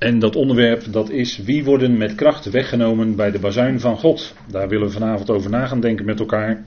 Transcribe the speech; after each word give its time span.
En 0.00 0.18
dat 0.18 0.36
onderwerp 0.36 0.92
dat 0.92 1.10
is 1.10 1.38
wie 1.38 1.64
worden 1.64 1.96
met 1.96 2.14
kracht 2.14 2.50
weggenomen 2.50 3.16
bij 3.16 3.30
de 3.30 3.38
bazuin 3.38 3.80
van 3.80 3.98
God. 3.98 4.34
Daar 4.50 4.68
willen 4.68 4.86
we 4.86 4.92
vanavond 4.92 5.30
over 5.30 5.50
na 5.50 5.66
gaan 5.66 5.80
denken 5.80 6.04
met 6.04 6.20
elkaar. 6.20 6.64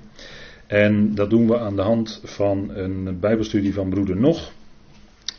En 0.67 1.15
dat 1.15 1.29
doen 1.29 1.47
we 1.47 1.59
aan 1.59 1.75
de 1.75 1.81
hand 1.81 2.21
van 2.23 2.69
een 2.73 3.19
bijbelstudie 3.19 3.73
van 3.73 3.89
broeder 3.89 4.15
Nog. 4.15 4.51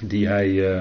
Die 0.00 0.28
hij 0.28 0.48
uh, 0.48 0.80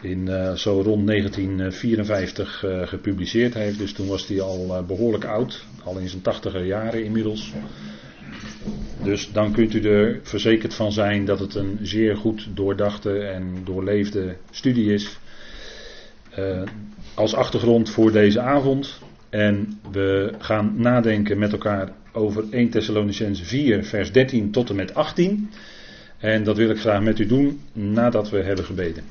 in 0.00 0.26
uh, 0.26 0.52
zo 0.52 0.80
rond 0.80 1.06
1954 1.06 2.64
uh, 2.64 2.86
gepubliceerd 2.86 3.54
heeft. 3.54 3.78
Dus 3.78 3.92
toen 3.92 4.08
was 4.08 4.26
hij 4.26 4.40
al 4.40 4.84
behoorlijk 4.86 5.24
oud. 5.24 5.64
Al 5.82 5.98
in 5.98 6.08
zijn 6.08 6.22
tachtiger 6.22 6.64
jaren 6.64 7.04
inmiddels. 7.04 7.52
Dus 9.02 9.32
dan 9.32 9.52
kunt 9.52 9.74
u 9.74 9.80
er 9.82 10.20
verzekerd 10.22 10.74
van 10.74 10.92
zijn 10.92 11.24
dat 11.24 11.38
het 11.38 11.54
een 11.54 11.78
zeer 11.82 12.16
goed 12.16 12.48
doordachte 12.54 13.18
en 13.18 13.58
doorleefde 13.64 14.36
studie 14.50 14.92
is. 14.92 15.18
Uh, 16.38 16.62
als 17.14 17.34
achtergrond 17.34 17.90
voor 17.90 18.12
deze 18.12 18.40
avond. 18.40 19.00
En 19.30 19.80
we 19.92 20.32
gaan 20.38 20.72
nadenken 20.76 21.38
met 21.38 21.52
elkaar 21.52 21.92
over 22.12 22.44
1 22.50 22.70
Thessalonicense 22.70 23.44
4, 23.44 23.84
vers 23.84 24.12
13 24.12 24.50
tot 24.50 24.70
en 24.70 24.76
met 24.76 24.94
18. 24.94 25.50
En 26.18 26.44
dat 26.44 26.56
wil 26.56 26.70
ik 26.70 26.78
graag 26.78 27.02
met 27.02 27.18
u 27.18 27.26
doen 27.26 27.60
nadat 27.72 28.30
we 28.30 28.42
hebben 28.42 28.64
gebeden. 28.64 29.04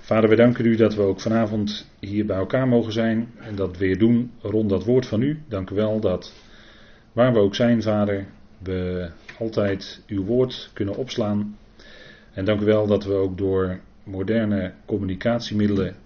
Vader, 0.00 0.28
we 0.28 0.36
danken 0.36 0.64
u 0.64 0.76
dat 0.76 0.94
we 0.94 1.02
ook 1.02 1.20
vanavond 1.20 1.86
hier 2.00 2.26
bij 2.26 2.36
elkaar 2.36 2.68
mogen 2.68 2.92
zijn 2.92 3.28
en 3.38 3.54
dat 3.54 3.76
weer 3.76 3.98
doen 3.98 4.30
rond 4.40 4.70
dat 4.70 4.84
woord 4.84 5.06
van 5.06 5.22
u. 5.22 5.42
Dank 5.48 5.70
u 5.70 5.74
wel 5.74 6.00
dat 6.00 6.32
waar 7.12 7.32
we 7.32 7.38
ook 7.38 7.54
zijn, 7.54 7.82
Vader, 7.82 8.26
we 8.58 9.08
altijd 9.38 10.02
uw 10.06 10.24
woord 10.24 10.70
kunnen 10.72 10.96
opslaan. 10.96 11.58
En 12.32 12.44
dank 12.44 12.60
u 12.60 12.64
wel 12.64 12.86
dat 12.86 13.04
we 13.04 13.12
ook 13.12 13.38
door 13.38 13.78
moderne 14.06 14.72
communicatiemiddelen 14.84 15.96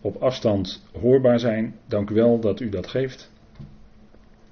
op 0.00 0.16
afstand 0.16 0.82
hoorbaar 1.00 1.38
zijn. 1.38 1.74
Dank 1.86 2.10
u 2.10 2.14
wel 2.14 2.40
dat 2.40 2.60
u 2.60 2.68
dat 2.68 2.86
geeft. 2.86 3.32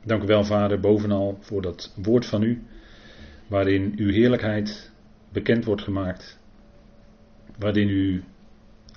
Dank 0.05 0.23
u 0.23 0.27
wel, 0.27 0.45
Vader, 0.45 0.81
bovenal 0.81 1.39
voor 1.41 1.63
dat 1.63 1.95
woord 2.03 2.27
van 2.27 2.43
u, 2.43 2.63
waarin 3.47 3.93
uw 3.97 4.11
heerlijkheid 4.11 4.93
bekend 5.33 5.65
wordt 5.65 5.83
gemaakt, 5.83 6.39
waarin 7.59 7.89
u 7.89 8.23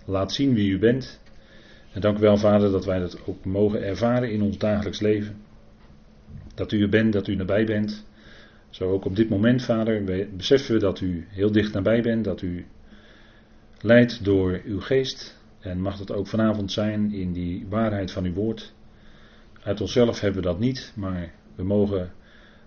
laat 0.06 0.31
zien 0.31 0.53
wie 0.53 0.72
u 0.72 0.80
bent. 0.80 1.22
En 1.94 2.02
dank 2.02 2.17
u 2.17 2.22
wel, 2.22 2.38
Vader, 2.38 2.72
dat 2.72 2.86
wij 2.86 3.00
dat 3.00 3.25
ook 3.25 3.45
mogen 3.45 3.84
ervaren 3.84 4.31
in 4.31 4.42
ons 4.42 4.58
dagelijks 4.58 5.00
leven. 5.00 5.36
Dat 6.56 6.72
u 6.72 6.81
er 6.81 6.90
bent, 6.90 7.14
dat 7.14 7.28
u 7.28 7.36
nabij 7.36 7.66
bent. 7.66 8.06
Zo 8.69 8.92
ook 8.92 9.06
op 9.06 9.16
dit 9.16 9.30
moment, 9.30 9.64
Vader, 9.64 10.28
beseffen 10.36 10.73
we 10.73 10.80
dat 10.80 11.02
u 11.02 11.28
heel 11.30 11.52
dicht 11.52 11.73
nabij 11.73 12.02
bent, 12.02 12.23
dat 12.23 12.42
u 12.42 12.66
leidt 13.81 14.23
door 14.23 14.61
uw 14.66 14.80
geest. 14.80 15.36
En 15.59 15.81
mag 15.81 15.97
dat 15.97 16.11
ook 16.11 16.28
vanavond 16.28 16.72
zijn 16.72 17.14
in 17.14 17.33
die 17.33 17.66
waarheid 17.70 18.11
van 18.11 18.25
uw 18.25 18.34
woord. 18.34 18.73
Uit 19.64 19.81
onszelf 19.81 20.19
hebben 20.19 20.42
we 20.42 20.47
dat 20.47 20.59
niet, 20.59 20.94
maar 20.95 21.31
we 21.56 21.64
mogen 21.64 22.11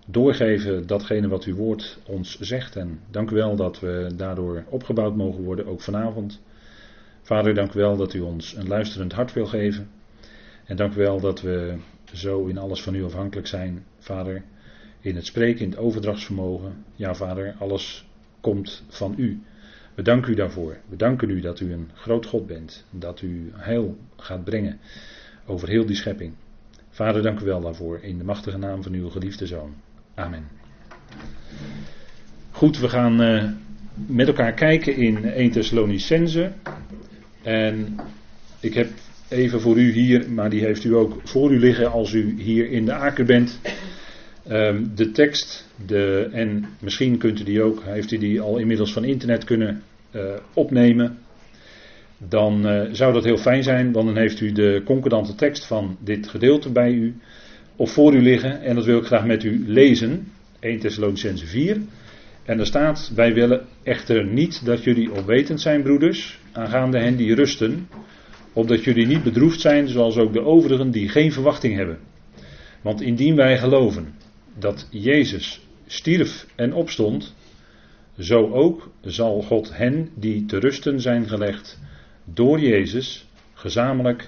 doorgeven 0.07 0.87
datgene 0.87 1.27
wat 1.27 1.43
uw 1.43 1.55
woord 1.55 1.99
ons 2.05 2.39
zegt. 2.39 2.75
En 2.75 2.99
dank 3.09 3.31
u 3.31 3.35
wel 3.35 3.55
dat 3.55 3.79
we 3.79 4.11
daardoor 4.15 4.63
opgebouwd 4.69 5.15
mogen 5.15 5.43
worden, 5.43 5.65
ook 5.65 5.81
vanavond. 5.81 6.41
Vader, 7.21 7.53
dank 7.53 7.73
u 7.73 7.79
wel 7.79 7.97
dat 7.97 8.13
u 8.13 8.19
ons 8.19 8.55
een 8.55 8.67
luisterend 8.67 9.13
hart 9.13 9.33
wil 9.33 9.45
geven. 9.45 9.89
En 10.65 10.75
dank 10.75 10.93
u 10.93 10.97
wel 10.97 11.19
dat 11.19 11.41
we 11.41 11.75
zo 12.13 12.45
in 12.45 12.57
alles 12.57 12.81
van 12.81 12.95
u 12.95 13.03
afhankelijk 13.03 13.47
zijn, 13.47 13.85
Vader. 13.99 14.43
In 14.99 15.15
het 15.15 15.25
spreken, 15.25 15.63
in 15.63 15.69
het 15.69 15.79
overdrachtsvermogen. 15.79 16.85
Ja, 16.95 17.15
Vader, 17.15 17.55
alles 17.59 18.07
komt 18.41 18.83
van 18.89 19.13
u. 19.17 19.41
We 20.03 20.21
u 20.27 20.33
daarvoor. 20.33 20.77
We 20.89 20.95
danken 20.95 21.29
u 21.29 21.41
dat 21.41 21.59
u 21.59 21.73
een 21.73 21.89
groot 21.93 22.25
God 22.25 22.47
bent. 22.47 22.85
Dat 22.89 23.21
u 23.21 23.51
heil 23.53 23.97
gaat 24.17 24.43
brengen 24.43 24.79
over 25.45 25.69
heel 25.69 25.85
die 25.85 25.95
schepping. 25.95 26.33
Vader, 26.89 27.21
dank 27.21 27.39
u 27.39 27.45
wel 27.45 27.61
daarvoor. 27.61 27.99
In 28.01 28.17
de 28.17 28.23
machtige 28.23 28.57
naam 28.57 28.83
van 28.83 28.93
uw 28.93 29.09
geliefde 29.09 29.45
zoon. 29.45 29.73
Amen. 30.15 30.47
Goed, 32.51 32.79
we 32.79 32.89
gaan 32.89 33.21
uh, 33.21 33.49
met 34.07 34.27
elkaar 34.27 34.53
kijken 34.53 34.95
in 34.95 35.25
1 35.25 35.51
Thessalonicense. 35.51 36.51
En 37.41 37.99
ik 38.59 38.73
heb 38.73 38.89
even 39.29 39.61
voor 39.61 39.77
u 39.77 39.91
hier, 39.91 40.31
maar 40.31 40.49
die 40.49 40.61
heeft 40.61 40.83
u 40.83 40.95
ook 40.95 41.21
voor 41.23 41.51
u 41.51 41.59
liggen 41.59 41.91
als 41.91 42.13
u 42.13 42.41
hier 42.41 42.69
in 42.69 42.85
de 42.85 42.93
aker 42.93 43.25
bent. 43.25 43.59
Um, 44.49 44.91
de 44.95 45.11
tekst, 45.11 45.67
de, 45.85 46.29
en 46.31 46.65
misschien 46.79 47.17
kunt 47.17 47.39
u 47.39 47.43
die 47.43 47.61
ook, 47.61 47.83
heeft 47.83 48.11
u 48.11 48.17
die 48.17 48.41
al 48.41 48.57
inmiddels 48.57 48.93
van 48.93 49.03
internet 49.03 49.43
kunnen 49.43 49.83
uh, 50.11 50.21
opnemen. 50.53 51.17
Dan 52.17 52.67
uh, 52.67 52.81
zou 52.91 53.13
dat 53.13 53.23
heel 53.23 53.37
fijn 53.37 53.63
zijn, 53.63 53.91
want 53.91 54.05
dan 54.05 54.17
heeft 54.17 54.39
u 54.39 54.51
de 54.51 54.81
concordante 54.85 55.35
tekst 55.35 55.65
van 55.65 55.97
dit 55.99 56.27
gedeelte 56.27 56.71
bij 56.71 56.91
u 56.91 57.15
of 57.75 57.91
voor 57.91 58.13
u 58.13 58.21
liggen. 58.21 58.61
En 58.61 58.75
dat 58.75 58.85
wil 58.85 58.97
ik 58.97 59.05
graag 59.05 59.25
met 59.25 59.43
u 59.43 59.63
lezen. 59.67 60.27
1 60.59 60.79
Thessalonicense 60.79 61.45
4. 61.45 61.77
En 62.45 62.59
er 62.59 62.65
staat: 62.65 63.11
Wij 63.15 63.33
willen 63.33 63.65
echter 63.83 64.25
niet 64.25 64.65
dat 64.65 64.83
jullie 64.83 65.11
onwetend 65.11 65.61
zijn, 65.61 65.83
broeders, 65.83 66.39
aangaande 66.51 66.99
hen 66.99 67.15
die 67.15 67.35
rusten, 67.35 67.87
opdat 68.53 68.83
jullie 68.83 69.07
niet 69.07 69.23
bedroefd 69.23 69.61
zijn, 69.61 69.87
zoals 69.87 70.17
ook 70.17 70.33
de 70.33 70.41
overigen 70.41 70.91
die 70.91 71.09
geen 71.09 71.31
verwachting 71.31 71.75
hebben. 71.75 71.97
Want 72.81 73.01
indien 73.01 73.35
wij 73.35 73.57
geloven 73.57 74.13
dat 74.59 74.87
Jezus 74.89 75.67
stierf 75.87 76.45
en 76.55 76.73
opstond, 76.73 77.35
zo 78.21 78.51
ook 78.51 78.91
zal 79.01 79.41
God 79.41 79.77
hen 79.77 80.09
die 80.15 80.45
te 80.45 80.57
rusten 80.57 81.01
zijn 81.01 81.27
gelegd 81.27 81.79
door 82.23 82.59
Jezus 82.59 83.27
gezamenlijk 83.53 84.27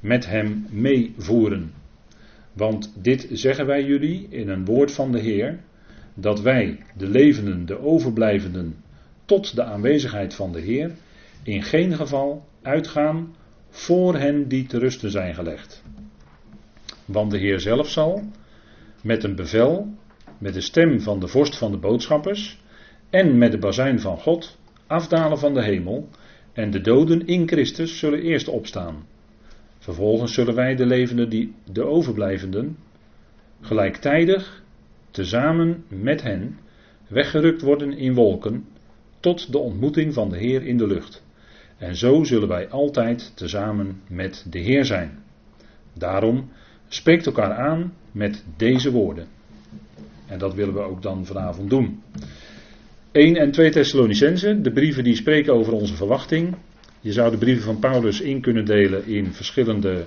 met 0.00 0.26
hem 0.26 0.66
meevoeren. 0.70 1.72
Want 2.52 2.92
dit 3.02 3.28
zeggen 3.30 3.66
wij 3.66 3.84
jullie 3.84 4.26
in 4.30 4.48
een 4.48 4.64
woord 4.64 4.92
van 4.92 5.12
de 5.12 5.18
Heer, 5.18 5.60
dat 6.14 6.40
wij, 6.40 6.78
de 6.96 7.08
levenden, 7.08 7.66
de 7.66 7.78
overblijvenden, 7.78 8.76
tot 9.24 9.54
de 9.54 9.64
aanwezigheid 9.64 10.34
van 10.34 10.52
de 10.52 10.60
Heer, 10.60 10.90
in 11.42 11.62
geen 11.62 11.96
geval 11.96 12.48
uitgaan 12.62 13.34
voor 13.68 14.16
hen 14.16 14.48
die 14.48 14.66
te 14.66 14.78
rusten 14.78 15.10
zijn 15.10 15.34
gelegd. 15.34 15.82
Want 17.04 17.30
de 17.30 17.38
Heer 17.38 17.60
zelf 17.60 17.88
zal, 17.88 18.22
met 19.02 19.24
een 19.24 19.34
bevel, 19.34 19.94
met 20.38 20.54
de 20.54 20.60
stem 20.60 21.00
van 21.00 21.20
de 21.20 21.26
vorst 21.26 21.56
van 21.56 21.70
de 21.70 21.78
boodschappers 21.78 22.60
en 23.10 23.38
met 23.38 23.52
de 23.52 23.58
bazuin 23.58 24.00
van 24.00 24.18
God, 24.18 24.58
afdalen 24.86 25.38
van 25.38 25.54
de 25.54 25.62
hemel, 25.62 26.08
en 26.52 26.70
de 26.70 26.80
doden 26.80 27.26
in 27.26 27.48
Christus 27.48 27.98
zullen 27.98 28.22
eerst 28.22 28.48
opstaan. 28.48 29.06
Vervolgens 29.78 30.34
zullen 30.34 30.54
wij, 30.54 30.76
de 30.76 30.86
levenden, 30.86 31.28
die, 31.28 31.54
de 31.72 31.84
overblijvenden, 31.84 32.76
gelijktijdig, 33.60 34.62
tezamen 35.10 35.84
met 35.88 36.22
hen, 36.22 36.58
weggerukt 37.08 37.62
worden 37.62 37.92
in 37.92 38.14
wolken, 38.14 38.64
tot 39.20 39.52
de 39.52 39.58
ontmoeting 39.58 40.14
van 40.14 40.28
de 40.28 40.38
Heer 40.38 40.66
in 40.66 40.76
de 40.76 40.86
lucht. 40.86 41.22
En 41.78 41.96
zo 41.96 42.24
zullen 42.24 42.48
wij 42.48 42.68
altijd 42.68 43.32
tezamen 43.36 44.00
met 44.08 44.46
de 44.50 44.58
Heer 44.58 44.84
zijn. 44.84 45.18
Daarom 45.92 46.50
spreekt 46.88 47.26
elkaar 47.26 47.54
aan 47.54 47.92
met 48.12 48.44
deze 48.56 48.90
woorden. 48.90 49.26
En 50.26 50.38
dat 50.38 50.54
willen 50.54 50.74
we 50.74 50.80
ook 50.80 51.02
dan 51.02 51.26
vanavond 51.26 51.70
doen. 51.70 52.02
1 53.12 53.36
en 53.36 53.50
2 53.50 53.70
Thessalonicense, 53.70 54.60
de 54.60 54.72
brieven 54.72 55.04
die 55.04 55.16
spreken 55.16 55.54
over 55.54 55.72
onze 55.72 55.94
verwachting. 55.94 56.54
Je 57.00 57.12
zou 57.12 57.30
de 57.30 57.36
brieven 57.36 57.62
van 57.62 57.78
Paulus 57.78 58.20
in 58.20 58.40
kunnen 58.40 58.64
delen 58.64 59.06
in 59.06 59.32
verschillende 59.32 60.06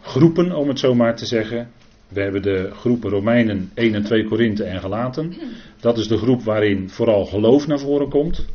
groepen, 0.00 0.56
om 0.56 0.68
het 0.68 0.78
zo 0.78 0.94
maar 0.94 1.16
te 1.16 1.26
zeggen. 1.26 1.70
We 2.08 2.20
hebben 2.20 2.42
de 2.42 2.70
groepen 2.72 3.10
Romeinen 3.10 3.70
1 3.74 3.94
en 3.94 4.04
2 4.04 4.24
Korinthe 4.24 4.64
en 4.64 4.80
Galaten. 4.80 5.34
Dat 5.80 5.98
is 5.98 6.08
de 6.08 6.16
groep 6.16 6.42
waarin 6.42 6.90
vooral 6.90 7.24
geloof 7.24 7.66
naar 7.66 7.78
voren 7.78 8.08
komt. 8.08 8.46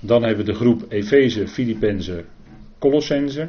Dan 0.00 0.22
hebben 0.22 0.44
we 0.44 0.52
de 0.52 0.58
groep 0.58 0.84
Efeze, 0.88 1.48
Filippenzen, 1.48 2.24
Colossense. 2.78 3.48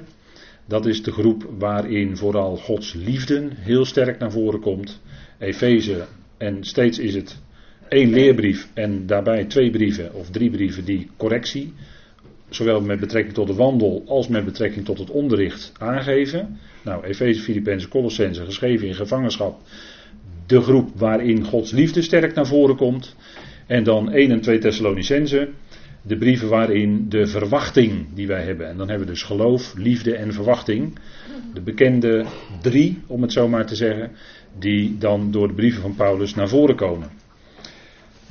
Dat 0.67 0.85
is 0.85 1.03
de 1.03 1.11
groep 1.11 1.45
waarin 1.57 2.17
vooral 2.17 2.57
Gods 2.57 2.93
liefde 2.93 3.47
heel 3.55 3.85
sterk 3.85 4.19
naar 4.19 4.31
voren 4.31 4.59
komt. 4.59 5.01
Efeze, 5.39 6.05
en 6.37 6.63
steeds 6.63 6.99
is 6.99 7.15
het 7.15 7.41
één 7.93 8.09
leerbrief 8.09 8.67
en 8.73 9.05
daarbij 9.05 9.45
twee 9.45 9.71
brieven 9.71 10.13
of 10.13 10.29
drie 10.29 10.49
brieven 10.49 10.85
die 10.85 11.09
correctie, 11.17 11.73
zowel 12.49 12.81
met 12.81 12.99
betrekking 12.99 13.33
tot 13.33 13.47
de 13.47 13.53
wandel 13.53 14.03
als 14.07 14.27
met 14.27 14.45
betrekking 14.45 14.85
tot 14.85 14.99
het 14.99 15.09
onderricht 15.09 15.71
aangeven. 15.77 16.57
Nou, 16.83 17.03
Efeze, 17.03 17.41
Filippenzen, 17.41 17.89
Colossense, 17.89 18.45
geschreven 18.45 18.87
in 18.87 18.95
gevangenschap. 18.95 19.61
De 20.45 20.61
groep 20.61 20.89
waarin 20.95 21.43
Gods 21.43 21.71
liefde 21.71 22.01
sterk 22.01 22.33
naar 22.33 22.47
voren 22.47 22.75
komt. 22.75 23.15
En 23.67 23.83
dan 23.83 24.11
1 24.11 24.31
en 24.31 24.41
2 24.41 24.57
Thessalonicense, 24.57 25.49
de 26.01 26.17
brieven 26.17 26.49
waarin 26.49 27.05
de 27.09 27.27
verwachting 27.27 28.05
die 28.13 28.27
wij 28.27 28.43
hebben. 28.43 28.67
En 28.67 28.77
dan 28.77 28.89
hebben 28.89 29.07
we 29.07 29.13
dus 29.13 29.23
geloof, 29.23 29.73
liefde 29.77 30.15
en 30.15 30.33
verwachting. 30.33 30.99
De 31.53 31.61
bekende 31.61 32.25
drie, 32.61 33.01
om 33.07 33.21
het 33.21 33.31
zo 33.31 33.47
maar 33.47 33.65
te 33.65 33.75
zeggen, 33.75 34.11
die 34.59 34.97
dan 34.97 35.31
door 35.31 35.47
de 35.47 35.53
brieven 35.53 35.81
van 35.81 35.95
Paulus 35.95 36.35
naar 36.35 36.49
voren 36.49 36.75
komen. 36.75 37.21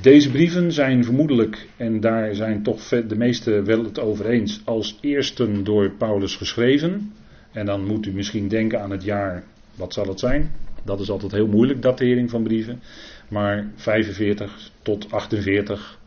Deze 0.03 0.31
brieven 0.31 0.73
zijn 0.73 1.05
vermoedelijk, 1.05 1.69
en 1.77 2.01
daar 2.01 2.35
zijn 2.35 2.63
toch 2.63 2.89
de 2.89 3.17
meesten 3.17 3.65
wel 3.65 3.85
het 3.85 3.99
over 3.99 4.27
eens, 4.27 4.63
als 4.65 4.99
eersten 5.01 5.65
door 5.65 5.91
Paulus 5.91 6.37
geschreven. 6.37 7.13
En 7.53 7.67
dan 7.67 7.85
moet 7.85 8.07
u 8.07 8.13
misschien 8.13 8.49
denken 8.49 8.81
aan 8.81 8.91
het 8.91 9.05
jaar, 9.05 9.45
wat 9.75 9.93
zal 9.93 10.07
het 10.07 10.21
zijn? 10.21 10.51
Dat 10.85 11.01
is 11.01 11.11
altijd 11.11 11.33
heel 11.33 11.47
moeilijk, 11.47 11.83
datering 11.83 12.31
van 12.31 12.43
brieven. 12.43 12.81
Maar 13.29 13.71
45 13.75 14.71
tot 14.83 15.13
48 15.13 15.99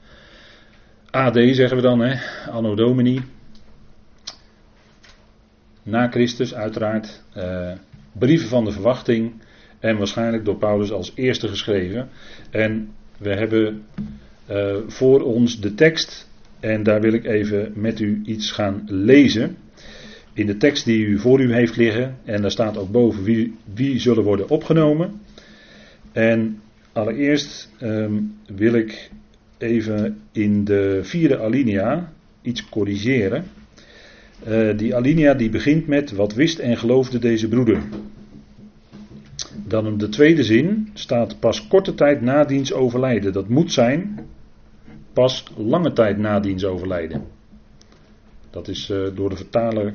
AD 1.09 1.36
zeggen 1.36 1.75
we 1.75 1.81
dan, 1.83 2.00
hè? 2.00 2.15
Anno 2.51 2.75
Domini. 2.75 3.21
Na 5.83 6.07
Christus 6.07 6.53
uiteraard. 6.53 7.24
Uh, 7.38 7.71
brieven 8.12 8.47
van 8.47 8.65
de 8.65 8.71
verwachting. 8.71 9.33
En 9.80 9.97
waarschijnlijk 9.97 10.45
door 10.45 10.57
Paulus 10.57 10.92
als 10.92 11.12
eerste 11.15 11.47
geschreven. 11.47 12.09
En 12.50 12.94
we 13.17 13.29
hebben 13.29 13.83
uh, 14.51 14.75
voor 14.88 15.21
ons 15.21 15.62
de 15.62 15.73
tekst. 15.73 16.27
En 16.59 16.83
daar 16.83 17.01
wil 17.01 17.13
ik 17.13 17.25
even 17.25 17.71
met 17.75 18.00
u 18.00 18.21
iets 18.25 18.51
gaan 18.51 18.83
lezen. 18.88 19.57
In 20.33 20.45
de 20.45 20.57
tekst 20.57 20.85
die 20.85 21.06
u 21.06 21.19
voor 21.19 21.41
u 21.41 21.53
heeft 21.53 21.75
liggen. 21.75 22.17
En 22.25 22.41
daar 22.41 22.51
staat 22.51 22.77
ook 22.77 22.91
boven 22.91 23.23
wie, 23.23 23.56
wie 23.73 24.00
zullen 24.00 24.23
worden 24.23 24.50
opgenomen. 24.50 25.21
En 26.12 26.62
allereerst 26.91 27.71
um, 27.81 28.35
wil 28.56 28.73
ik 28.73 29.09
even 29.57 30.18
in 30.31 30.63
de 30.63 31.00
vierde 31.03 31.39
alinea 31.39 32.13
iets 32.41 32.69
corrigeren. 32.69 33.45
Uh, 34.47 34.77
die 34.77 34.95
alinea 34.95 35.33
die 35.33 35.50
begint 35.50 35.88
met 35.88 36.11
wat 36.11 36.33
wist 36.33 36.59
en 36.59 36.77
geloofde 36.77 37.19
deze 37.19 37.47
broeder. 37.47 37.81
Dan 39.63 39.86
in 39.86 39.98
de 39.98 40.10
tweede 40.10 40.44
zin 40.44 40.90
staat 40.94 41.40
pas 41.40 41.68
korte 41.68 41.94
tijd 41.94 42.22
na 42.22 42.44
diens 42.44 42.74
overlijden. 42.74 43.34
Dat 43.34 43.50
moet 43.50 43.72
zijn 43.72 44.19
pas 45.13 45.44
lange 45.57 45.94
tijd 45.94 46.18
na 46.18 46.40
diens 46.40 46.66
overlijden. 46.66 47.24
Dat 48.50 48.68
is 48.68 48.90
uh, 48.90 49.07
door 49.16 49.30
de 49.30 49.36
vertaler 49.36 49.94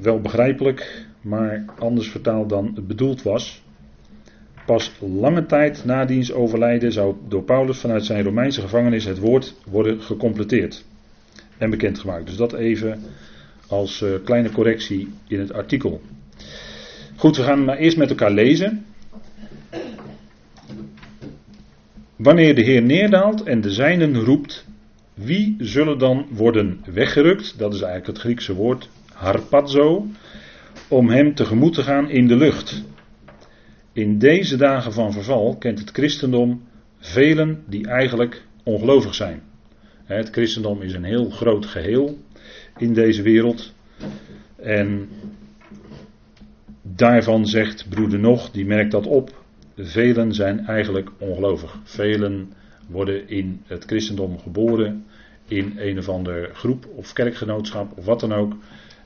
wel 0.00 0.20
begrijpelijk, 0.20 1.06
maar 1.20 1.64
anders 1.78 2.08
vertaald 2.08 2.48
dan 2.48 2.72
het 2.74 2.86
bedoeld 2.86 3.22
was. 3.22 3.62
Pas 4.66 4.92
lange 5.00 5.46
tijd 5.46 5.84
na 5.84 6.04
diens 6.04 6.32
overlijden 6.32 6.92
zou 6.92 7.16
door 7.28 7.42
Paulus 7.42 7.78
vanuit 7.78 8.04
zijn 8.04 8.24
Romeinse 8.24 8.60
gevangenis 8.60 9.04
het 9.04 9.18
woord 9.18 9.54
worden 9.70 10.00
gecompleteerd 10.02 10.84
en 11.58 11.70
bekendgemaakt. 11.70 12.26
Dus 12.26 12.36
dat 12.36 12.52
even 12.52 13.00
als 13.68 14.02
uh, 14.02 14.10
kleine 14.24 14.50
correctie 14.50 15.08
in 15.26 15.38
het 15.38 15.52
artikel. 15.52 16.00
Goed, 17.18 17.36
we 17.36 17.42
gaan 17.42 17.64
maar 17.64 17.76
eerst 17.76 17.96
met 17.96 18.10
elkaar 18.10 18.30
lezen. 18.30 18.84
Wanneer 22.16 22.54
de 22.54 22.62
Heer 22.62 22.82
neerdaalt 22.82 23.42
en 23.42 23.60
de 23.60 23.70
zijnen 23.70 24.14
roept, 24.14 24.66
wie 25.14 25.56
zullen 25.58 25.98
dan 25.98 26.26
worden 26.30 26.80
weggerukt? 26.92 27.58
Dat 27.58 27.74
is 27.74 27.80
eigenlijk 27.80 28.06
het 28.06 28.18
Griekse 28.18 28.54
woord 28.54 28.88
harpazo. 29.12 30.06
Om 30.88 31.08
hem 31.08 31.34
tegemoet 31.34 31.74
te 31.74 31.82
gaan 31.82 32.10
in 32.10 32.28
de 32.28 32.36
lucht. 32.36 32.84
In 33.92 34.18
deze 34.18 34.56
dagen 34.56 34.92
van 34.92 35.12
verval 35.12 35.56
kent 35.56 35.78
het 35.78 35.90
christendom 35.90 36.62
velen 36.98 37.62
die 37.66 37.86
eigenlijk 37.86 38.42
ongelovig 38.62 39.14
zijn. 39.14 39.42
Het 40.04 40.30
christendom 40.30 40.82
is 40.82 40.92
een 40.92 41.04
heel 41.04 41.30
groot 41.30 41.66
geheel 41.66 42.18
in 42.76 42.92
deze 42.92 43.22
wereld. 43.22 43.72
En 44.56 45.08
daarvan 46.96 47.46
zegt 47.46 47.88
broeder 47.88 48.18
Nog, 48.18 48.50
die 48.50 48.66
merkt 48.66 48.90
dat 48.90 49.06
op. 49.06 49.44
Velen 49.76 50.34
zijn 50.34 50.66
eigenlijk 50.66 51.10
ongelovig. 51.18 51.78
Velen 51.84 52.52
worden 52.86 53.28
in 53.28 53.62
het 53.66 53.84
christendom 53.84 54.38
geboren 54.38 55.04
in 55.48 55.72
een 55.76 55.98
of 55.98 56.08
andere 56.08 56.50
groep 56.52 56.86
of 56.94 57.12
kerkgenootschap 57.12 57.98
of 57.98 58.04
wat 58.04 58.20
dan 58.20 58.32
ook. 58.32 58.56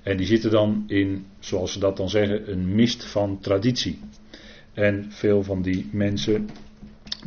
En 0.02 0.16
die 0.16 0.26
zitten 0.26 0.50
dan 0.50 0.84
in, 0.86 1.26
zoals 1.38 1.72
ze 1.72 1.78
dat 1.78 1.96
dan 1.96 2.08
zeggen, 2.08 2.52
een 2.52 2.74
mist 2.74 3.04
van 3.04 3.38
traditie. 3.40 3.98
En 4.72 5.06
veel 5.08 5.42
van 5.42 5.62
die 5.62 5.88
mensen 5.92 6.48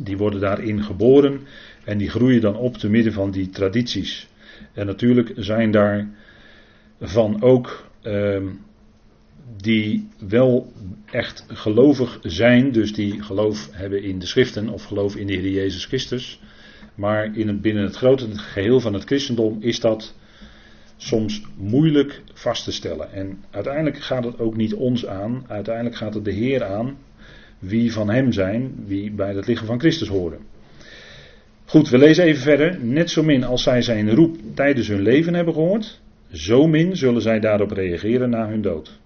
die 0.00 0.16
worden 0.16 0.40
daarin 0.40 0.82
geboren 0.82 1.40
en 1.84 1.98
die 1.98 2.10
groeien 2.10 2.40
dan 2.40 2.56
op 2.56 2.76
te 2.76 2.88
midden 2.88 3.12
van 3.12 3.30
die 3.30 3.48
tradities. 3.48 4.28
En 4.72 4.86
natuurlijk 4.86 5.32
zijn 5.36 5.70
daar 5.70 6.08
van 7.00 7.42
ook 7.42 7.90
uh, 8.02 8.42
die 9.56 10.08
wel 10.28 10.72
echt 11.10 11.44
gelovig 11.48 12.18
zijn, 12.22 12.72
dus 12.72 12.92
die 12.92 13.22
geloof 13.22 13.68
hebben 13.72 14.02
in 14.02 14.18
de 14.18 14.26
schriften 14.26 14.68
of 14.68 14.84
geloof 14.84 15.16
in 15.16 15.26
de 15.26 15.32
Heer 15.32 15.50
Jezus 15.50 15.84
Christus. 15.84 16.40
Maar 16.94 17.36
in 17.36 17.48
het, 17.48 17.60
binnen 17.60 17.82
het 17.82 17.96
grote 17.96 18.38
geheel 18.38 18.80
van 18.80 18.94
het 18.94 19.04
christendom 19.04 19.56
is 19.60 19.80
dat 19.80 20.14
soms 20.96 21.42
moeilijk 21.56 22.22
vast 22.32 22.64
te 22.64 22.72
stellen. 22.72 23.12
En 23.12 23.44
uiteindelijk 23.50 23.98
gaat 23.98 24.24
het 24.24 24.38
ook 24.38 24.56
niet 24.56 24.74
ons 24.74 25.06
aan, 25.06 25.44
uiteindelijk 25.48 25.96
gaat 25.96 26.14
het 26.14 26.24
de 26.24 26.32
Heer 26.32 26.64
aan 26.64 26.96
wie 27.58 27.92
van 27.92 28.10
hem 28.10 28.32
zijn, 28.32 28.74
wie 28.86 29.10
bij 29.10 29.34
het 29.34 29.46
lichaam 29.46 29.66
van 29.66 29.80
Christus 29.80 30.08
horen. 30.08 30.38
Goed, 31.64 31.88
we 31.88 31.98
lezen 31.98 32.24
even 32.24 32.42
verder. 32.42 32.78
Net 32.80 33.10
zo 33.10 33.22
min 33.22 33.44
als 33.44 33.62
zij 33.62 33.82
zijn 33.82 34.14
roep 34.14 34.36
tijdens 34.54 34.88
hun 34.88 35.02
leven 35.02 35.34
hebben 35.34 35.54
gehoord, 35.54 36.00
zo 36.32 36.66
min 36.66 36.96
zullen 36.96 37.22
zij 37.22 37.40
daarop 37.40 37.70
reageren 37.70 38.30
na 38.30 38.48
hun 38.48 38.62
dood. 38.62 39.00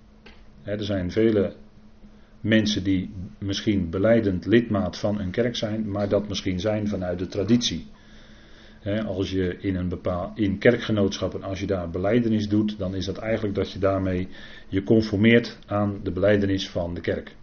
Er 0.62 0.84
zijn 0.84 1.10
vele 1.10 1.54
mensen 2.40 2.84
die 2.84 3.10
misschien 3.38 3.90
beleidend 3.90 4.46
lidmaat 4.46 4.98
van 4.98 5.20
een 5.20 5.30
kerk 5.30 5.56
zijn, 5.56 5.90
maar 5.90 6.08
dat 6.08 6.28
misschien 6.28 6.60
zijn 6.60 6.88
vanuit 6.88 7.18
de 7.18 7.26
traditie. 7.26 7.86
als 9.06 9.30
je 9.30 9.56
in 9.60 9.76
een 9.76 9.88
bepaald 9.88 10.38
in 10.38 10.58
kerkgenootschappen, 10.58 11.42
als 11.42 11.60
je 11.60 11.66
daar 11.66 11.90
beleidenis 11.90 12.48
doet, 12.48 12.78
dan 12.78 12.94
is 12.94 13.04
dat 13.04 13.18
eigenlijk 13.18 13.54
dat 13.54 13.72
je 13.72 13.78
daarmee 13.78 14.28
je 14.68 14.82
conformeert 14.82 15.58
aan 15.66 16.00
de 16.02 16.12
beleidenis 16.12 16.68
van 16.70 16.94
de 16.94 17.00
kerk. 17.00 17.34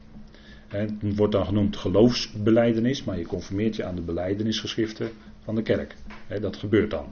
Het 0.68 0.92
wordt 1.16 1.34
dan 1.34 1.46
genoemd 1.46 1.78
geloofsbeleidenis, 1.78 3.04
maar 3.04 3.18
je 3.18 3.26
conformeert 3.26 3.76
je 3.76 3.84
aan 3.84 3.96
de 3.96 4.02
beleidenisgeschriften 4.02 5.10
van 5.44 5.56
de 5.56 5.62
kerk. 5.62 5.96
Dat 6.42 6.56
gebeurt 6.56 6.92
dan. 6.92 7.06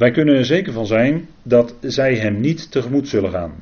Wij 0.00 0.10
kunnen 0.10 0.36
er 0.36 0.44
zeker 0.44 0.72
van 0.72 0.86
zijn 0.86 1.28
dat 1.42 1.76
zij 1.80 2.16
hem 2.16 2.40
niet 2.40 2.70
tegemoet 2.70 3.08
zullen 3.08 3.30
gaan. 3.30 3.60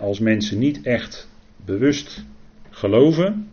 Als 0.00 0.18
mensen 0.18 0.58
niet 0.58 0.82
echt 0.82 1.28
bewust 1.64 2.24
geloven, 2.70 3.48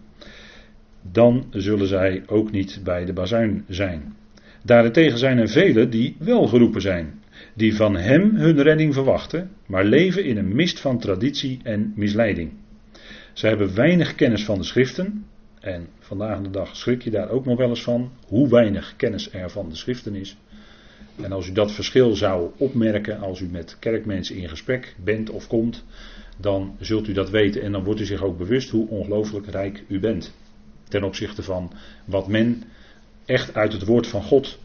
dan 1.12 1.46
zullen 1.50 1.88
zij 1.88 2.24
ook 2.28 2.52
niet 2.52 2.81
bij 2.84 3.06
de 3.06 3.14
bazuin 3.14 3.66
zijn. 3.68 4.16
Daarentegen 4.64 5.18
zijn 5.18 5.38
er 5.38 5.50
velen 5.50 5.90
die 5.90 6.16
wel 6.19 6.48
geroepen 6.48 6.81
zijn, 6.81 7.22
die 7.54 7.75
van 7.75 7.96
hem 7.96 8.36
hun 8.36 8.62
redding 8.62 8.94
verwachten, 8.94 9.50
maar 9.66 9.86
leven 9.86 10.26
in 10.26 10.38
een 10.38 10.56
mist 10.56 10.80
van 10.80 11.00
traditie 11.00 11.59
en 11.64 11.94
misleiding. 11.95 12.52
Ze 13.33 13.47
hebben 13.47 13.76
weinig 13.76 14.16
kennis 14.16 14.45
van 14.45 14.57
de 14.57 14.64
schriften. 14.64 15.26
En 15.59 15.88
vandaag 16.00 16.42
de 16.42 16.50
dag 16.50 16.76
schrik 16.76 17.02
je 17.02 17.09
daar 17.09 17.30
ook 17.30 17.45
nog 17.45 17.57
wel 17.57 17.69
eens 17.69 17.83
van. 17.83 18.12
Hoe 18.28 18.50
weinig 18.50 18.94
kennis 18.95 19.33
er 19.33 19.50
van 19.50 19.69
de 19.69 19.76
schriften 19.76 20.16
is. 20.16 20.38
En 21.21 21.31
als 21.31 21.47
u 21.47 21.52
dat 21.52 21.71
verschil 21.71 22.16
zou 22.16 22.50
opmerken 22.57 23.19
als 23.19 23.40
u 23.40 23.47
met 23.52 23.78
kerkmensen 23.80 24.36
in 24.36 24.50
gesprek 24.50 24.95
bent 25.04 25.30
of 25.30 25.47
komt. 25.47 25.86
Dan 26.40 26.76
zult 26.80 27.07
u 27.07 27.14
dat 27.14 27.30
weten 27.30 27.62
en 27.62 27.71
dan 27.71 27.83
wordt 27.83 28.00
u 28.00 28.06
zich 28.06 28.24
ook 28.24 28.38
bewust 28.38 28.69
hoe 28.69 28.88
ongelooflijk 28.88 29.47
rijk 29.47 29.83
u 29.88 30.00
bent. 30.00 30.36
Ten 30.88 31.04
opzichte 31.04 31.44
van 31.44 31.71
wat 32.06 32.28
men 32.28 32.64
echt 33.26 33.54
uit 33.56 33.74
het 33.74 33.86
woord 33.86 34.07
van 34.07 34.24
God 34.24 34.59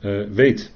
uh, 0.00 0.26
weet. 0.30 0.72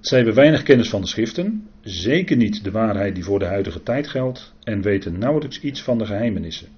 Zij 0.00 0.18
hebben 0.18 0.36
weinig 0.36 0.62
kennis 0.62 0.88
van 0.88 1.00
de 1.00 1.06
schriften, 1.06 1.68
zeker 1.82 2.36
niet 2.36 2.64
de 2.64 2.70
waarheid 2.70 3.14
die 3.14 3.24
voor 3.24 3.38
de 3.38 3.44
huidige 3.44 3.82
tijd 3.82 4.08
geldt, 4.08 4.54
en 4.62 4.82
weten 4.82 5.18
nauwelijks 5.18 5.60
iets 5.60 5.82
van 5.82 5.98
de 5.98 6.06
geheimenissen. 6.06 6.68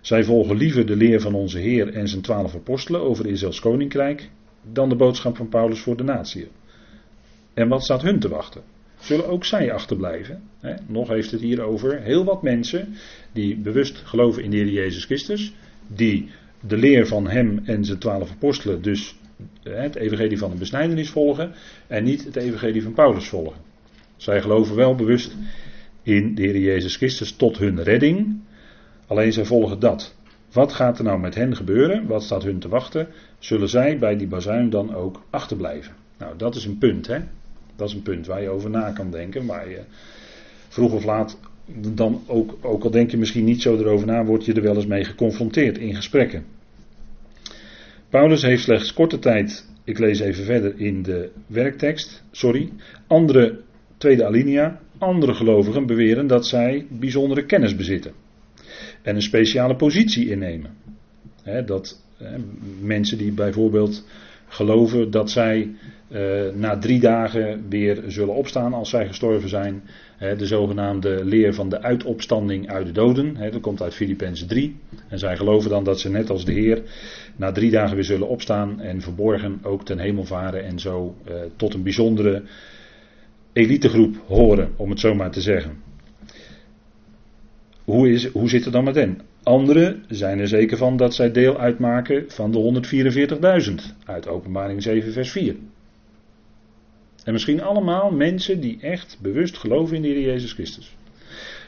Zij 0.00 0.24
volgen 0.24 0.56
liever 0.56 0.86
de 0.86 0.96
leer 0.96 1.20
van 1.20 1.34
onze 1.34 1.58
Heer 1.58 1.88
en 1.88 2.08
zijn 2.08 2.22
twaalf 2.22 2.54
apostelen 2.54 3.00
over 3.00 3.26
Israëls 3.26 3.60
koninkrijk, 3.60 4.30
dan 4.62 4.88
de 4.88 4.96
boodschap 4.96 5.36
van 5.36 5.48
Paulus 5.48 5.80
voor 5.80 5.96
de 5.96 6.02
natie. 6.02 6.48
En 7.54 7.68
wat 7.68 7.84
staat 7.84 8.02
hun 8.02 8.20
te 8.20 8.28
wachten? 8.28 8.62
Zullen 9.00 9.28
ook 9.28 9.44
zij 9.44 9.72
achterblijven? 9.72 10.42
Nog 10.86 11.08
heeft 11.08 11.30
het 11.30 11.40
hier 11.40 11.62
over 11.62 12.00
heel 12.00 12.24
wat 12.24 12.42
mensen 12.42 12.94
die 13.32 13.56
bewust 13.56 13.96
geloven 13.96 14.42
in 14.42 14.50
de 14.50 14.56
Heer 14.56 14.68
Jezus 14.68 15.04
Christus, 15.04 15.54
die 15.86 16.30
de 16.60 16.76
leer 16.76 17.06
van 17.06 17.28
hem 17.28 17.60
en 17.64 17.84
zijn 17.84 17.98
twaalf 17.98 18.30
apostelen 18.30 18.82
dus 18.82 19.16
het 19.62 19.94
evangelie 19.94 20.38
van 20.38 20.50
de 20.50 20.56
besnijdenis 20.56 21.10
volgen 21.10 21.52
en 21.86 22.04
niet 22.04 22.24
het 22.24 22.36
evangelie 22.36 22.82
van 22.82 22.92
Paulus 22.92 23.28
volgen. 23.28 23.60
Zij 24.16 24.40
geloven 24.40 24.76
wel 24.76 24.94
bewust 24.94 25.36
in 26.02 26.34
de 26.34 26.42
Heer 26.42 26.58
Jezus 26.58 26.96
Christus 26.96 27.32
tot 27.32 27.58
hun 27.58 27.82
redding, 27.82 28.40
alleen 29.06 29.32
zij 29.32 29.44
volgen 29.44 29.80
dat. 29.80 30.14
Wat 30.52 30.72
gaat 30.72 30.98
er 30.98 31.04
nou 31.04 31.20
met 31.20 31.34
hen 31.34 31.56
gebeuren? 31.56 32.06
Wat 32.06 32.22
staat 32.22 32.42
hun 32.42 32.58
te 32.58 32.68
wachten? 32.68 33.08
Zullen 33.38 33.68
zij 33.68 33.98
bij 33.98 34.16
die 34.16 34.26
bazuin 34.26 34.70
dan 34.70 34.94
ook 34.94 35.22
achterblijven? 35.30 35.94
Nou, 36.18 36.36
dat 36.36 36.54
is 36.54 36.64
een 36.64 36.78
punt, 36.78 37.06
hè? 37.06 37.18
Dat 37.76 37.88
is 37.88 37.94
een 37.94 38.02
punt 38.02 38.26
waar 38.26 38.42
je 38.42 38.48
over 38.48 38.70
na 38.70 38.90
kan 38.90 39.10
denken, 39.10 39.46
waar 39.46 39.68
je 39.68 39.80
vroeg 40.68 40.92
of 40.92 41.04
laat 41.04 41.38
dan 41.94 42.22
ook, 42.26 42.58
ook 42.60 42.84
al 42.84 42.90
denk 42.90 43.10
je 43.10 43.16
misschien 43.16 43.44
niet 43.44 43.62
zo 43.62 43.76
erover 43.76 44.06
na, 44.06 44.24
word 44.24 44.44
je 44.44 44.52
er 44.52 44.62
wel 44.62 44.76
eens 44.76 44.86
mee 44.86 45.04
geconfronteerd 45.04 45.78
in 45.78 45.94
gesprekken. 45.94 46.44
Paulus 48.08 48.42
heeft 48.42 48.62
slechts 48.62 48.92
korte 48.92 49.18
tijd, 49.18 49.68
ik 49.84 49.98
lees 49.98 50.20
even 50.20 50.44
verder 50.44 50.80
in 50.80 51.02
de 51.02 51.30
werktekst, 51.46 52.24
sorry, 52.30 52.72
andere, 53.06 53.60
tweede 53.96 54.24
alinea, 54.24 54.80
andere 54.98 55.34
gelovigen 55.34 55.86
beweren 55.86 56.26
dat 56.26 56.46
zij 56.46 56.86
bijzondere 56.90 57.46
kennis 57.46 57.76
bezitten 57.76 58.21
en 59.02 59.14
een 59.14 59.22
speciale 59.22 59.76
positie 59.76 60.30
innemen. 60.30 60.70
dat 61.66 62.00
mensen 62.80 63.18
die 63.18 63.32
bijvoorbeeld 63.32 64.04
geloven 64.48 65.10
dat 65.10 65.30
zij 65.30 65.70
uh, 66.08 66.20
na 66.54 66.78
drie 66.78 67.00
dagen 67.00 67.68
weer 67.68 68.02
zullen 68.06 68.34
opstaan 68.34 68.72
als 68.72 68.90
zij 68.90 69.06
gestorven 69.06 69.48
zijn. 69.48 69.82
de 70.18 70.46
zogenaamde 70.46 71.24
leer 71.24 71.54
van 71.54 71.68
de 71.68 71.82
uitopstanding 71.82 72.70
uit 72.70 72.86
de 72.86 72.92
doden. 72.92 73.36
dat 73.50 73.60
komt 73.60 73.82
uit 73.82 73.94
Filippenzen 73.94 74.46
3. 74.48 74.76
En 75.08 75.18
zij 75.18 75.36
geloven 75.36 75.70
dan 75.70 75.84
dat 75.84 76.00
ze 76.00 76.10
net 76.10 76.30
als 76.30 76.44
de 76.44 76.52
Heer 76.52 76.82
na 77.36 77.52
drie 77.52 77.70
dagen 77.70 77.94
weer 77.94 78.04
zullen 78.04 78.28
opstaan 78.28 78.80
en 78.80 79.00
verborgen 79.00 79.58
ook 79.62 79.84
ten 79.84 79.98
hemel 79.98 80.24
varen 80.24 80.64
en 80.64 80.78
zo 80.78 81.14
uh, 81.28 81.34
tot 81.56 81.74
een 81.74 81.82
bijzondere 81.82 82.42
elitegroep 83.52 84.16
horen, 84.26 84.72
om 84.76 84.90
het 84.90 85.00
zo 85.00 85.14
maar 85.14 85.30
te 85.30 85.40
zeggen. 85.40 85.91
Hoe, 87.84 88.10
is, 88.10 88.26
hoe 88.26 88.48
zit 88.48 88.64
het 88.64 88.72
dan 88.72 88.84
met 88.84 88.94
hen? 88.94 89.20
Anderen 89.42 90.04
zijn 90.08 90.38
er 90.38 90.48
zeker 90.48 90.76
van 90.76 90.96
dat 90.96 91.14
zij 91.14 91.32
deel 91.32 91.58
uitmaken 91.58 92.24
van 92.28 92.50
de 92.50 92.82
144.000 93.68 93.74
uit 94.04 94.28
Openbaring 94.28 94.82
7, 94.82 95.12
vers 95.12 95.30
4. 95.30 95.56
En 97.24 97.32
misschien 97.32 97.62
allemaal 97.62 98.10
mensen 98.10 98.60
die 98.60 98.78
echt 98.80 99.18
bewust 99.22 99.56
geloven 99.56 99.96
in 99.96 100.02
de 100.02 100.08
Heer 100.08 100.20
Jezus 100.20 100.52
Christus. 100.52 100.96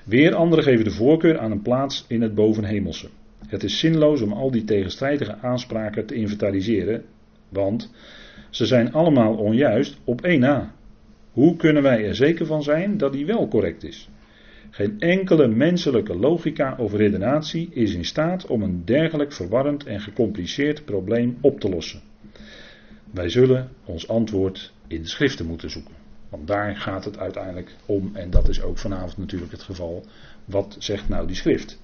Weer 0.05 0.35
anderen 0.35 0.65
geven 0.65 0.85
de 0.85 0.91
voorkeur 0.91 1.39
aan 1.39 1.51
een 1.51 1.63
plaats 1.63 2.05
in 2.09 2.23
het 2.23 2.35
bovenhemelse. 2.35 3.09
Het 3.47 3.65
is 3.65 3.79
zinloos 3.79 4.21
om 4.21 4.33
al 4.33 4.51
die 4.51 4.65
tegenstrijdige 4.65 5.37
aanspraken 5.39 6.07
te 6.07 6.15
inventariseren, 6.15 7.05
want 7.49 7.93
ze 8.51 8.67
zijn 8.67 8.93
allemaal 8.93 9.35
onjuist 9.35 9.99
op 10.05 10.21
één 10.21 10.41
na. 10.41 10.75
Hoe 11.33 11.57
kunnen 11.57 11.83
wij 11.83 12.07
er 12.07 12.15
zeker 12.15 12.47
van 12.47 12.63
zijn 12.63 12.99
dat 12.99 13.13
die 13.13 13.27
wel 13.27 13.49
correct 13.49 13.85
is? 13.85 14.09
Geen 14.75 15.01
enkele 15.01 15.49
menselijke 15.49 16.17
logica 16.17 16.75
of 16.79 16.93
redenatie 16.93 17.69
is 17.73 17.95
in 17.95 18.05
staat 18.05 18.47
om 18.47 18.63
een 18.63 18.85
dergelijk 18.85 19.33
verwarrend 19.33 19.85
en 19.85 20.01
gecompliceerd 20.01 20.85
probleem 20.85 21.39
op 21.41 21.61
te 21.61 21.69
lossen. 21.69 22.01
Wij 23.11 23.29
zullen 23.29 23.69
ons 23.85 24.09
antwoord 24.09 24.73
in 24.87 25.03
de 25.03 25.09
schriften 25.09 25.47
moeten 25.47 25.71
zoeken. 25.71 25.95
Want 26.29 26.47
daar 26.47 26.77
gaat 26.77 27.05
het 27.05 27.19
uiteindelijk 27.19 27.71
om, 27.87 28.11
en 28.15 28.31
dat 28.31 28.49
is 28.49 28.63
ook 28.63 28.79
vanavond 28.79 29.17
natuurlijk 29.17 29.53
het 29.53 29.63
geval. 29.63 30.05
Wat 30.45 30.77
zegt 30.79 31.09
nou 31.09 31.27
die 31.27 31.37
schrift? 31.37 31.83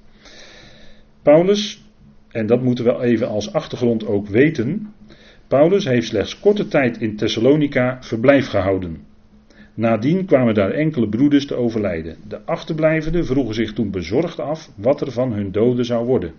Paulus, 1.22 1.84
en 2.28 2.46
dat 2.46 2.62
moeten 2.62 2.84
we 2.84 3.00
even 3.02 3.28
als 3.28 3.52
achtergrond 3.52 4.06
ook 4.06 4.26
weten. 4.28 4.94
Paulus 5.48 5.84
heeft 5.84 6.06
slechts 6.06 6.40
korte 6.40 6.68
tijd 6.68 7.00
in 7.00 7.16
Thessalonica 7.16 8.02
verblijf 8.02 8.48
gehouden. 8.48 9.08
Nadien 9.74 10.24
kwamen 10.24 10.54
daar 10.54 10.70
enkele 10.70 11.08
broeders 11.08 11.46
te 11.46 11.54
overlijden. 11.54 12.16
De 12.28 12.44
achterblijvenden 12.44 13.26
vroegen 13.26 13.54
zich 13.54 13.72
toen 13.72 13.90
bezorgd 13.90 14.40
af 14.40 14.70
wat 14.76 15.00
er 15.00 15.12
van 15.12 15.32
hun 15.32 15.52
doden 15.52 15.84
zou 15.84 16.06
worden. 16.06 16.32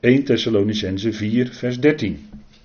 1 0.00 0.24
Thessalonicense 0.24 1.12
4, 1.12 1.48
vers 1.48 1.80
13. 1.80 2.18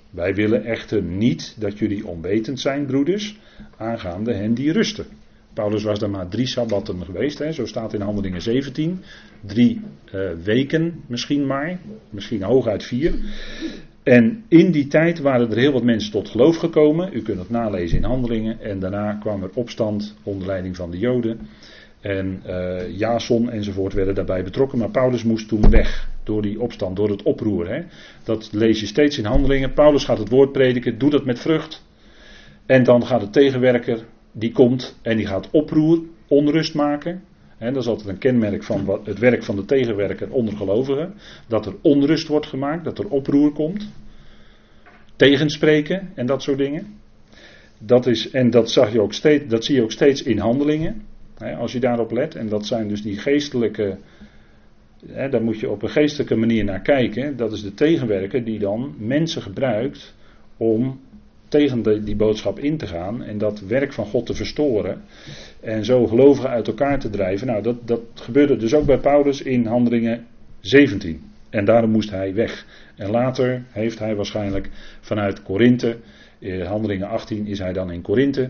Wij 0.10 0.36
willen 0.36 0.64
echter 0.64 1.02
niet 1.02 1.56
dat 1.60 1.80
jullie 1.80 2.08
onwetend 2.08 2.60
zijn, 2.60 2.86
broeders, 2.86 3.40
aangaande 3.78 4.34
hen 4.34 4.54
die 4.54 4.72
rusten. 4.72 5.06
Paulus 5.54 5.84
was 5.84 6.00
daar 6.00 6.10
maar 6.10 6.28
drie 6.28 6.48
sabbatten 6.48 7.06
geweest, 7.06 7.40
hè, 7.40 7.52
zo 7.52 7.66
staat 7.66 7.94
in 7.94 8.02
Handelingen 8.02 8.42
17. 8.42 9.00
Drie 9.42 9.82
uh, 10.14 10.32
weken 10.44 11.04
misschien 11.08 11.48
maar, 11.48 11.80
misschien 12.10 12.44
hooguit 12.44 12.84
vier. 12.84 13.14
En 14.04 14.44
in 14.48 14.72
die 14.72 14.88
tijd 14.88 15.20
waren 15.20 15.52
er 15.52 15.58
heel 15.58 15.72
wat 15.72 15.84
mensen 15.84 16.12
tot 16.12 16.30
geloof 16.30 16.58
gekomen. 16.58 17.10
U 17.14 17.22
kunt 17.22 17.40
het 17.40 17.50
nalezen 17.50 17.98
in 17.98 18.04
Handelingen. 18.04 18.62
En 18.62 18.80
daarna 18.80 19.14
kwam 19.14 19.44
er 19.44 19.50
opstand 19.54 20.16
onder 20.24 20.48
leiding 20.48 20.76
van 20.76 20.92
de 20.92 20.98
Joden. 20.98 21.40
En 22.02 22.42
uh, 22.48 22.98
Jason 22.98 23.50
enzovoort 23.50 23.94
werden 23.94 24.16
daarbij 24.16 24.44
betrokken. 24.44 24.80
Maar 24.80 24.90
Paulus 24.90 25.24
moest 25.24 25.48
toen 25.48 25.70
weg 25.70 26.10
door 26.24 26.42
die 26.42 26.62
opstand, 26.62 26.96
door 26.96 27.10
het 27.10 27.24
oproer. 27.24 27.70
Hè. 27.70 27.84
Dat 28.24 28.50
lees 28.52 28.80
je 28.80 28.86
steeds 28.86 29.18
in 29.18 29.26
Handelingen. 29.26 29.74
Paulus 29.74 30.04
gaat 30.04 30.18
het 30.18 30.30
woord 30.30 30.52
prediken, 30.52 30.98
doet 30.98 31.12
dat 31.12 31.26
met 31.26 31.40
vrucht. 31.40 31.86
En 32.66 32.84
dan 32.84 33.06
gaat 33.06 33.22
de 33.22 33.30
tegenwerker, 33.30 34.06
die 34.32 34.52
komt 34.52 35.00
en 35.02 35.18
die 35.18 35.26
gaat 35.26 35.50
oproer, 35.52 36.02
onrust 36.28 36.74
maken. 36.74 37.24
Dat 37.58 37.76
is 37.76 37.88
altijd 37.88 38.08
een 38.10 38.18
kenmerk 38.18 38.64
van 38.64 39.00
het 39.04 39.20
werk 39.20 39.44
van 39.44 39.56
de 39.56 39.66
tegenwerker 39.66 40.32
onder 40.32 40.58
gelovigen. 40.58 41.14
Dat 41.48 41.66
er 41.66 41.76
onrust 41.82 42.28
wordt 42.28 42.48
gemaakt, 42.48 42.84
dat 42.84 43.00
er 43.00 43.08
oproer 43.08 43.52
komt. 43.52 43.92
Tegenspreken 45.16 46.12
en 46.16 46.26
dat 46.26 46.42
soort 46.42 46.58
dingen. 46.58 46.88
Dat 47.78 48.08
is, 48.08 48.30
en 48.30 48.50
dat, 48.50 48.72
zag 48.72 48.92
je 48.92 49.02
ook 49.02 49.14
steeds, 49.14 49.48
dat 49.48 49.66
zie 49.66 49.76
je 49.76 49.84
ook 49.84 49.92
steeds 49.92 50.24
in 50.24 50.38
handelingen. 50.38 51.02
als 51.58 51.72
je 51.72 51.80
daarop 51.80 52.12
let. 52.12 52.36
En 52.36 52.48
dat 52.48 52.66
zijn 52.66 52.88
dus 52.88 53.02
die 53.02 53.18
geestelijke. 53.18 53.98
daar 55.06 55.44
moet 55.44 55.60
je 55.60 55.70
op 55.70 55.84
een 55.84 55.90
geestelijke 55.90 56.36
manier 56.36 56.64
naar 56.64 56.82
kijken. 56.82 57.38
Dat 57.38 57.52
is 57.52 57.62
de 57.62 57.74
tegenwerker 57.74 58.44
die 58.44 58.60
dan 58.60 58.96
mensen 58.98 59.42
gebruikt 59.42 60.16
om 60.58 61.00
tegen 61.54 62.04
die 62.04 62.16
boodschap 62.16 62.60
in 62.60 62.78
te 62.78 62.88
gaan 62.88 63.24
en 63.24 63.38
dat 63.38 63.60
werk 63.60 63.94
van 63.94 64.06
God 64.06 64.26
te 64.26 64.34
verstoren 64.34 65.02
en 65.60 65.86
zo 65.86 66.08
gelovigen 66.08 66.50
uit 66.50 66.68
elkaar 66.68 67.00
te 67.00 67.10
drijven. 67.10 67.48
Nou, 67.48 67.64
dat, 67.64 67.88
dat 67.88 68.02
gebeurde 68.14 68.58
dus 68.58 68.74
ook 68.74 68.86
bij 68.86 68.98
Paulus 68.98 69.42
in 69.42 69.66
Handelingen 69.66 70.26
17. 70.60 71.22
En 71.50 71.66
daarom 71.66 71.90
moest 71.90 72.10
hij 72.10 72.34
weg. 72.34 72.66
En 72.96 73.10
later 73.10 73.64
heeft 73.70 74.00
hij 74.00 74.16
waarschijnlijk 74.16 74.70
vanuit 75.02 75.44
Korinthe, 75.44 75.98
in 76.40 76.62
Handelingen 76.62 77.08
18 77.08 77.48
is 77.48 77.60
hij 77.60 77.74
dan 77.74 77.92
in 77.92 78.02
Korinthe. 78.02 78.50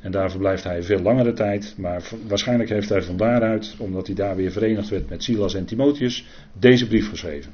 En 0.00 0.10
daar 0.10 0.30
verblijft 0.30 0.64
hij 0.64 0.82
veel 0.82 1.00
langere 1.00 1.32
tijd. 1.32 1.74
Maar 1.76 2.02
waarschijnlijk 2.28 2.70
heeft 2.70 2.88
hij 2.88 3.02
van 3.02 3.16
daaruit, 3.16 3.74
omdat 3.78 4.06
hij 4.06 4.16
daar 4.16 4.36
weer 4.36 4.52
verenigd 4.52 4.88
werd 4.88 5.08
met 5.08 5.22
Silas 5.22 5.54
en 5.54 5.64
Timotheus, 5.64 6.26
deze 6.58 6.86
brief 6.86 7.08
geschreven. 7.08 7.52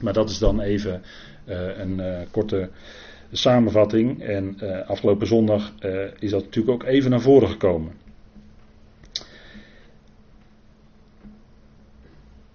Maar 0.00 0.12
dat 0.12 0.30
is 0.30 0.38
dan 0.38 0.60
even 0.60 1.02
uh, 1.48 1.78
een 1.78 1.98
uh, 1.98 2.18
korte 2.30 2.68
samenvatting. 3.32 4.22
En 4.22 4.56
uh, 4.62 4.88
afgelopen 4.88 5.26
zondag 5.26 5.74
uh, 5.84 6.00
is 6.18 6.30
dat 6.30 6.44
natuurlijk 6.44 6.82
ook 6.82 6.88
even 6.88 7.10
naar 7.10 7.20
voren 7.20 7.48
gekomen. 7.48 7.92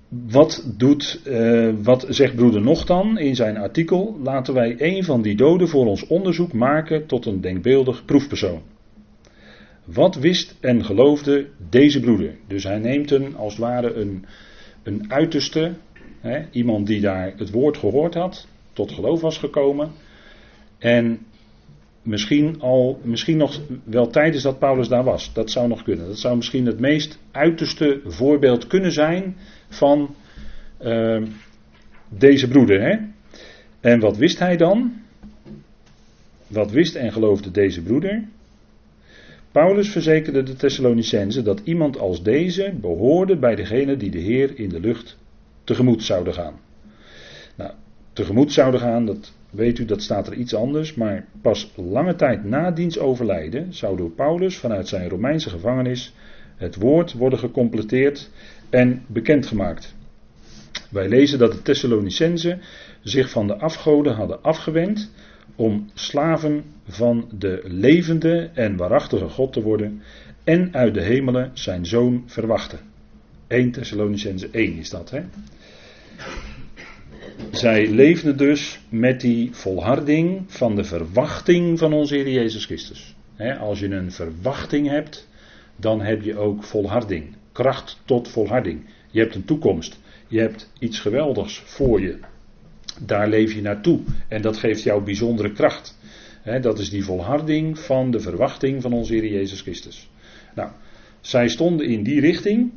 Wat, 0.09 0.73
doet, 0.77 1.21
uh, 1.27 1.73
wat 1.83 2.05
zegt 2.09 2.35
broeder 2.35 2.61
Nog 2.61 2.85
dan 2.85 3.17
in 3.17 3.35
zijn 3.35 3.57
artikel? 3.57 4.19
Laten 4.23 4.53
wij 4.53 4.75
een 4.77 5.03
van 5.03 5.21
die 5.21 5.35
doden 5.35 5.67
voor 5.67 5.85
ons 5.85 6.07
onderzoek 6.07 6.53
maken 6.53 7.05
tot 7.05 7.25
een 7.25 7.41
denkbeeldig 7.41 8.05
proefpersoon. 8.05 8.61
Wat 9.85 10.15
wist 10.15 10.55
en 10.59 10.85
geloofde 10.85 11.47
deze 11.69 11.99
broeder? 11.99 12.35
Dus 12.47 12.63
hij 12.63 12.79
neemt 12.79 13.11
een, 13.11 13.35
als 13.35 13.53
het 13.53 13.61
ware 13.61 13.93
een, 13.93 14.25
een 14.83 15.11
uiterste, 15.11 15.73
hè, 16.19 16.45
iemand 16.51 16.87
die 16.87 17.01
daar 17.01 17.33
het 17.37 17.51
woord 17.51 17.77
gehoord 17.77 18.13
had, 18.13 18.47
tot 18.73 18.91
geloof 18.91 19.21
was 19.21 19.37
gekomen. 19.37 19.91
En 20.77 21.19
misschien, 22.01 22.61
al, 22.61 22.99
misschien 23.03 23.37
nog 23.37 23.61
wel 23.83 24.07
tijdens 24.07 24.43
dat 24.43 24.59
Paulus 24.59 24.87
daar 24.87 25.03
was. 25.03 25.33
Dat 25.33 25.51
zou 25.51 25.67
nog 25.67 25.83
kunnen. 25.83 26.07
Dat 26.07 26.19
zou 26.19 26.35
misschien 26.35 26.65
het 26.65 26.79
meest 26.79 27.19
uiterste 27.31 28.01
voorbeeld 28.05 28.67
kunnen 28.67 28.91
zijn 28.91 29.35
van 29.69 30.15
uh, 30.81 31.23
deze 32.09 32.47
broeder. 32.47 32.81
Hè? 32.81 32.97
En 33.79 33.99
wat 33.99 34.17
wist 34.17 34.39
hij 34.39 34.57
dan? 34.57 34.93
Wat 36.47 36.71
wist 36.71 36.95
en 36.95 37.11
geloofde 37.11 37.51
deze 37.51 37.81
broeder? 37.81 38.23
Paulus 39.51 39.89
verzekerde 39.89 40.43
de 40.43 40.55
Thessalonicenzen 40.55 41.43
dat 41.43 41.61
iemand 41.63 41.99
als 41.99 42.23
deze 42.23 42.73
behoorde 42.81 43.37
bij 43.37 43.55
degene 43.55 43.97
die 43.97 44.11
de 44.11 44.19
Heer 44.19 44.59
in 44.59 44.69
de 44.69 44.79
lucht 44.79 45.17
tegemoet 45.63 46.03
zouden 46.03 46.33
gaan. 46.33 46.59
Nou, 47.55 47.71
tegemoet 48.13 48.51
zouden 48.51 48.79
gaan, 48.79 49.05
dat 49.05 49.33
weet 49.55 49.79
u, 49.79 49.85
dat 49.85 50.01
staat 50.01 50.27
er 50.27 50.33
iets 50.33 50.53
anders, 50.53 50.93
maar 50.93 51.25
pas 51.41 51.71
lange 51.75 52.15
tijd 52.15 52.43
na 52.43 52.71
diens 52.71 52.99
overlijden 52.99 53.73
zou 53.73 53.97
door 53.97 54.11
Paulus 54.11 54.57
vanuit 54.57 54.87
zijn 54.87 55.09
Romeinse 55.09 55.49
gevangenis 55.49 56.13
het 56.55 56.75
woord 56.75 57.13
worden 57.13 57.39
gecompleteerd 57.39 58.29
en 58.69 59.03
bekendgemaakt. 59.07 59.95
Wij 60.89 61.09
lezen 61.09 61.39
dat 61.39 61.51
de 61.51 61.61
Thessalonicenzen 61.61 62.61
zich 63.01 63.29
van 63.29 63.47
de 63.47 63.55
afgoden 63.55 64.15
hadden 64.15 64.43
afgewend 64.43 65.11
om 65.55 65.89
slaven 65.93 66.63
van 66.87 67.29
de 67.37 67.61
levende 67.63 68.49
en 68.53 68.75
waarachtige 68.75 69.29
God 69.29 69.53
te 69.53 69.61
worden 69.61 70.01
en 70.43 70.73
uit 70.73 70.93
de 70.93 71.01
hemelen 71.01 71.51
zijn 71.53 71.85
zoon 71.85 72.23
verwachten. 72.25 72.79
1 73.47 73.71
Thessalonicenzen 73.71 74.53
1 74.53 74.77
is 74.77 74.89
dat, 74.89 75.09
hè? 75.09 75.21
Zij 77.51 77.89
leefden 77.89 78.37
dus 78.37 78.79
met 78.89 79.21
die 79.21 79.49
volharding 79.51 80.43
van 80.47 80.75
de 80.75 80.83
verwachting 80.83 81.79
van 81.79 81.93
onze 81.93 82.15
Heer 82.15 82.29
Jezus 82.29 82.65
Christus. 82.65 83.15
als 83.59 83.79
je 83.79 83.89
een 83.89 84.11
verwachting 84.11 84.87
hebt, 84.87 85.27
dan 85.75 86.01
heb 86.01 86.21
je 86.21 86.37
ook 86.37 86.63
volharding. 86.63 87.35
Kracht 87.51 88.01
tot 88.05 88.27
volharding. 88.27 88.85
Je 89.11 89.19
hebt 89.19 89.35
een 89.35 89.45
toekomst. 89.45 89.99
Je 90.27 90.39
hebt 90.39 90.71
iets 90.79 90.99
geweldigs 90.99 91.61
voor 91.65 92.01
je. 92.01 92.19
Daar 93.01 93.29
leef 93.29 93.53
je 93.53 93.61
naartoe 93.61 93.99
en 94.27 94.41
dat 94.41 94.57
geeft 94.57 94.83
jou 94.83 95.03
bijzondere 95.03 95.51
kracht. 95.51 95.97
dat 96.61 96.79
is 96.79 96.89
die 96.89 97.03
volharding 97.03 97.79
van 97.79 98.11
de 98.11 98.19
verwachting 98.19 98.81
van 98.81 98.93
onze 98.93 99.13
Heer 99.13 99.31
Jezus 99.31 99.61
Christus. 99.61 100.09
Nou, 100.55 100.69
zij 101.21 101.47
stonden 101.47 101.87
in 101.87 102.03
die 102.03 102.19
richting, 102.19 102.71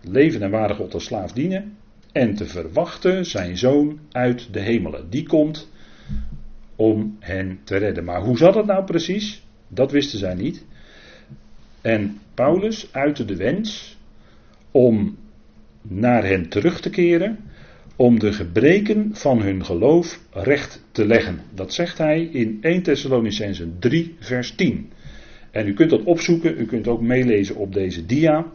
leven 0.00 0.42
en 0.42 0.50
waardig 0.50 0.76
God 0.76 0.94
als 0.94 1.04
slaaf 1.04 1.32
dienen, 1.32 1.76
en 2.12 2.34
te 2.34 2.46
verwachten 2.46 3.26
zijn 3.26 3.58
zoon 3.58 3.98
uit 4.12 4.52
de 4.52 4.60
hemelen. 4.60 5.10
Die 5.10 5.26
komt 5.26 5.70
om 6.76 7.16
hen 7.20 7.58
te 7.64 7.76
redden. 7.76 8.04
Maar 8.04 8.20
hoe 8.20 8.36
zat 8.36 8.54
het 8.54 8.66
nou 8.66 8.84
precies? 8.84 9.46
Dat 9.68 9.92
wisten 9.92 10.18
zij 10.18 10.34
niet. 10.34 10.64
En 11.80 12.18
Paulus 12.34 12.92
uitte 12.92 13.24
de 13.24 13.36
wens 13.36 13.96
om 14.70 15.16
naar 15.82 16.24
hen 16.24 16.48
terug 16.48 16.80
te 16.80 16.90
keren, 16.90 17.38
om 17.96 18.18
de 18.18 18.32
gebreken 18.32 19.10
van 19.12 19.42
hun 19.42 19.64
geloof 19.64 20.20
recht 20.30 20.84
te 20.92 21.06
leggen. 21.06 21.40
Dat 21.54 21.72
zegt 21.72 21.98
hij 21.98 22.22
in 22.22 22.58
1 22.60 22.82
Thessalonicenzen 22.82 23.76
3, 23.78 24.16
vers 24.18 24.54
10. 24.54 24.90
En 25.50 25.66
u 25.66 25.74
kunt 25.74 25.90
dat 25.90 26.04
opzoeken, 26.04 26.58
u 26.58 26.66
kunt 26.66 26.88
ook 26.88 27.00
meelezen 27.00 27.56
op 27.56 27.72
deze 27.72 28.06
dia. 28.06 28.46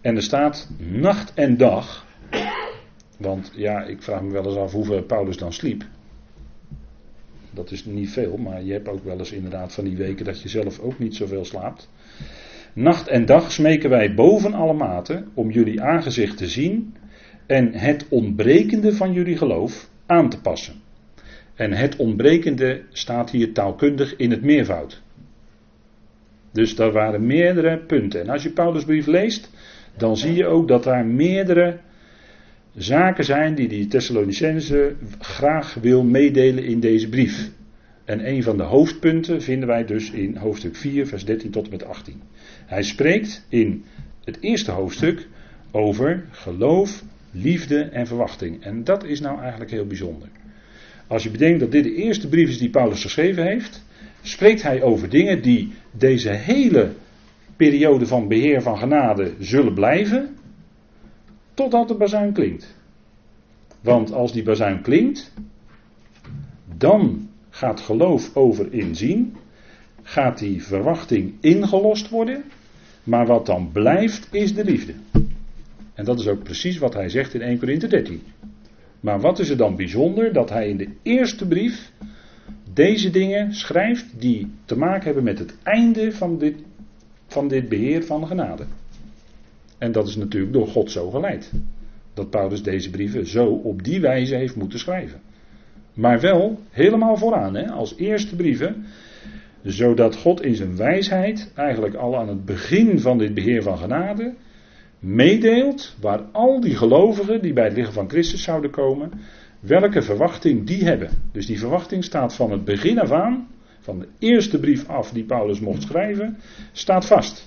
En 0.00 0.16
er 0.16 0.22
staat 0.22 0.70
nacht 0.78 1.34
en 1.34 1.56
dag. 1.56 2.05
Want 3.16 3.52
ja, 3.54 3.82
ik 3.82 4.02
vraag 4.02 4.22
me 4.22 4.30
wel 4.30 4.44
eens 4.44 4.56
af 4.56 4.72
hoeveel 4.72 5.02
Paulus 5.02 5.36
dan 5.36 5.52
sliep. 5.52 5.84
Dat 7.50 7.70
is 7.70 7.84
niet 7.84 8.10
veel, 8.10 8.36
maar 8.36 8.62
je 8.62 8.72
hebt 8.72 8.88
ook 8.88 9.04
wel 9.04 9.18
eens 9.18 9.32
inderdaad 9.32 9.74
van 9.74 9.84
die 9.84 9.96
weken 9.96 10.24
dat 10.24 10.42
je 10.42 10.48
zelf 10.48 10.78
ook 10.78 10.98
niet 10.98 11.14
zoveel 11.14 11.44
slaapt. 11.44 11.88
Nacht 12.72 13.08
en 13.08 13.26
dag 13.26 13.52
smeken 13.52 13.90
wij 13.90 14.14
boven 14.14 14.54
alle 14.54 14.72
maten 14.72 15.28
om 15.34 15.50
jullie 15.50 15.82
aangezicht 15.82 16.36
te 16.36 16.46
zien 16.46 16.94
en 17.46 17.72
het 17.74 18.06
ontbrekende 18.08 18.92
van 18.94 19.12
jullie 19.12 19.36
geloof 19.36 19.88
aan 20.06 20.28
te 20.28 20.40
passen. 20.40 20.74
En 21.54 21.72
het 21.72 21.96
ontbrekende 21.96 22.82
staat 22.90 23.30
hier 23.30 23.52
taalkundig 23.52 24.16
in 24.16 24.30
het 24.30 24.42
meervoud. 24.42 25.02
Dus 26.52 26.76
daar 26.76 26.92
waren 26.92 27.26
meerdere 27.26 27.78
punten. 27.78 28.20
En 28.20 28.28
als 28.28 28.42
je 28.42 28.50
Paulusbrief 28.50 29.06
leest, 29.06 29.50
dan 29.96 30.16
zie 30.16 30.34
je 30.34 30.46
ook 30.46 30.68
dat 30.68 30.82
daar 30.82 31.06
meerdere 31.06 31.78
zaken 32.76 33.24
zijn 33.24 33.54
die 33.54 33.68
die 33.68 33.86
Thessalonicense 33.86 34.94
graag 35.18 35.74
wil 35.74 36.04
meedelen 36.04 36.64
in 36.64 36.80
deze 36.80 37.08
brief. 37.08 37.50
En 38.04 38.28
een 38.28 38.42
van 38.42 38.56
de 38.56 38.62
hoofdpunten 38.62 39.42
vinden 39.42 39.68
wij 39.68 39.84
dus 39.84 40.10
in 40.10 40.36
hoofdstuk 40.36 40.76
4, 40.76 41.06
vers 41.06 41.24
13 41.24 41.50
tot 41.50 41.64
en 41.64 41.70
met 41.70 41.84
18. 41.84 42.22
Hij 42.66 42.82
spreekt 42.82 43.46
in 43.48 43.84
het 44.24 44.38
eerste 44.40 44.70
hoofdstuk 44.70 45.26
over 45.70 46.24
geloof, 46.30 47.02
liefde 47.30 47.82
en 47.82 48.06
verwachting. 48.06 48.62
En 48.62 48.84
dat 48.84 49.04
is 49.04 49.20
nou 49.20 49.40
eigenlijk 49.40 49.70
heel 49.70 49.86
bijzonder. 49.86 50.28
Als 51.06 51.22
je 51.22 51.30
bedenkt 51.30 51.60
dat 51.60 51.72
dit 51.72 51.84
de 51.84 51.94
eerste 51.94 52.28
brief 52.28 52.48
is 52.48 52.58
die 52.58 52.70
Paulus 52.70 53.02
geschreven 53.02 53.46
heeft, 53.46 53.84
spreekt 54.22 54.62
hij 54.62 54.82
over 54.82 55.08
dingen 55.08 55.42
die 55.42 55.72
deze 55.90 56.30
hele 56.30 56.92
periode 57.56 58.06
van 58.06 58.28
beheer 58.28 58.62
van 58.62 58.78
genade 58.78 59.32
zullen 59.38 59.74
blijven, 59.74 60.36
totdat 61.56 61.88
de 61.88 61.94
bazuin 61.94 62.32
klinkt. 62.32 62.74
Want 63.80 64.12
als 64.12 64.32
die 64.32 64.42
bazuin 64.42 64.82
klinkt, 64.82 65.32
dan 66.76 67.28
gaat 67.50 67.80
geloof 67.80 68.36
over 68.36 68.72
inzien, 68.72 69.36
gaat 70.02 70.38
die 70.38 70.62
verwachting 70.62 71.34
ingelost 71.40 72.08
worden, 72.08 72.44
maar 73.04 73.26
wat 73.26 73.46
dan 73.46 73.70
blijft 73.72 74.28
is 74.30 74.54
de 74.54 74.64
liefde. 74.64 74.94
En 75.94 76.04
dat 76.04 76.18
is 76.20 76.28
ook 76.28 76.42
precies 76.42 76.78
wat 76.78 76.94
hij 76.94 77.08
zegt 77.08 77.34
in 77.34 77.40
1 77.40 77.58
Corinthië 77.58 77.88
13. 77.88 78.22
Maar 79.00 79.20
wat 79.20 79.38
is 79.38 79.48
er 79.48 79.56
dan 79.56 79.76
bijzonder 79.76 80.32
dat 80.32 80.50
hij 80.50 80.68
in 80.68 80.76
de 80.76 80.88
eerste 81.02 81.46
brief 81.46 81.92
deze 82.72 83.10
dingen 83.10 83.54
schrijft 83.54 84.20
die 84.20 84.50
te 84.64 84.78
maken 84.78 85.04
hebben 85.04 85.24
met 85.24 85.38
het 85.38 85.54
einde 85.62 86.12
van 86.12 86.38
dit, 86.38 86.56
van 87.26 87.48
dit 87.48 87.68
beheer 87.68 88.04
van 88.04 88.26
genade. 88.26 88.66
En 89.78 89.92
dat 89.92 90.08
is 90.08 90.16
natuurlijk 90.16 90.52
door 90.52 90.68
God 90.68 90.90
zo 90.90 91.10
geleid. 91.10 91.52
Dat 92.14 92.30
Paulus 92.30 92.62
deze 92.62 92.90
brieven 92.90 93.26
zo 93.26 93.46
op 93.46 93.84
die 93.84 94.00
wijze 94.00 94.34
heeft 94.34 94.56
moeten 94.56 94.78
schrijven. 94.78 95.20
Maar 95.94 96.20
wel 96.20 96.60
helemaal 96.70 97.16
vooraan, 97.16 97.54
hè, 97.54 97.70
als 97.70 97.96
eerste 97.96 98.36
brieven. 98.36 98.84
Zodat 99.62 100.16
God 100.16 100.42
in 100.42 100.54
zijn 100.54 100.76
wijsheid, 100.76 101.52
eigenlijk 101.54 101.94
al 101.94 102.16
aan 102.16 102.28
het 102.28 102.44
begin 102.44 103.00
van 103.00 103.18
dit 103.18 103.34
beheer 103.34 103.62
van 103.62 103.78
genade, 103.78 104.34
meedeelt 104.98 105.96
waar 106.00 106.20
al 106.32 106.60
die 106.60 106.76
gelovigen 106.76 107.42
die 107.42 107.52
bij 107.52 107.64
het 107.64 107.76
lichaam 107.76 107.92
van 107.92 108.08
Christus 108.08 108.42
zouden 108.42 108.70
komen, 108.70 109.10
welke 109.60 110.02
verwachting 110.02 110.66
die 110.66 110.84
hebben. 110.84 111.10
Dus 111.32 111.46
die 111.46 111.58
verwachting 111.58 112.04
staat 112.04 112.34
van 112.34 112.50
het 112.50 112.64
begin 112.64 112.98
af 112.98 113.10
aan, 113.10 113.48
van 113.80 113.98
de 113.98 114.08
eerste 114.18 114.58
brief 114.58 114.88
af 114.88 115.10
die 115.10 115.24
Paulus 115.24 115.60
mocht 115.60 115.82
schrijven, 115.82 116.36
staat 116.72 117.06
vast. 117.06 117.46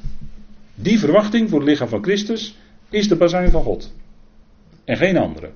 Die 0.81 0.99
verwachting 0.99 1.49
voor 1.49 1.59
het 1.59 1.67
lichaam 1.67 1.87
van 1.87 2.03
Christus 2.03 2.57
is 2.89 3.07
de 3.07 3.15
bazuin 3.15 3.51
van 3.51 3.63
God. 3.63 3.93
En 4.83 4.97
geen 4.97 5.17
andere. 5.17 5.49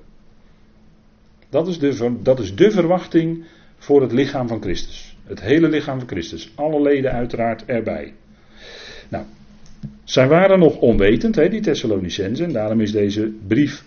Dat 1.48 1.68
is, 1.68 1.78
de, 1.78 2.16
dat 2.22 2.38
is 2.38 2.54
de 2.54 2.70
verwachting 2.70 3.44
voor 3.78 4.02
het 4.02 4.12
lichaam 4.12 4.48
van 4.48 4.62
Christus. 4.62 5.16
Het 5.24 5.40
hele 5.40 5.68
lichaam 5.68 5.98
van 5.98 6.08
Christus. 6.08 6.52
Alle 6.54 6.82
leden 6.82 7.12
uiteraard 7.12 7.64
erbij. 7.64 8.14
Nou, 9.08 9.24
zij 10.04 10.28
waren 10.28 10.58
nog 10.58 10.76
onwetend, 10.76 11.34
hè, 11.34 11.48
die 11.48 11.60
Thessalonicenzen. 11.60 12.46
En 12.46 12.52
daarom 12.52 12.80
is 12.80 12.92
deze 12.92 13.32
brief 13.46 13.84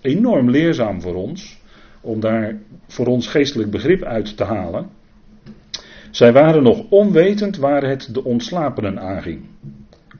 enorm 0.00 0.50
leerzaam 0.50 1.00
voor 1.00 1.14
ons 1.14 1.58
om 2.00 2.20
daar 2.20 2.58
voor 2.86 3.06
ons 3.06 3.26
geestelijk 3.26 3.70
begrip 3.70 4.02
uit 4.02 4.36
te 4.36 4.44
halen. 4.44 4.88
Zij 6.10 6.32
waren 6.32 6.62
nog 6.62 6.84
onwetend 6.88 7.56
waar 7.56 7.88
het 7.88 8.14
de 8.14 8.24
ontslapenen 8.24 9.00
aanging. 9.00 9.40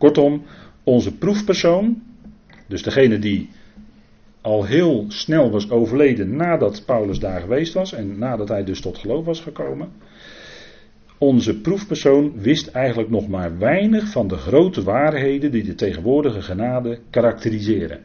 Kortom, 0.01 0.43
onze 0.85 1.19
proefpersoon, 1.19 2.03
dus 2.69 2.83
degene 2.83 3.19
die 3.19 3.49
al 4.41 4.65
heel 4.65 5.05
snel 5.09 5.51
was 5.51 5.71
overleden 5.71 6.37
nadat 6.37 6.83
Paulus 6.87 7.19
daar 7.19 7.41
geweest 7.41 7.75
was 7.75 7.93
en 7.93 8.19
nadat 8.19 8.49
hij 8.49 8.65
dus 8.65 8.81
tot 8.81 8.99
geloof 8.99 9.25
was 9.25 9.41
gekomen. 9.41 9.89
Onze 11.19 11.61
proefpersoon 11.61 12.41
wist 12.41 12.67
eigenlijk 12.67 13.11
nog 13.11 13.29
maar 13.29 13.59
weinig 13.59 14.11
van 14.11 14.29
de 14.29 14.37
grote 14.37 14.83
waarheden 14.83 15.51
die 15.51 15.63
de 15.63 15.75
tegenwoordige 15.75 16.43
genade 16.43 16.99
karakteriseren. 17.11 18.05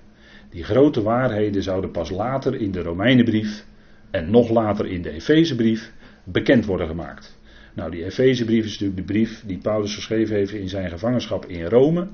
Die 0.50 0.64
grote 0.64 1.02
waarheden 1.02 1.64
zouden 1.64 1.92
pas 1.92 2.10
later 2.10 2.56
in 2.56 2.72
de 2.72 2.82
Romeinenbrief 2.82 3.66
en 4.12 4.32
nog 4.32 4.50
later 4.50 4.86
in 4.86 5.02
de 5.02 5.10
Efezebrief 5.10 5.92
bekend 6.24 6.66
worden 6.66 6.88
gemaakt. 6.88 7.38
Nou, 7.76 7.92
die 7.92 8.06
Efezebrief 8.06 8.66
is 8.66 8.72
natuurlijk 8.72 9.08
de 9.08 9.14
brief 9.14 9.44
die 9.46 9.58
Paulus 9.58 9.96
geschreven 9.96 10.36
heeft 10.36 10.54
in 10.54 10.70
zijn 10.70 10.90
gevangenschap 10.90 11.46
in 11.46 11.66
Rome. 11.66 12.08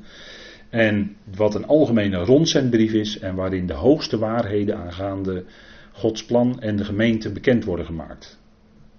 En 0.69 1.15
wat 1.36 1.56
een 1.56 1.65
algemene 1.65 2.17
rondzendbrief 2.17 2.93
is 2.93 3.19
en 3.19 3.36
waarin 3.36 3.65
de 3.65 3.74
hoogste 3.74 4.17
waarheden 4.17 4.78
aangaande 4.78 5.43
Gods 5.91 6.26
plan 6.26 6.60
en 6.62 6.76
de 6.76 6.86
gemeente 6.86 7.32
bekend 7.32 7.63
worden 7.63 7.86
gemaakt. 7.86 8.39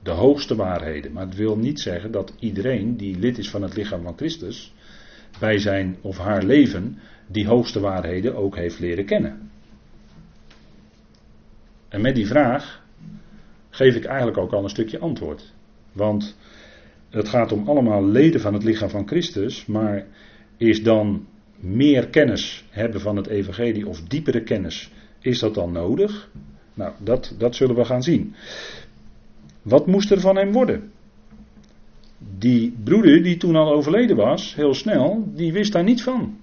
De 0.03 0.11
hoogste 0.11 0.55
waarheden. 0.55 1.13
Maar 1.13 1.27
het 1.27 1.37
wil 1.37 1.57
niet 1.57 1.81
zeggen 1.81 2.11
dat 2.11 2.35
iedereen 2.39 2.97
die 2.97 3.19
lid 3.19 3.39
is 3.39 3.51
van 3.51 3.63
het 3.63 3.77
lichaam 3.77 4.03
van 4.03 4.17
Christus 4.17 4.75
bij 5.39 5.59
zijn 5.59 5.97
of 6.01 6.19
haar 6.19 6.43
leven 6.43 6.99
die 7.27 7.47
hoogste 7.47 7.81
waarheden 7.81 8.37
ook 8.37 8.57
heeft 8.57 8.79
leren 8.79 9.05
kennen. 9.05 9.51
En 11.89 12.01
met 12.01 12.15
die 12.15 12.27
vraag 12.27 12.83
geef 13.71 13.95
ik 13.95 14.05
eigenlijk 14.05 14.39
ook 14.39 14.53
al 14.53 14.63
een 14.63 14.71
stukje 14.71 14.99
antwoord. 14.99 15.53
Want 15.93 16.37
het 17.13 17.29
gaat 17.29 17.53
om 17.53 17.69
allemaal 17.69 18.07
leden 18.07 18.41
van 18.41 18.55
het 18.55 18.65
lichaam 18.65 18.89
van 18.89 19.07
Christus, 19.07 19.67
maar 19.67 20.07
is 20.57 20.83
dan 20.83 21.27
meer 21.57 22.09
kennis 22.09 22.65
hebben 22.71 23.01
van 23.01 23.17
het 23.17 23.27
evangelie 23.27 23.89
of 23.89 24.01
diepere 24.01 24.43
kennis, 24.43 24.91
is 25.21 25.39
dat 25.39 25.55
dan 25.55 25.73
nodig? 25.73 26.31
Nou, 26.75 26.93
dat, 26.99 27.35
dat 27.39 27.55
zullen 27.55 27.77
we 27.77 27.85
gaan 27.85 28.03
zien. 28.03 28.35
Wat 29.63 29.87
moest 29.87 30.11
er 30.11 30.21
van 30.21 30.37
hem 30.37 30.53
worden? 30.53 30.91
Die 32.39 32.77
broeder 32.85 33.23
die 33.23 33.37
toen 33.37 33.57
al 33.57 33.73
overleden 33.73 34.17
was, 34.17 34.55
heel 34.55 34.75
snel, 34.75 35.29
die 35.35 35.53
wist 35.53 35.73
daar 35.73 35.85
niet 35.85 36.03
van. 36.03 36.37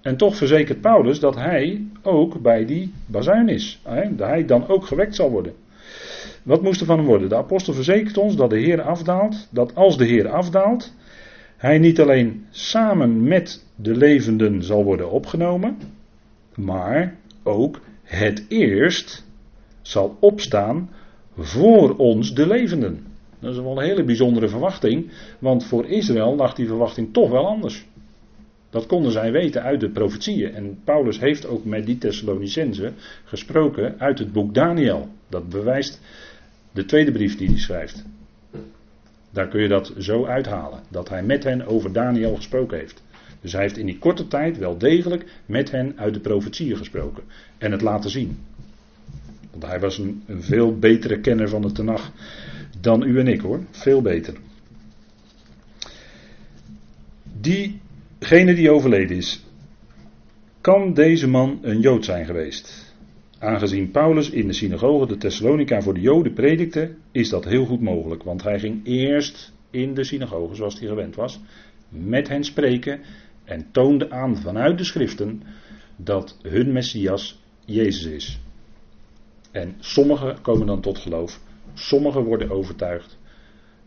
En 0.00 0.16
toch 0.16 0.36
verzekert 0.36 0.80
Paulus 0.80 1.20
dat 1.20 1.34
hij 1.34 1.86
ook 2.02 2.40
bij 2.40 2.66
die 2.66 2.92
bazuin 3.06 3.48
is. 3.48 3.80
Dat 4.10 4.28
hij 4.28 4.44
dan 4.44 4.68
ook 4.68 4.86
gewekt 4.86 5.14
zal 5.14 5.30
worden. 5.30 5.54
Wat 6.42 6.62
moest 6.62 6.80
er 6.80 6.86
van 6.86 6.98
hem 6.98 7.06
worden? 7.06 7.28
De 7.28 7.36
apostel 7.36 7.74
verzekert 7.74 8.18
ons 8.18 8.36
dat 8.36 8.50
de 8.50 8.58
Heer 8.58 8.82
afdaalt. 8.82 9.48
Dat 9.50 9.74
als 9.74 9.96
de 9.96 10.04
Heer 10.04 10.28
afdaalt, 10.28 10.94
hij 11.56 11.78
niet 11.78 12.00
alleen 12.00 12.46
samen 12.50 13.22
met 13.22 13.64
de 13.76 13.96
levenden 13.96 14.62
zal 14.62 14.84
worden 14.84 15.10
opgenomen. 15.10 15.76
Maar 16.54 17.16
ook 17.42 17.80
het 18.02 18.44
eerst 18.48 19.26
zal 19.82 20.16
opstaan 20.20 20.90
voor 21.36 21.96
ons 21.96 22.34
de 22.34 22.46
levenden. 22.46 23.06
Dat 23.38 23.52
is 23.52 23.60
wel 23.60 23.78
een 23.78 23.84
hele 23.84 24.04
bijzondere 24.04 24.48
verwachting. 24.48 25.10
Want 25.38 25.64
voor 25.64 25.86
Israël 25.86 26.36
lag 26.36 26.54
die 26.54 26.66
verwachting 26.66 27.12
toch 27.12 27.30
wel 27.30 27.46
anders. 27.46 27.86
Dat 28.72 28.86
konden 28.86 29.12
zij 29.12 29.32
weten 29.32 29.62
uit 29.62 29.80
de 29.80 29.90
profetieën. 29.90 30.54
En 30.54 30.78
Paulus 30.84 31.20
heeft 31.20 31.46
ook 31.46 31.64
met 31.64 31.86
die 31.86 31.98
Thessalonicenzen 31.98 32.94
gesproken 33.24 33.94
uit 33.98 34.18
het 34.18 34.32
boek 34.32 34.54
Daniel. 34.54 35.08
Dat 35.28 35.48
bewijst 35.48 36.00
de 36.72 36.84
tweede 36.84 37.12
brief 37.12 37.36
die 37.36 37.48
hij 37.48 37.58
schrijft. 37.58 38.04
Daar 39.30 39.48
kun 39.48 39.62
je 39.62 39.68
dat 39.68 39.92
zo 39.98 40.26
uithalen. 40.26 40.80
Dat 40.88 41.08
hij 41.08 41.22
met 41.22 41.44
hen 41.44 41.66
over 41.66 41.92
Daniel 41.92 42.34
gesproken 42.34 42.78
heeft. 42.78 43.02
Dus 43.40 43.52
hij 43.52 43.62
heeft 43.62 43.76
in 43.76 43.86
die 43.86 43.98
korte 43.98 44.28
tijd 44.28 44.58
wel 44.58 44.78
degelijk 44.78 45.24
met 45.46 45.70
hen 45.70 45.92
uit 45.96 46.14
de 46.14 46.20
profetieën 46.20 46.76
gesproken. 46.76 47.22
En 47.58 47.72
het 47.72 47.80
laten 47.80 48.10
zien. 48.10 48.38
Want 49.50 49.66
hij 49.66 49.80
was 49.80 49.98
een, 49.98 50.22
een 50.26 50.42
veel 50.42 50.78
betere 50.78 51.20
kenner 51.20 51.48
van 51.48 51.62
de 51.62 51.72
Tenach 51.72 52.12
dan 52.80 53.02
u 53.02 53.18
en 53.18 53.28
ik 53.28 53.40
hoor. 53.40 53.60
Veel 53.70 54.02
beter. 54.02 54.34
Diegene 58.22 58.54
die 58.54 58.70
overleden 58.70 59.16
is, 59.16 59.44
kan 60.60 60.94
deze 60.94 61.28
man 61.28 61.58
een 61.62 61.80
Jood 61.80 62.04
zijn 62.04 62.24
geweest? 62.24 62.94
Aangezien 63.38 63.90
Paulus 63.90 64.30
in 64.30 64.46
de 64.46 64.52
synagoge 64.52 65.06
de 65.06 65.16
Thessalonica 65.16 65.82
voor 65.82 65.94
de 65.94 66.00
Joden 66.00 66.32
predikte, 66.32 66.94
is 67.12 67.28
dat 67.28 67.44
heel 67.44 67.64
goed 67.64 67.80
mogelijk. 67.80 68.22
Want 68.22 68.42
hij 68.42 68.58
ging 68.58 68.86
eerst 68.86 69.52
in 69.70 69.94
de 69.94 70.04
synagoge, 70.04 70.54
zoals 70.54 70.78
hij 70.78 70.88
gewend 70.88 71.14
was, 71.14 71.40
met 71.88 72.28
hen 72.28 72.44
spreken 72.44 73.00
en 73.44 73.66
toonde 73.70 74.10
aan 74.10 74.36
vanuit 74.36 74.78
de 74.78 74.84
schriften 74.84 75.42
dat 75.96 76.38
hun 76.42 76.72
Messias 76.72 77.42
Jezus 77.64 78.04
is. 78.04 78.40
En 79.50 79.76
sommigen 79.78 80.40
komen 80.40 80.66
dan 80.66 80.80
tot 80.80 80.98
geloof, 80.98 81.40
sommigen 81.74 82.24
worden 82.24 82.50
overtuigd 82.50 83.18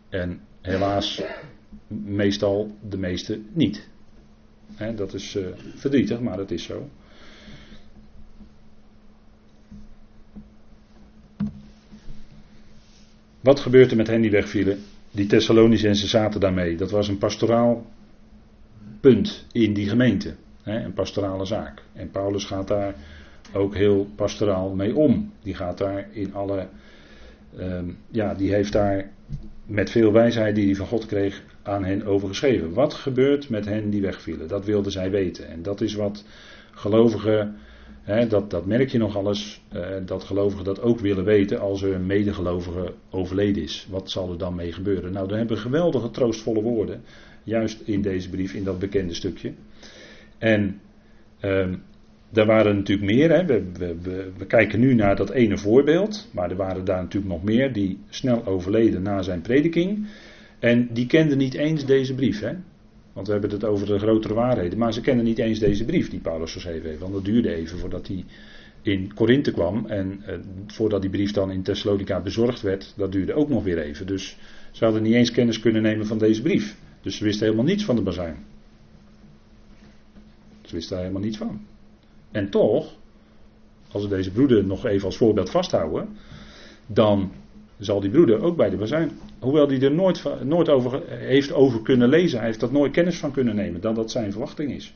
en 0.08 0.40
helaas 0.60 1.22
meestal 1.88 2.76
de 2.88 2.98
meeste 2.98 3.40
niet. 3.52 3.94
Dat 4.96 5.14
is 5.14 5.36
uh, 5.36 5.46
verdrietig, 5.74 6.20
maar 6.20 6.36
dat 6.36 6.50
is 6.50 6.62
zo. 6.62 6.88
Wat 13.40 13.60
gebeurt 13.60 13.90
er 13.90 13.96
met 13.96 14.06
hen 14.06 14.20
die 14.20 14.30
wegvielen? 14.30 14.78
Die 15.10 15.26
Thessalonicenzen 15.26 16.08
zaten 16.08 16.40
daarmee. 16.40 16.76
Dat 16.76 16.90
was 16.90 17.08
een 17.08 17.18
pastoraal 17.18 17.86
punt 19.00 19.44
in 19.52 19.74
die 19.74 19.88
gemeente. 19.88 20.34
een 20.62 20.92
pastorale 20.92 21.44
zaak. 21.44 21.82
En 21.92 22.10
Paulus 22.10 22.44
gaat 22.44 22.68
daar 22.68 22.94
ook 23.52 23.74
heel 23.74 24.08
pastoraal 24.14 24.74
mee 24.74 24.94
om. 24.94 25.32
Die 25.42 25.54
gaat 25.54 25.78
daar 25.78 26.08
in 26.12 26.34
alle. 26.34 26.68
Ehm, 27.56 27.90
ja, 28.10 28.34
die 28.34 28.52
heeft 28.52 28.72
daar 28.72 29.10
met 29.66 29.90
veel 29.90 30.12
wijsheid 30.12 30.54
die 30.54 30.66
hij 30.66 30.74
van 30.74 30.86
God 30.86 31.06
kreeg 31.06 31.42
aan 31.62 31.84
hen 31.84 32.04
overgeschreven. 32.04 32.72
Wat 32.72 32.94
gebeurt 32.94 33.48
met 33.48 33.64
hen 33.64 33.90
die 33.90 34.00
wegvielen? 34.00 34.48
Dat 34.48 34.64
wilden 34.64 34.92
zij 34.92 35.10
weten. 35.10 35.48
En 35.48 35.62
dat 35.62 35.80
is 35.80 35.94
wat 35.94 36.24
gelovigen, 36.70 37.56
hè, 38.02 38.26
dat, 38.26 38.50
dat 38.50 38.66
merk 38.66 38.88
je 38.88 38.98
nog 38.98 39.16
alles, 39.16 39.62
eh, 39.68 39.88
dat 40.06 40.24
gelovigen 40.24 40.64
dat 40.64 40.80
ook 40.80 41.00
willen 41.00 41.24
weten 41.24 41.60
als 41.60 41.82
er 41.82 41.94
een 41.94 42.06
medegelovige 42.06 42.94
overleden 43.10 43.62
is. 43.62 43.86
Wat 43.90 44.10
zal 44.10 44.30
er 44.30 44.38
dan 44.38 44.54
mee 44.54 44.72
gebeuren? 44.72 45.12
Nou, 45.12 45.28
dan 45.28 45.38
hebben 45.38 45.56
we 45.56 45.62
geweldige 45.62 46.10
troostvolle 46.10 46.62
woorden, 46.62 47.02
juist 47.42 47.80
in 47.80 48.02
deze 48.02 48.30
brief, 48.30 48.54
in 48.54 48.64
dat 48.64 48.78
bekende 48.78 49.14
stukje. 49.14 49.52
En 50.38 50.80
ehm, 51.40 51.74
er 52.36 52.46
waren 52.46 52.76
natuurlijk 52.76 53.10
meer. 53.10 53.30
Hè. 53.30 53.44
We, 53.44 53.64
we, 53.72 54.30
we, 54.36 54.46
kijken 54.46 54.80
nu 54.80 54.94
naar 54.94 55.16
dat 55.16 55.30
ene 55.30 55.58
voorbeeld. 55.58 56.28
Maar 56.32 56.50
er 56.50 56.56
waren 56.56 56.84
daar 56.84 57.02
natuurlijk 57.02 57.32
nog 57.32 57.42
meer 57.42 57.72
die 57.72 57.98
snel 58.08 58.46
overleden 58.46 59.02
na 59.02 59.22
zijn 59.22 59.40
prediking. 59.40 60.06
En 60.58 60.88
die 60.92 61.06
kenden 61.06 61.38
niet 61.38 61.54
eens 61.54 61.86
deze 61.86 62.14
brief. 62.14 62.40
Hè? 62.40 62.52
Want 63.12 63.26
we 63.26 63.32
hebben 63.32 63.50
het 63.50 63.64
over 63.64 63.86
de 63.86 63.98
grotere 63.98 64.34
waarheden. 64.34 64.78
Maar 64.78 64.92
ze 64.92 65.00
kenden 65.00 65.24
niet 65.24 65.38
eens 65.38 65.58
deze 65.58 65.84
brief 65.84 66.10
die 66.10 66.20
Paulus 66.20 66.52
geschreven 66.52 66.88
heeft. 66.88 67.00
Want 67.00 67.12
dat 67.12 67.24
duurde 67.24 67.54
even 67.54 67.78
voordat 67.78 68.06
hij 68.06 68.24
in 68.82 69.14
Korinthe 69.14 69.52
kwam. 69.52 69.86
En 69.86 70.22
eh, 70.26 70.38
voordat 70.66 71.00
die 71.00 71.10
brief 71.10 71.32
dan 71.32 71.50
in 71.50 71.62
Thessalonica 71.62 72.20
bezorgd 72.20 72.60
werd, 72.60 72.94
dat 72.96 73.12
duurde 73.12 73.34
ook 73.34 73.48
nog 73.48 73.64
weer 73.64 73.78
even. 73.78 74.06
Dus 74.06 74.38
ze 74.70 74.84
hadden 74.84 75.02
niet 75.02 75.14
eens 75.14 75.30
kennis 75.30 75.60
kunnen 75.60 75.82
nemen 75.82 76.06
van 76.06 76.18
deze 76.18 76.42
brief. 76.42 76.76
Dus 77.02 77.16
ze 77.16 77.24
wisten 77.24 77.44
helemaal 77.44 77.66
niets 77.66 77.84
van 77.84 77.96
de 77.96 78.02
bazuin. 78.02 78.36
Ze 80.62 80.74
wisten 80.74 80.96
daar 80.96 81.04
helemaal 81.04 81.24
niets 81.24 81.38
van. 81.38 81.60
En 82.30 82.50
toch, 82.50 82.94
als 83.90 84.02
we 84.02 84.08
deze 84.08 84.30
broeder 84.30 84.64
nog 84.64 84.86
even 84.86 85.06
als 85.06 85.16
voorbeeld 85.16 85.50
vasthouden, 85.50 86.08
dan 86.86 87.32
zal 87.78 88.00
die 88.00 88.10
broeder 88.10 88.42
ook 88.42 88.56
bij 88.56 88.70
de 88.70 88.76
bazuin. 88.76 89.10
Hoewel 89.38 89.68
hij 89.68 89.80
er 89.80 89.94
nooit, 89.94 90.22
nooit 90.44 90.68
over 90.68 91.02
heeft 91.08 91.52
over 91.52 91.82
kunnen 91.82 92.08
lezen, 92.08 92.38
hij 92.38 92.46
heeft 92.46 92.60
dat 92.60 92.72
nooit 92.72 92.92
kennis 92.92 93.18
van 93.18 93.32
kunnen 93.32 93.56
nemen, 93.56 93.80
dan 93.80 93.94
dat 93.94 94.10
zijn 94.10 94.30
verwachting 94.30 94.72
is. 94.72 94.94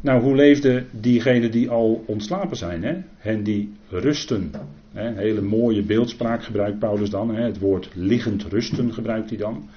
Nou, 0.00 0.22
hoe 0.22 0.34
leefde 0.34 0.84
diegenen 0.90 1.50
die 1.50 1.70
al 1.70 2.04
ontslapen 2.06 2.56
zijn? 2.56 2.82
Hè? 2.84 2.96
Hen 3.16 3.42
die 3.42 3.72
rusten. 3.88 4.50
Hè? 4.92 5.12
Hele 5.14 5.40
mooie 5.40 5.82
beeldspraak 5.82 6.44
gebruikt 6.44 6.78
Paulus 6.78 7.10
dan. 7.10 7.34
Hè? 7.34 7.42
Het 7.42 7.58
woord 7.58 7.90
liggend 7.94 8.42
rusten 8.42 8.92
gebruikt 8.92 9.28
hij 9.28 9.38
dan. 9.38 9.68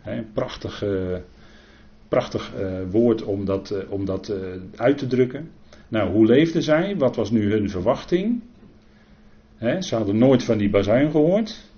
Hè? 0.00 0.22
Prachtig, 0.32 0.84
uh, 0.84 1.16
prachtig 2.08 2.52
uh, 2.58 2.80
woord 2.90 3.22
om 3.22 3.44
dat, 3.44 3.70
uh, 3.70 3.92
om 3.92 4.04
dat 4.04 4.32
uit 4.76 4.98
te 4.98 5.06
drukken. 5.06 5.50
Nou, 5.88 6.10
hoe 6.10 6.26
leefden 6.26 6.62
zij? 6.62 6.96
Wat 6.96 7.16
was 7.16 7.30
nu 7.30 7.50
hun 7.50 7.70
verwachting? 7.70 8.42
ze 9.80 9.94
hadden 9.94 10.18
nooit 10.18 10.42
van 10.42 10.58
die 10.58 10.70
bazuin 10.70 11.10
gehoord. 11.10 11.70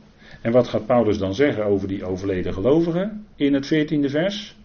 En 0.43 0.53
wat 0.53 0.69
gaat 0.69 0.87
Paulus 0.87 1.19
dan 1.19 1.35
zeggen 1.35 1.65
over 1.65 1.89
die 1.89 2.05
overleden 2.05 2.53
gelovigen 2.53 3.27
in 3.37 3.55
het 3.55 3.75
14e 3.75 4.11
vers? 4.11 4.57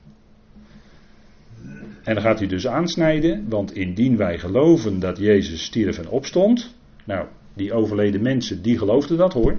En 2.04 2.14
dan 2.14 2.24
gaat 2.24 2.40
hij 2.40 2.48
dus 2.48 2.68
aansnijden, 2.68 3.46
want 3.50 3.74
indien 3.74 4.18
wij 4.18 4.40
geloven 4.40 5.00
dat 5.00 5.18
Jezus 5.18 5.64
stierf 5.64 5.98
en 5.98 6.10
opstond. 6.10 6.76
Nou, 7.06 7.28
die 7.54 7.74
overleden 7.74 8.22
mensen, 8.22 8.62
die 8.62 8.78
geloofden 8.78 9.18
dat 9.18 9.34
hoor. 9.34 9.58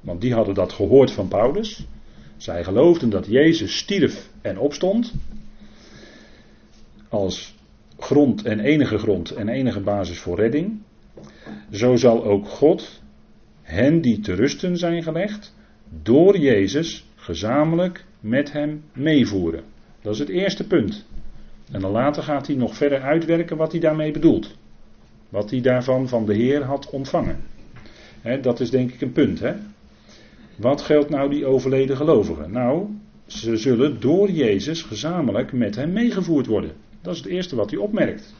Want 0.00 0.20
die 0.20 0.34
hadden 0.34 0.54
dat 0.54 0.72
gehoord 0.72 1.10
van 1.10 1.28
Paulus. 1.28 1.86
Zij 2.42 2.64
geloofden 2.64 3.10
dat 3.10 3.26
Jezus 3.26 3.76
stierf 3.78 4.28
en 4.40 4.58
opstond. 4.58 5.12
Als 7.08 7.54
grond 7.98 8.42
en 8.42 8.60
enige 8.60 8.98
grond 8.98 9.30
en 9.30 9.48
enige 9.48 9.80
basis 9.80 10.18
voor 10.18 10.36
redding. 10.36 10.80
Zo 11.70 11.96
zal 11.96 12.24
ook 12.24 12.48
God 12.48 13.02
hen 13.62 14.00
die 14.00 14.20
te 14.20 14.34
rusten 14.34 14.76
zijn 14.76 15.02
gelegd, 15.02 15.54
door 16.02 16.38
Jezus 16.38 17.06
gezamenlijk 17.14 18.04
met 18.20 18.52
hem 18.52 18.84
meevoeren. 18.92 19.64
Dat 20.00 20.12
is 20.12 20.18
het 20.18 20.28
eerste 20.28 20.66
punt. 20.66 21.06
En 21.72 21.80
dan 21.80 21.90
later 21.90 22.22
gaat 22.22 22.46
hij 22.46 22.56
nog 22.56 22.76
verder 22.76 23.00
uitwerken 23.00 23.56
wat 23.56 23.72
hij 23.72 23.80
daarmee 23.80 24.10
bedoelt. 24.10 24.56
Wat 25.28 25.50
hij 25.50 25.60
daarvan 25.60 26.08
van 26.08 26.26
de 26.26 26.34
Heer 26.34 26.62
had 26.62 26.90
ontvangen. 26.90 27.36
dat 28.40 28.60
is 28.60 28.70
denk 28.70 28.92
ik 28.92 29.00
een 29.00 29.12
punt. 29.12 29.40
Hè? 29.40 29.54
Wat 30.56 30.80
geldt 30.80 31.10
nou 31.10 31.30
die 31.30 31.46
overleden 31.46 31.96
gelovigen? 31.96 32.50
Nou, 32.50 32.86
ze 33.26 33.56
zullen 33.56 34.00
door 34.00 34.30
Jezus 34.30 34.82
gezamenlijk 34.82 35.52
met 35.52 35.76
hem 35.76 35.92
meegevoerd 35.92 36.46
worden. 36.46 36.72
Dat 37.02 37.14
is 37.14 37.20
het 37.20 37.28
eerste 37.28 37.56
wat 37.56 37.70
hij 37.70 37.78
opmerkt. 37.78 38.34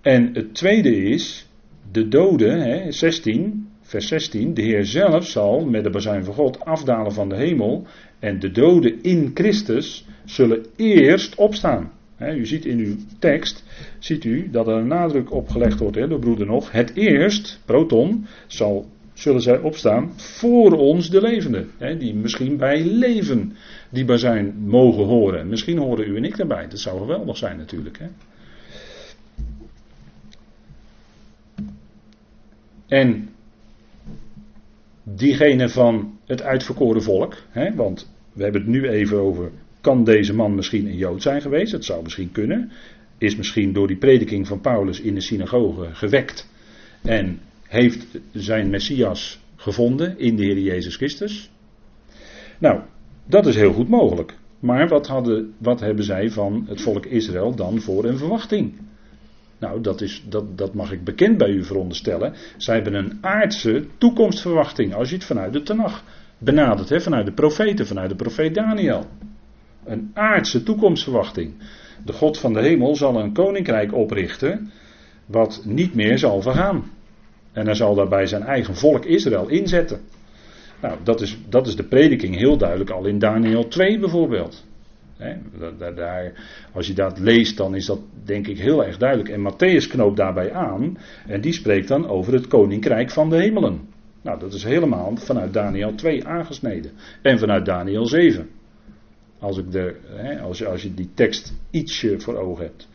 En 0.00 0.34
het 0.34 0.54
tweede 0.54 0.96
is, 0.96 1.48
de 1.92 2.08
doden, 2.08 2.60
hè, 2.60 2.92
16, 2.92 3.68
vers 3.80 4.06
16, 4.06 4.54
de 4.54 4.62
Heer 4.62 4.84
zelf 4.84 5.26
zal 5.26 5.64
met 5.64 5.84
de 5.84 5.90
bazuin 5.90 6.24
van 6.24 6.34
God 6.34 6.60
afdalen 6.60 7.12
van 7.12 7.28
de 7.28 7.36
hemel 7.36 7.86
en 8.18 8.38
de 8.38 8.50
doden 8.50 9.02
in 9.02 9.30
Christus 9.34 10.06
zullen 10.24 10.66
eerst 10.76 11.34
opstaan. 11.34 11.92
U 12.18 12.46
ziet 12.46 12.64
in 12.64 12.78
uw 12.78 12.96
tekst, 13.18 13.64
ziet 13.98 14.24
u 14.24 14.50
dat 14.50 14.66
er 14.66 14.74
een 14.74 14.86
nadruk 14.86 15.32
op 15.32 15.48
gelegd 15.48 15.78
wordt 15.78 16.08
door 16.08 16.18
broeder 16.18 16.46
nog, 16.46 16.72
het 16.72 16.94
eerst, 16.94 17.60
proton, 17.64 18.26
zal, 18.46 18.88
zullen 19.12 19.42
zij 19.42 19.58
opstaan 19.58 20.12
voor 20.16 20.72
ons 20.72 21.10
de 21.10 21.20
levenden, 21.20 21.70
die 21.98 22.14
misschien 22.14 22.56
bij 22.56 22.84
leven 22.84 23.56
die 23.90 24.04
bazuin 24.04 24.54
mogen 24.58 25.04
horen. 25.04 25.48
Misschien 25.48 25.78
horen 25.78 26.08
u 26.08 26.16
en 26.16 26.24
ik 26.24 26.36
daarbij, 26.36 26.68
dat 26.68 26.78
zou 26.78 26.98
geweldig 26.98 27.36
zijn 27.36 27.56
natuurlijk. 27.56 28.00
En 32.86 33.28
diegene 35.02 35.68
van 35.68 36.18
het 36.24 36.42
uitverkoren 36.42 37.02
volk, 37.02 37.36
want 37.74 38.12
we 38.32 38.42
hebben 38.42 38.60
het 38.60 38.70
nu 38.70 38.88
even 38.88 39.18
over, 39.18 39.50
kan 39.84 40.04
deze 40.04 40.34
man 40.34 40.54
misschien 40.54 40.86
een 40.86 40.96
Jood 40.96 41.22
zijn 41.22 41.40
geweest? 41.40 41.72
Dat 41.72 41.84
zou 41.84 42.02
misschien 42.02 42.32
kunnen. 42.32 42.70
Is 43.18 43.36
misschien 43.36 43.72
door 43.72 43.86
die 43.86 43.96
prediking 43.96 44.46
van 44.46 44.60
Paulus 44.60 45.00
in 45.00 45.14
de 45.14 45.20
synagoge 45.20 45.88
gewekt 45.92 46.48
en 47.02 47.40
heeft 47.62 48.06
zijn 48.32 48.70
Messias 48.70 49.40
gevonden 49.56 50.18
in 50.18 50.36
de 50.36 50.42
Heer 50.42 50.58
Jezus 50.58 50.96
Christus. 50.96 51.50
Nou, 52.58 52.80
dat 53.26 53.46
is 53.46 53.56
heel 53.56 53.72
goed 53.72 53.88
mogelijk. 53.88 54.34
Maar 54.60 54.88
wat, 54.88 55.06
hadden, 55.06 55.54
wat 55.58 55.80
hebben 55.80 56.04
zij 56.04 56.30
van 56.30 56.64
het 56.68 56.80
volk 56.80 57.06
Israël 57.06 57.54
dan 57.54 57.80
voor 57.80 58.04
een 58.04 58.18
verwachting? 58.18 58.72
Nou, 59.58 59.80
dat, 59.80 60.00
is, 60.00 60.24
dat, 60.28 60.58
dat 60.58 60.74
mag 60.74 60.92
ik 60.92 61.04
bekend 61.04 61.38
bij 61.38 61.50
u 61.50 61.64
veronderstellen. 61.64 62.34
Zij 62.56 62.74
hebben 62.74 62.94
een 62.94 63.18
aardse 63.20 63.84
toekomstverwachting, 63.98 64.94
als 64.94 65.08
je 65.08 65.14
het 65.14 65.24
vanuit 65.24 65.52
de 65.52 65.62
Tanach 65.62 66.04
benaderd 66.38 66.88
hè, 66.88 67.00
vanuit 67.00 67.26
de 67.26 67.32
profeten, 67.32 67.86
vanuit 67.86 68.08
de 68.08 68.16
profeet 68.16 68.54
Daniel. 68.54 69.06
Een 69.84 70.10
aardse 70.14 70.62
toekomstverwachting. 70.62 71.54
De 72.04 72.12
God 72.12 72.38
van 72.38 72.52
de 72.52 72.60
hemel 72.60 72.96
zal 72.96 73.20
een 73.20 73.32
koninkrijk 73.32 73.94
oprichten 73.94 74.70
wat 75.26 75.62
niet 75.64 75.94
meer 75.94 76.18
zal 76.18 76.42
vergaan. 76.42 76.84
En 77.52 77.64
hij 77.64 77.74
zal 77.74 77.94
daarbij 77.94 78.26
zijn 78.26 78.42
eigen 78.42 78.74
volk 78.74 79.04
Israël 79.04 79.48
inzetten. 79.48 80.00
Nou, 80.80 80.96
dat 81.02 81.20
is, 81.20 81.38
dat 81.48 81.66
is 81.66 81.76
de 81.76 81.84
prediking 81.84 82.36
heel 82.36 82.56
duidelijk 82.56 82.90
al 82.90 83.06
in 83.06 83.18
Daniel 83.18 83.68
2 83.68 83.98
bijvoorbeeld. 83.98 84.64
daar, 85.78 86.32
als 86.72 86.86
je 86.86 86.92
dat 86.92 87.18
leest, 87.18 87.56
dan 87.56 87.74
is 87.74 87.86
dat 87.86 88.00
denk 88.24 88.46
ik 88.46 88.58
heel 88.58 88.84
erg 88.84 88.96
duidelijk. 88.96 89.28
En 89.28 89.52
Matthäus 89.52 89.88
knoopt 89.88 90.16
daarbij 90.16 90.52
aan. 90.52 90.98
En 91.26 91.40
die 91.40 91.52
spreekt 91.52 91.88
dan 91.88 92.08
over 92.08 92.32
het 92.32 92.46
koninkrijk 92.46 93.10
van 93.10 93.30
de 93.30 93.36
hemelen. 93.36 93.88
Nou, 94.22 94.38
dat 94.38 94.52
is 94.52 94.64
helemaal 94.64 95.16
vanuit 95.16 95.52
Daniel 95.52 95.94
2 95.94 96.26
aangesneden. 96.26 96.90
En 97.22 97.38
vanuit 97.38 97.64
Daniel 97.64 98.06
7. 98.06 98.48
Als, 99.44 99.58
ik 99.58 99.72
de, 99.72 99.96
als, 100.42 100.64
als 100.64 100.82
je 100.82 100.94
die 100.94 101.08
tekst 101.14 101.52
ietsje 101.70 102.20
voor 102.20 102.36
ogen 102.36 102.64
hebt. 102.64 102.88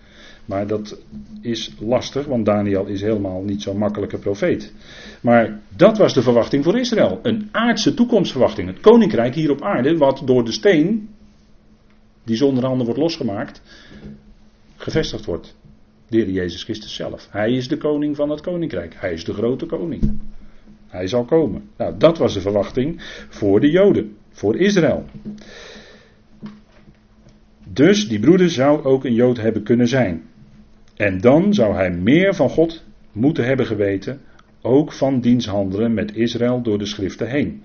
Maar 0.45 0.67
dat 0.67 0.97
is 1.41 1.73
lastig, 1.79 2.25
want 2.25 2.45
Daniel 2.45 2.85
is 2.85 3.01
helemaal 3.01 3.41
niet 3.41 3.61
zo'n 3.61 3.77
makkelijke 3.77 4.17
profeet. 4.17 4.73
Maar 5.21 5.59
dat 5.75 5.97
was 5.97 6.13
de 6.13 6.21
verwachting 6.21 6.63
voor 6.63 6.79
Israël. 6.79 7.19
Een 7.23 7.49
aardse 7.51 7.93
toekomstverwachting. 7.93 8.67
Het 8.67 8.79
koninkrijk 8.79 9.35
hier 9.35 9.51
op 9.51 9.61
aarde, 9.61 9.97
wat 9.97 10.21
door 10.25 10.45
de 10.45 10.51
steen, 10.51 11.09
die 12.23 12.35
zonder 12.35 12.65
handen 12.65 12.85
wordt 12.85 13.01
losgemaakt, 13.01 13.61
gevestigd 14.75 15.25
wordt. 15.25 15.55
De 16.07 16.31
Jezus 16.31 16.63
Christus 16.63 16.95
zelf. 16.95 17.27
Hij 17.31 17.51
is 17.51 17.67
de 17.67 17.77
koning 17.77 18.15
van 18.15 18.29
het 18.29 18.41
koninkrijk. 18.41 18.95
Hij 18.97 19.13
is 19.13 19.23
de 19.23 19.33
grote 19.33 19.65
koning. 19.65 20.19
Hij 20.87 21.07
zal 21.07 21.25
komen. 21.25 21.69
Nou, 21.77 21.97
dat 21.97 22.17
was 22.17 22.33
de 22.33 22.41
verwachting 22.41 22.95
voor 23.29 23.59
de 23.59 23.69
Joden, 23.69 24.15
voor 24.29 24.57
Israël. 24.57 25.05
Dus 27.73 28.07
die 28.07 28.19
broeder 28.19 28.49
zou 28.49 28.83
ook 28.83 29.05
een 29.05 29.13
Jood 29.13 29.37
hebben 29.37 29.63
kunnen 29.63 29.87
zijn. 29.87 30.23
En 30.95 31.21
dan 31.21 31.53
zou 31.53 31.75
hij 31.75 31.91
meer 31.91 32.35
van 32.35 32.49
God 32.49 32.83
moeten 33.11 33.45
hebben 33.45 33.65
geweten, 33.65 34.21
ook 34.61 34.91
van 34.91 35.19
diens 35.19 35.47
handelen 35.47 35.93
met 35.93 36.15
Israël 36.15 36.61
door 36.61 36.77
de 36.77 36.85
schriften 36.85 37.29
heen. 37.29 37.63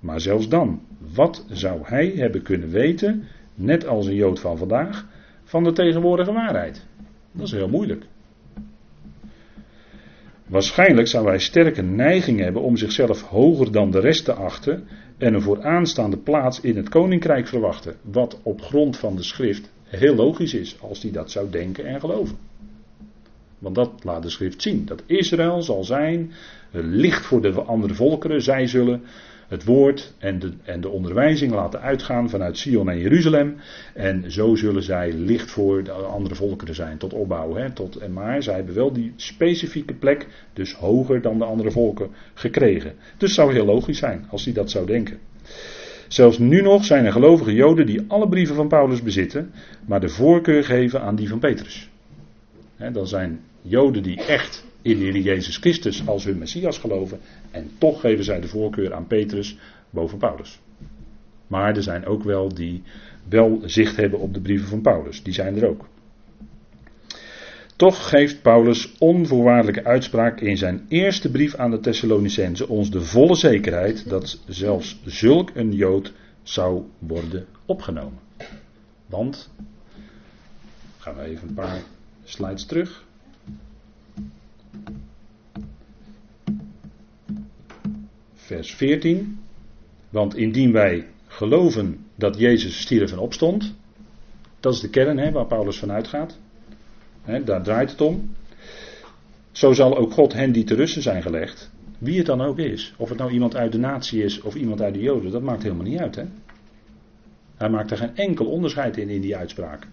Maar 0.00 0.20
zelfs 0.20 0.48
dan, 0.48 0.80
wat 1.14 1.46
zou 1.50 1.80
hij 1.84 2.12
hebben 2.16 2.42
kunnen 2.42 2.70
weten, 2.70 3.24
net 3.54 3.86
als 3.86 4.06
een 4.06 4.14
Jood 4.14 4.40
van 4.40 4.58
vandaag, 4.58 5.06
van 5.44 5.64
de 5.64 5.72
tegenwoordige 5.72 6.32
waarheid? 6.32 6.86
Dat 7.32 7.46
is 7.46 7.52
heel 7.52 7.68
moeilijk. 7.68 8.04
Waarschijnlijk 10.46 11.08
zou 11.08 11.26
hij 11.26 11.38
sterke 11.38 11.82
neiging 11.82 12.40
hebben 12.40 12.62
om 12.62 12.76
zichzelf 12.76 13.22
hoger 13.22 13.72
dan 13.72 13.90
de 13.90 14.00
rest 14.00 14.24
te 14.24 14.32
achten 14.32 14.88
en 15.18 15.34
een 15.34 15.42
vooraanstaande 15.42 16.16
plaats 16.16 16.60
in 16.60 16.76
het 16.76 16.88
koninkrijk 16.88 17.46
verwachten, 17.46 17.96
wat 18.02 18.40
op 18.42 18.60
grond 18.60 18.96
van 18.96 19.16
de 19.16 19.22
schrift 19.22 19.72
heel 19.84 20.14
logisch 20.14 20.54
is 20.54 20.76
als 20.80 21.02
hij 21.02 21.10
dat 21.10 21.30
zou 21.30 21.50
denken 21.50 21.84
en 21.84 22.00
geloven. 22.00 22.36
Want 23.58 23.74
dat 23.74 24.04
laat 24.04 24.22
de 24.22 24.30
schrift 24.30 24.62
zien. 24.62 24.84
Dat 24.84 25.02
Israël 25.06 25.62
zal 25.62 25.84
zijn 25.84 26.32
licht 26.70 27.26
voor 27.26 27.42
de 27.42 27.52
andere 27.52 27.94
volkeren. 27.94 28.42
Zij 28.42 28.66
zullen 28.66 29.02
het 29.48 29.64
woord 29.64 30.14
en 30.18 30.38
de, 30.38 30.52
en 30.62 30.80
de 30.80 30.88
onderwijzing 30.88 31.52
laten 31.52 31.80
uitgaan 31.80 32.30
vanuit 32.30 32.58
Sion 32.58 32.90
en 32.90 32.98
Jeruzalem. 32.98 33.56
En 33.94 34.32
zo 34.32 34.54
zullen 34.54 34.82
zij 34.82 35.12
licht 35.12 35.50
voor 35.50 35.84
de 35.84 35.92
andere 35.92 36.34
volkeren 36.34 36.74
zijn. 36.74 36.98
Tot 36.98 37.12
opbouw. 37.12 37.54
Hè, 37.54 37.70
tot, 37.70 37.96
en 37.96 38.12
maar 38.12 38.42
zij 38.42 38.54
hebben 38.54 38.74
wel 38.74 38.92
die 38.92 39.12
specifieke 39.16 39.94
plek. 39.94 40.26
Dus 40.52 40.74
hoger 40.74 41.20
dan 41.20 41.38
de 41.38 41.44
andere 41.44 41.70
volken 41.70 42.10
gekregen. 42.34 42.92
Dus 43.16 43.28
het 43.28 43.38
zou 43.38 43.52
heel 43.52 43.64
logisch 43.64 43.98
zijn 43.98 44.26
als 44.30 44.44
hij 44.44 44.54
dat 44.54 44.70
zou 44.70 44.86
denken. 44.86 45.18
Zelfs 46.08 46.38
nu 46.38 46.60
nog 46.60 46.84
zijn 46.84 47.04
er 47.04 47.12
gelovige 47.12 47.54
Joden 47.54 47.86
die 47.86 48.04
alle 48.08 48.28
brieven 48.28 48.54
van 48.54 48.68
Paulus 48.68 49.02
bezitten, 49.02 49.52
maar 49.86 50.00
de 50.00 50.08
voorkeur 50.08 50.64
geven 50.64 51.00
aan 51.02 51.16
die 51.16 51.28
van 51.28 51.38
Petrus. 51.38 51.90
dan 52.92 53.06
zijn 53.06 53.40
Joden 53.62 54.02
die 54.02 54.24
echt 54.24 54.64
in 54.84 54.98
de 54.98 55.22
Jezus 55.22 55.56
Christus 55.56 56.06
als 56.06 56.24
hun 56.24 56.38
Messias 56.38 56.78
geloven. 56.78 57.20
En 57.50 57.70
toch 57.78 58.00
geven 58.00 58.24
zij 58.24 58.40
de 58.40 58.48
voorkeur 58.48 58.94
aan 58.94 59.06
Petrus 59.06 59.56
boven 59.90 60.18
Paulus. 60.18 60.60
Maar 61.46 61.76
er 61.76 61.82
zijn 61.82 62.06
ook 62.06 62.22
wel 62.22 62.54
die 62.54 62.82
wel 63.28 63.62
zicht 63.64 63.96
hebben 63.96 64.18
op 64.18 64.34
de 64.34 64.40
brieven 64.40 64.68
van 64.68 64.80
Paulus. 64.80 65.22
Die 65.22 65.32
zijn 65.32 65.56
er 65.56 65.68
ook. 65.68 65.86
Toch 67.76 68.08
geeft 68.08 68.42
Paulus 68.42 68.94
onvoorwaardelijke 68.98 69.84
uitspraak 69.84 70.40
in 70.40 70.56
zijn 70.56 70.86
eerste 70.88 71.30
brief 71.30 71.54
aan 71.54 71.70
de 71.70 71.80
Thessalonicenzen 71.80 72.68
ons 72.68 72.90
de 72.90 73.00
volle 73.00 73.36
zekerheid 73.36 74.08
dat 74.08 74.40
zelfs 74.46 75.00
zulk 75.04 75.50
een 75.54 75.72
Jood 75.72 76.12
zou 76.42 76.82
worden 76.98 77.46
opgenomen. 77.66 78.18
Want, 79.06 79.50
gaan 80.98 81.16
we 81.16 81.22
even 81.22 81.48
een 81.48 81.54
paar 81.54 81.82
slides 82.24 82.66
terug. 82.66 83.04
Vers 88.34 88.74
14. 88.74 89.38
Want 90.10 90.36
indien 90.36 90.72
wij 90.72 91.06
geloven 91.26 92.06
dat 92.14 92.38
Jezus 92.38 92.80
stierf 92.80 93.12
en 93.12 93.18
opstond, 93.18 93.74
dat 94.60 94.74
is 94.74 94.80
de 94.80 94.90
kern 94.90 95.18
hè, 95.18 95.30
waar 95.30 95.46
Paulus 95.46 95.78
van 95.78 95.92
uitgaat. 95.92 96.38
Hè, 97.22 97.44
daar 97.44 97.62
draait 97.62 97.90
het 97.90 98.00
om. 98.00 98.34
Zo 99.52 99.72
zal 99.72 99.96
ook 99.96 100.12
God 100.12 100.32
hen 100.32 100.52
die 100.52 100.64
te 100.64 100.74
rusten 100.74 101.02
zijn 101.02 101.22
gelegd, 101.22 101.70
wie 101.98 102.16
het 102.16 102.26
dan 102.26 102.40
ook 102.40 102.58
is, 102.58 102.94
of 102.96 103.08
het 103.08 103.18
nou 103.18 103.30
iemand 103.30 103.56
uit 103.56 103.72
de 103.72 103.78
natie 103.78 104.22
is 104.22 104.40
of 104.40 104.54
iemand 104.54 104.80
uit 104.80 104.94
de 104.94 105.00
Joden, 105.00 105.30
dat 105.30 105.42
maakt 105.42 105.62
helemaal 105.62 105.86
niet 105.86 106.00
uit. 106.00 106.14
Hè? 106.14 106.24
Hij 107.56 107.70
maakt 107.70 107.90
er 107.90 107.96
geen 107.96 108.16
enkel 108.16 108.46
onderscheid 108.46 108.96
in 108.96 109.08
in 109.08 109.20
die 109.20 109.36
uitspraak 109.36 109.86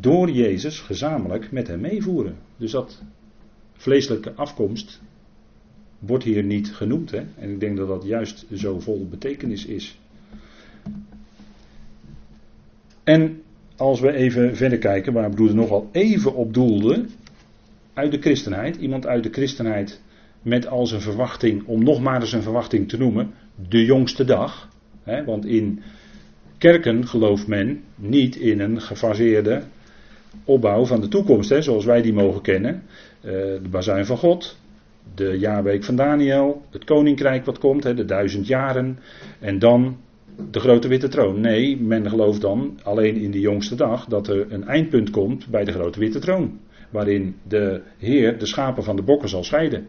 door 0.00 0.30
Jezus 0.30 0.80
gezamenlijk 0.80 1.52
met 1.52 1.66
hem 1.66 1.80
meevoeren. 1.80 2.36
Dus 2.56 2.70
dat 2.70 3.02
vleeselijke 3.72 4.32
afkomst 4.32 5.00
wordt 5.98 6.24
hier 6.24 6.42
niet 6.42 6.74
genoemd. 6.74 7.10
Hè? 7.10 7.22
En 7.38 7.50
ik 7.50 7.60
denk 7.60 7.76
dat 7.76 7.88
dat 7.88 8.04
juist 8.04 8.46
zo 8.54 8.80
vol 8.80 9.08
betekenis 9.10 9.66
is. 9.66 9.98
En 13.04 13.42
als 13.76 14.00
we 14.00 14.12
even 14.12 14.56
verder 14.56 14.78
kijken, 14.78 15.12
waar 15.12 15.30
broeder 15.30 15.56
nogal 15.56 15.88
even 15.92 16.34
op 16.34 16.54
doelde, 16.54 17.04
uit 17.94 18.10
de 18.10 18.20
christenheid, 18.20 18.76
iemand 18.76 19.06
uit 19.06 19.22
de 19.22 19.32
christenheid 19.32 20.00
met 20.42 20.66
als 20.66 20.92
een 20.92 21.00
verwachting, 21.00 21.66
om 21.66 21.84
nog 21.84 22.00
maar 22.00 22.20
eens 22.20 22.32
een 22.32 22.42
verwachting 22.42 22.88
te 22.88 22.98
noemen, 22.98 23.30
de 23.68 23.84
jongste 23.84 24.24
dag. 24.24 24.68
Hè? 25.02 25.24
Want 25.24 25.46
in 25.46 25.82
kerken 26.58 27.06
gelooft 27.06 27.46
men 27.46 27.82
niet 27.96 28.36
in 28.36 28.60
een 28.60 28.80
gefaseerde 28.80 29.62
opbouw 30.44 30.84
van 30.84 31.00
de 31.00 31.08
toekomst, 31.08 31.50
hè, 31.50 31.62
zoals 31.62 31.84
wij 31.84 32.02
die 32.02 32.12
mogen 32.12 32.42
kennen. 32.42 32.82
Uh, 33.24 33.32
de 33.32 33.68
bazuin 33.70 34.06
van 34.06 34.16
God, 34.16 34.56
de 35.14 35.38
jaarweek 35.38 35.84
van 35.84 35.96
Daniel, 35.96 36.62
het 36.70 36.84
koninkrijk 36.84 37.44
wat 37.44 37.58
komt, 37.58 37.84
hè, 37.84 37.94
de 37.94 38.04
duizend 38.04 38.46
jaren. 38.46 38.98
En 39.38 39.58
dan 39.58 39.96
de 40.50 40.60
grote 40.60 40.88
witte 40.88 41.08
troon. 41.08 41.40
Nee, 41.40 41.80
men 41.80 42.08
gelooft 42.08 42.40
dan 42.40 42.78
alleen 42.82 43.16
in 43.16 43.30
de 43.30 43.40
jongste 43.40 43.74
dag 43.74 44.04
dat 44.04 44.28
er 44.28 44.52
een 44.52 44.64
eindpunt 44.64 45.10
komt 45.10 45.48
bij 45.48 45.64
de 45.64 45.72
grote 45.72 45.98
witte 45.98 46.18
troon. 46.18 46.58
Waarin 46.90 47.36
de 47.48 47.82
Heer 47.98 48.38
de 48.38 48.46
schapen 48.46 48.84
van 48.84 48.96
de 48.96 49.02
bokken 49.02 49.28
zal 49.28 49.44
scheiden. 49.44 49.86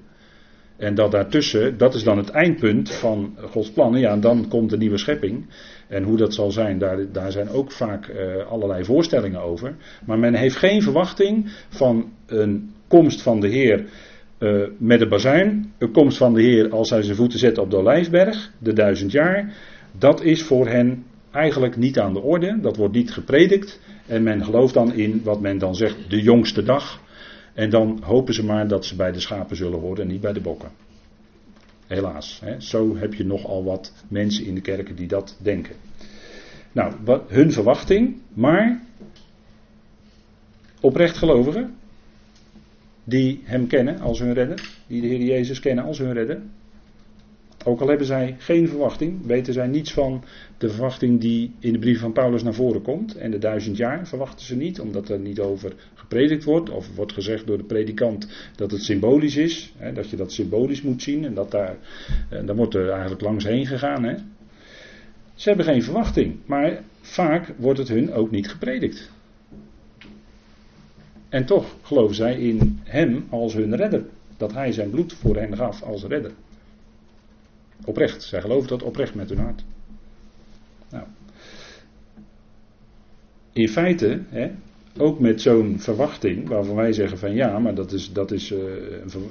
En 0.77 0.95
dat 0.95 1.11
daartussen, 1.11 1.77
dat 1.77 1.93
is 1.93 2.03
dan 2.03 2.17
het 2.17 2.29
eindpunt 2.29 2.91
van 2.91 3.35
Gods 3.37 3.71
plannen. 3.71 3.99
Ja, 3.99 4.11
en 4.11 4.21
dan 4.21 4.47
komt 4.47 4.69
de 4.69 4.77
nieuwe 4.77 4.97
schepping. 4.97 5.45
En 5.91 6.03
hoe 6.03 6.17
dat 6.17 6.33
zal 6.33 6.51
zijn, 6.51 6.77
daar, 6.77 7.11
daar 7.11 7.31
zijn 7.31 7.49
ook 7.49 7.71
vaak 7.71 8.07
uh, 8.07 8.45
allerlei 8.47 8.85
voorstellingen 8.85 9.41
over. 9.41 9.75
Maar 10.05 10.19
men 10.19 10.33
heeft 10.33 10.55
geen 10.55 10.81
verwachting 10.81 11.51
van 11.69 12.11
een 12.25 12.73
komst 12.87 13.21
van 13.21 13.39
de 13.39 13.47
Heer 13.47 13.85
uh, 14.39 14.67
met 14.77 14.99
de 14.99 15.07
bazuin. 15.07 15.73
Een 15.77 15.91
komst 15.91 16.17
van 16.17 16.33
de 16.33 16.41
Heer 16.41 16.69
als 16.69 16.89
hij 16.89 17.01
zijn 17.01 17.15
voeten 17.15 17.39
zet 17.39 17.57
op 17.57 17.69
de 17.69 17.77
Olijfberg, 17.77 18.51
de 18.57 18.73
duizend 18.73 19.11
jaar. 19.11 19.53
Dat 19.97 20.23
is 20.23 20.43
voor 20.43 20.67
hen 20.67 21.05
eigenlijk 21.31 21.77
niet 21.77 21.99
aan 21.99 22.13
de 22.13 22.21
orde. 22.21 22.59
Dat 22.61 22.77
wordt 22.77 22.93
niet 22.93 23.11
gepredikt. 23.11 23.79
En 24.07 24.23
men 24.23 24.43
gelooft 24.43 24.73
dan 24.73 24.93
in 24.93 25.21
wat 25.23 25.41
men 25.41 25.57
dan 25.57 25.75
zegt 25.75 26.09
de 26.09 26.21
jongste 26.21 26.63
dag. 26.63 27.01
En 27.53 27.69
dan 27.69 27.99
hopen 28.03 28.33
ze 28.33 28.45
maar 28.45 28.67
dat 28.67 28.85
ze 28.85 28.95
bij 28.95 29.11
de 29.11 29.19
schapen 29.19 29.55
zullen 29.55 29.79
horen 29.79 30.01
en 30.01 30.07
niet 30.07 30.21
bij 30.21 30.33
de 30.33 30.41
bokken. 30.41 30.69
Helaas. 31.91 32.39
Hè. 32.43 32.61
Zo 32.61 32.97
heb 32.97 33.13
je 33.13 33.25
nogal 33.25 33.63
wat 33.63 33.93
mensen 34.07 34.45
in 34.45 34.55
de 34.55 34.61
kerken 34.61 34.95
die 34.95 35.07
dat 35.07 35.37
denken. 35.41 35.75
Nou, 36.71 36.93
wat, 37.03 37.23
hun 37.27 37.51
verwachting, 37.51 38.17
maar 38.33 38.81
oprecht 40.81 41.17
gelovigen, 41.17 41.75
die 43.03 43.41
hem 43.43 43.67
kennen 43.67 43.99
als 43.99 44.19
hun 44.19 44.33
redder, 44.33 44.77
die 44.87 45.01
de 45.01 45.07
Heer 45.07 45.21
Jezus 45.21 45.59
kennen 45.59 45.83
als 45.83 45.97
hun 45.97 46.13
redder, 46.13 46.41
Ook 47.63 47.81
al 47.81 47.87
hebben 47.87 48.05
zij 48.05 48.35
geen 48.37 48.67
verwachting, 48.67 49.25
weten 49.25 49.53
zij 49.53 49.67
niets 49.67 49.93
van 49.93 50.23
de 50.57 50.69
verwachting 50.69 51.19
die 51.19 51.53
in 51.59 51.73
de 51.73 51.79
brief 51.79 51.99
van 51.99 52.11
Paulus 52.11 52.43
naar 52.43 52.53
voren 52.53 52.81
komt. 52.81 53.15
En 53.15 53.31
de 53.31 53.37
duizend 53.37 53.77
jaar 53.77 54.07
verwachten 54.07 54.45
ze 54.45 54.55
niet, 54.55 54.79
omdat 54.79 55.09
er 55.09 55.19
niet 55.19 55.39
over 55.39 55.73
gepredikt 55.93 56.43
wordt. 56.43 56.69
Of 56.69 56.95
wordt 56.95 57.13
gezegd 57.13 57.47
door 57.47 57.57
de 57.57 57.63
predikant 57.63 58.27
dat 58.55 58.71
het 58.71 58.83
symbolisch 58.83 59.35
is. 59.35 59.73
Hè, 59.77 59.93
dat 59.93 60.09
je 60.09 60.15
dat 60.15 60.31
symbolisch 60.31 60.81
moet 60.81 61.01
zien. 61.01 61.25
En 61.25 61.33
dat 61.33 61.51
daar, 61.51 61.75
en 62.29 62.45
dan 62.45 62.55
wordt 62.55 62.75
er 62.75 62.89
eigenlijk 62.89 63.21
langs 63.21 63.43
heen 63.43 63.65
gegaan. 63.65 64.03
Hè. 64.03 64.15
Ze 65.33 65.47
hebben 65.47 65.65
geen 65.65 65.83
verwachting, 65.83 66.35
maar 66.45 66.81
vaak 67.01 67.53
wordt 67.57 67.79
het 67.79 67.87
hun 67.87 68.13
ook 68.13 68.31
niet 68.31 68.49
gepredikt. 68.49 69.11
En 71.29 71.45
toch 71.45 71.75
geloven 71.81 72.15
zij 72.15 72.39
in 72.39 72.79
Hem 72.83 73.25
als 73.29 73.53
hun 73.53 73.75
redder. 73.75 74.03
Dat 74.37 74.53
Hij 74.53 74.71
zijn 74.71 74.89
bloed 74.89 75.13
voor 75.13 75.35
hen 75.35 75.57
gaf 75.57 75.81
als 75.81 76.03
redder. 76.03 76.31
Oprecht, 77.85 78.23
zij 78.23 78.41
geloven 78.41 78.69
dat 78.69 78.83
oprecht 78.83 79.15
met 79.15 79.29
hun 79.29 79.39
hart. 79.39 79.63
Nou. 80.89 81.05
In 83.53 83.69
feite, 83.69 84.21
hè, 84.29 84.51
ook 84.97 85.19
met 85.19 85.41
zo'n 85.41 85.79
verwachting, 85.79 86.47
waarvan 86.47 86.75
wij 86.75 86.93
zeggen 86.93 87.17
van 87.17 87.33
ja, 87.33 87.59
maar 87.59 87.75
dat 87.75 87.91
is, 87.91 88.11
dat 88.13 88.31
is, 88.31 88.51
uh, 88.51 88.59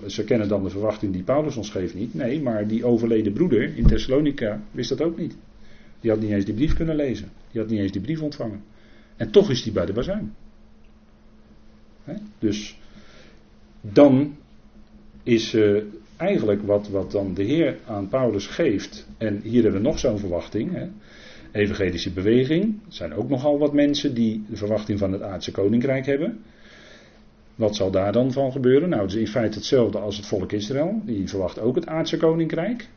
ze 0.07 0.25
kennen 0.25 0.49
dan 0.49 0.63
de 0.63 0.71
verwachting 0.71 1.13
die 1.13 1.23
Paulus 1.23 1.57
ons 1.57 1.71
geeft 1.71 1.95
niet. 1.95 2.15
Nee, 2.15 2.43
maar 2.43 2.67
die 2.67 2.85
overleden 2.85 3.33
broeder 3.33 3.77
in 3.77 3.87
Thessalonica 3.87 4.61
wist 4.71 4.89
dat 4.89 5.03
ook 5.03 5.19
niet. 5.19 5.37
Die 6.01 6.11
had 6.11 6.21
niet 6.21 6.31
eens 6.31 6.45
die 6.45 6.55
brief 6.55 6.75
kunnen 6.75 6.97
lezen. 6.97 7.29
Die 7.51 7.61
had 7.61 7.71
niet 7.71 7.81
eens 7.81 7.93
die 7.93 8.01
brief 8.01 8.23
ontvangen. 8.23 8.63
En 9.17 9.31
toch 9.31 9.51
is 9.51 9.63
die 9.63 9.73
bij 9.73 9.87
de 9.87 9.93
bazuin. 9.93 10.35
Dus 12.39 12.79
dan 13.81 14.37
is 15.23 15.55
uh, 15.55 15.83
eigenlijk 16.21 16.63
wat, 16.63 16.89
wat 16.89 17.11
dan 17.11 17.35
de 17.35 17.43
Heer 17.43 17.79
aan 17.87 18.09
Paulus 18.09 18.47
geeft. 18.47 19.07
En 19.19 19.41
hier 19.43 19.63
hebben 19.63 19.83
we 19.83 19.89
nog 19.89 19.99
zo'n 19.99 20.19
verwachting. 20.19 20.73
Hè. 20.73 20.87
Evangelische 21.53 22.13
beweging. 22.13 22.63
Er 22.65 22.95
zijn 22.95 23.15
ook 23.15 23.29
nogal 23.29 23.59
wat 23.59 23.73
mensen 23.73 24.15
die 24.15 24.45
de 24.49 24.57
verwachting 24.57 24.99
van 24.99 25.13
het 25.13 25.23
aardse 25.23 25.51
koninkrijk 25.51 26.07
hebben. 26.07 26.43
Wat 27.55 27.77
zal 27.77 27.91
daar 27.91 28.13
dan 28.13 28.33
van 28.33 28.53
gebeuren? 28.53 28.89
Nou, 28.89 29.03
het 29.03 29.11
is 29.11 29.17
in 29.17 29.27
feite 29.27 29.57
hetzelfde 29.57 29.99
als 29.99 30.17
het 30.17 30.27
volk 30.27 30.53
Israël. 30.53 31.01
Die 31.05 31.29
verwacht 31.29 31.59
ook 31.59 31.75
het 31.75 31.87
aardse 31.87 32.17
koninkrijk. 32.17 32.89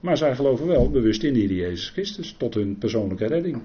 Maar 0.00 0.16
zij 0.16 0.34
geloven 0.34 0.66
wel 0.66 0.90
bewust 0.90 1.22
in 1.22 1.34
Heer 1.34 1.52
Jezus 1.52 1.90
Christus. 1.90 2.34
Tot 2.38 2.54
hun 2.54 2.78
persoonlijke 2.78 3.26
redding. 3.26 3.62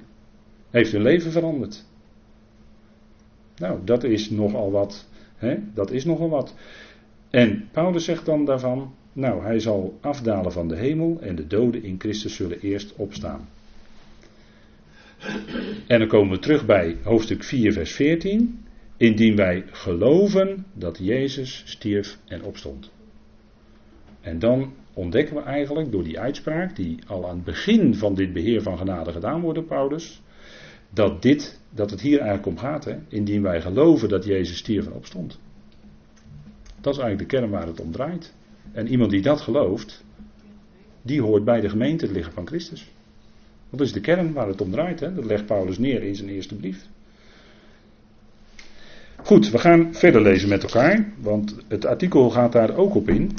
Heeft 0.70 0.92
hun 0.92 1.02
leven 1.02 1.32
veranderd. 1.32 1.86
Nou, 3.58 3.80
dat 3.84 4.04
is 4.04 4.30
nogal 4.30 4.72
wat. 4.72 5.08
Hè? 5.36 5.58
Dat 5.74 5.92
is 5.92 6.06
nogal 6.06 6.30
wat. 6.30 6.56
En 7.30 7.70
Paulus 7.72 8.06
zegt 8.06 8.26
dan 8.26 8.46
daarvan, 8.46 8.94
nou, 9.14 9.44
hij 9.44 9.60
zal 9.60 9.98
afdalen 10.02 10.52
van 10.52 10.68
de 10.68 10.76
hemel 10.76 11.18
en 11.22 11.36
de 11.36 11.48
doden 11.48 11.84
in 11.84 11.96
Christus 12.00 12.36
zullen 12.36 12.60
eerst 12.60 12.96
opstaan. 12.96 13.48
En 15.88 16.00
dan 16.00 16.08
komen 16.08 16.32
we 16.32 16.40
terug 16.40 16.66
bij 16.66 16.98
hoofdstuk 17.04 17.44
4, 17.44 17.74
vers 17.74 17.92
14. 17.92 18.66
Indien 18.98 19.36
wij 19.36 19.64
geloven 19.72 20.66
dat 20.74 20.98
Jezus 21.02 21.64
stierf 21.66 22.18
en 22.28 22.44
opstond. 22.44 22.92
En 24.22 24.40
dan 24.40 24.74
ontdekken 24.94 25.36
we 25.36 25.42
eigenlijk 25.42 25.92
door 25.92 26.04
die 26.04 26.20
uitspraak, 26.20 26.76
die 26.76 27.00
al 27.08 27.28
aan 27.28 27.36
het 27.36 27.44
begin 27.44 27.96
van 27.96 28.16
dit 28.16 28.34
beheer 28.34 28.62
van 28.62 28.78
genade 28.78 29.12
gedaan 29.12 29.42
wordt 29.42 29.68
Paulus, 29.68 30.22
dat, 30.90 31.22
dit, 31.22 31.60
dat 31.70 31.90
het 31.90 32.02
hier 32.02 32.18
eigenlijk 32.18 32.48
om 32.48 32.58
gaat. 32.58 32.86
Hè? 32.86 32.98
Indien 33.08 33.42
wij 33.42 33.62
geloven 33.62 34.10
dat 34.10 34.26
Jezus 34.26 34.58
stierf 34.58 34.86
en 34.86 34.94
opstond. 34.94 35.40
Dat 36.82 36.94
is 36.94 37.00
eigenlijk 37.00 37.32
de 37.32 37.38
kern 37.38 37.50
waar 37.50 37.68
het 37.68 37.82
om 37.82 37.92
draait. 37.92 38.34
En 38.72 38.88
iemand 38.88 39.12
die 39.12 39.22
dat 39.22 39.42
gelooft, 39.42 40.04
die 41.02 41.22
hoort 41.22 41.44
bij 41.44 41.62
de 41.62 41.70
gemeente 41.70 42.06
het 42.06 42.16
lichaam 42.16 42.34
van 42.34 42.48
Christus. 42.48 42.92
Dat 43.70 43.82
is 43.82 43.94
de 43.94 44.02
kern 44.02 44.34
waar 44.34 44.48
het 44.48 44.62
om 44.62 44.72
draait. 44.72 45.00
Hè? 45.00 45.14
Dat 45.14 45.26
legt 45.26 45.46
Paulus 45.46 45.78
neer 45.78 46.04
in 46.04 46.16
zijn 46.16 46.30
eerste 46.30 46.56
brief. 46.56 46.86
Goed, 49.24 49.50
we 49.50 49.58
gaan 49.58 49.94
verder 49.94 50.22
lezen 50.22 50.50
met 50.50 50.64
elkaar, 50.64 51.14
want 51.20 51.56
het 51.68 51.86
artikel 51.86 52.30
gaat 52.30 52.52
daar 52.52 52.76
ook 52.76 52.96
op 52.96 53.10
in. 53.10 53.32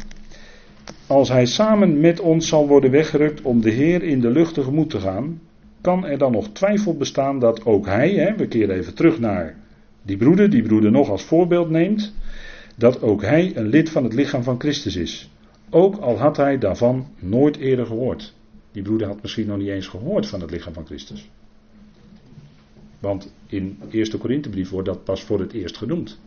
Als 1.07 1.29
hij 1.29 1.47
samen 1.47 2.01
met 2.01 2.21
ons 2.21 2.49
zal 2.49 2.69
worden 2.69 2.91
weggerukt 2.91 3.43
om 3.43 3.61
de 3.61 3.71
Heer 3.71 4.03
in 4.03 4.21
de 4.21 4.31
lucht 4.31 4.55
tegemoet 4.55 4.91
te 4.91 5.01
gaan, 5.01 5.41
kan 5.81 6.07
er 6.07 6.19
dan 6.19 6.33
nog 6.33 6.49
twijfel 6.49 6.97
bestaan 6.97 7.39
dat 7.39 7.65
ook 7.65 7.87
hij, 7.87 8.11
hè, 8.11 8.37
we 8.37 8.49
keren 8.49 8.77
even 8.77 8.95
terug 8.95 9.19
naar 9.19 9.57
die 10.03 10.17
broeder, 10.17 10.51
die 10.51 10.63
broeder 10.63 10.91
nog 10.91 11.11
als 11.11 11.23
voorbeeld 11.23 11.71
neemt, 11.71 12.15
dat 12.75 13.03
ook 13.03 13.23
hij 13.23 13.57
een 13.57 13.69
lid 13.69 13.91
van 13.91 14.05
het 14.05 14.15
lichaam 14.15 14.43
van 14.43 14.61
Christus 14.61 14.97
is. 14.97 15.31
Ook 15.71 15.97
al 15.97 16.19
had 16.19 16.37
hij 16.37 16.59
daarvan 16.59 17.07
nooit 17.19 17.57
eerder 17.57 17.87
gehoord. 17.87 18.35
Die 18.73 18.83
broeder 18.83 19.07
had 19.07 19.23
misschien 19.23 19.47
nog 19.47 19.59
niet 19.59 19.69
eens 19.69 19.87
gehoord 19.87 20.27
van 20.27 20.41
het 20.41 20.51
lichaam 20.51 20.73
van 20.73 20.87
Christus. 20.87 21.29
Want 22.99 23.33
in 23.47 23.79
de 23.91 23.97
eerste 23.97 24.19
Korinthebrief 24.19 24.71
wordt 24.71 24.89
dat 24.89 25.05
pas 25.05 25.23
voor 25.23 25.41
het 25.41 25.53
eerst 25.53 25.77
genoemd. 25.77 26.19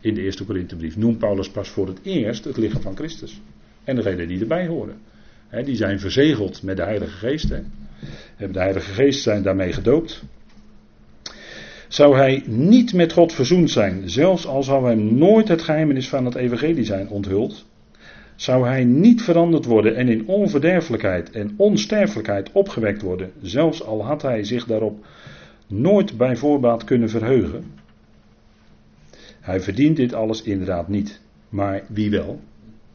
In 0.00 0.14
de 0.14 0.22
eerste 0.22 0.44
Korinthebrief 0.44 0.96
noemt 0.96 1.18
Paulus 1.18 1.50
pas 1.50 1.68
voor 1.68 1.86
het 1.86 1.98
eerst 2.02 2.44
het 2.44 2.56
lichaam 2.56 2.82
van 2.82 2.96
Christus. 2.96 3.40
En 3.84 3.96
degenen 3.96 4.28
die 4.28 4.40
erbij 4.40 4.66
horen. 4.66 4.96
die 5.64 5.76
zijn 5.76 6.00
verzegeld 6.00 6.62
met 6.62 6.76
de 6.76 6.82
Heilige 6.82 7.16
Geest. 7.16 7.48
Hebben 7.48 8.52
de 8.52 8.58
Heilige 8.58 8.92
Geest 8.92 9.22
zijn 9.22 9.42
daarmee 9.42 9.72
gedoopt. 9.72 10.22
Zou 11.88 12.16
hij 12.16 12.42
niet 12.46 12.92
met 12.92 13.12
God 13.12 13.32
verzoend 13.32 13.70
zijn, 13.70 14.10
zelfs 14.10 14.46
al 14.46 14.62
zou 14.62 14.88
hem 14.88 15.14
nooit 15.14 15.48
het 15.48 15.62
geheimenis 15.62 16.08
van 16.08 16.24
het 16.24 16.34
evangelie 16.34 16.84
zijn 16.84 17.08
onthuld, 17.08 17.66
zou 18.36 18.66
hij 18.66 18.84
niet 18.84 19.22
veranderd 19.22 19.64
worden 19.64 19.96
en 19.96 20.08
in 20.08 20.26
onverderfelijkheid 20.26 21.30
en 21.30 21.54
onsterfelijkheid 21.56 22.52
opgewekt 22.52 23.02
worden, 23.02 23.32
zelfs 23.42 23.82
al 23.82 24.04
had 24.04 24.22
hij 24.22 24.44
zich 24.44 24.64
daarop 24.64 25.06
nooit 25.66 26.16
bij 26.16 26.36
voorbaat 26.36 26.84
kunnen 26.84 27.08
verheugen. 27.08 27.64
Hij 29.40 29.60
verdient 29.60 29.96
dit 29.96 30.14
alles 30.14 30.42
inderdaad 30.42 30.88
niet. 30.88 31.20
Maar 31.48 31.82
wie 31.88 32.10
wel? 32.10 32.40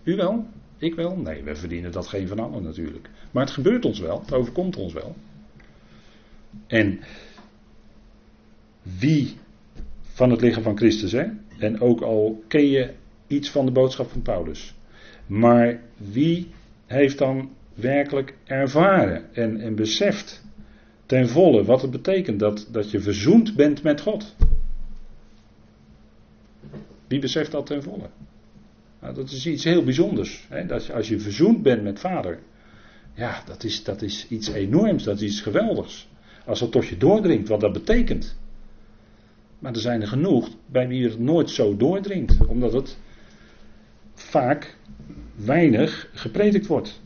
U 0.03 0.15
wel? 0.15 0.45
Ik 0.77 0.95
wel? 0.95 1.15
Nee, 1.15 1.43
we 1.43 1.55
verdienen 1.55 1.91
dat 1.91 2.07
geen 2.07 2.27
van 2.27 2.39
allen 2.39 2.63
natuurlijk. 2.63 3.09
Maar 3.31 3.43
het 3.43 3.53
gebeurt 3.53 3.85
ons 3.85 3.99
wel, 3.99 4.19
het 4.19 4.33
overkomt 4.33 4.75
ons 4.75 4.93
wel. 4.93 5.15
En 6.67 6.99
wie 8.83 9.37
van 10.01 10.29
het 10.29 10.41
lichaam 10.41 10.63
van 10.63 10.77
Christus, 10.77 11.11
hè? 11.11 11.25
En 11.59 11.81
ook 11.81 12.01
al 12.01 12.43
ken 12.47 12.65
je 12.65 12.93
iets 13.27 13.49
van 13.49 13.65
de 13.65 13.71
boodschap 13.71 14.09
van 14.09 14.21
Paulus. 14.21 14.73
Maar 15.27 15.79
wie 15.97 16.47
heeft 16.85 17.17
dan 17.17 17.49
werkelijk 17.73 18.37
ervaren 18.43 19.33
en, 19.33 19.61
en 19.61 19.75
beseft 19.75 20.43
ten 21.05 21.29
volle 21.29 21.63
wat 21.63 21.81
het 21.81 21.91
betekent 21.91 22.39
dat, 22.39 22.67
dat 22.71 22.91
je 22.91 22.99
verzoend 22.99 23.55
bent 23.55 23.83
met 23.83 24.01
God? 24.01 24.35
Wie 27.07 27.19
beseft 27.19 27.51
dat 27.51 27.65
ten 27.65 27.83
volle? 27.83 28.09
Nou, 29.01 29.13
dat 29.15 29.31
is 29.31 29.45
iets 29.45 29.63
heel 29.63 29.83
bijzonders. 29.83 30.45
Hè? 30.49 30.65
Dat 30.65 30.85
je, 30.85 30.93
als 30.93 31.07
je 31.07 31.19
verzoend 31.19 31.63
bent 31.63 31.83
met 31.83 31.99
Vader, 31.99 32.39
ja, 33.13 33.43
dat 33.45 33.63
is, 33.63 33.83
dat 33.83 34.01
is 34.01 34.27
iets 34.29 34.47
enorms, 34.47 35.03
dat 35.03 35.15
is 35.15 35.21
iets 35.21 35.41
geweldigs. 35.41 36.07
Als 36.45 36.59
dat 36.59 36.71
tot 36.71 36.87
je 36.87 36.97
doordringt, 36.97 37.47
wat 37.47 37.59
dat 37.59 37.73
betekent. 37.73 38.35
Maar 39.63 39.73
er 39.73 39.79
zijn 39.79 40.01
er 40.01 40.07
genoeg 40.07 40.49
bij 40.65 40.87
wie 40.87 41.03
het 41.03 41.19
nooit 41.19 41.49
zo 41.49 41.77
doordringt, 41.77 42.45
omdat 42.47 42.73
het 42.73 42.97
vaak 44.13 44.77
weinig 45.35 46.09
gepredikt 46.13 46.67
wordt. 46.67 47.01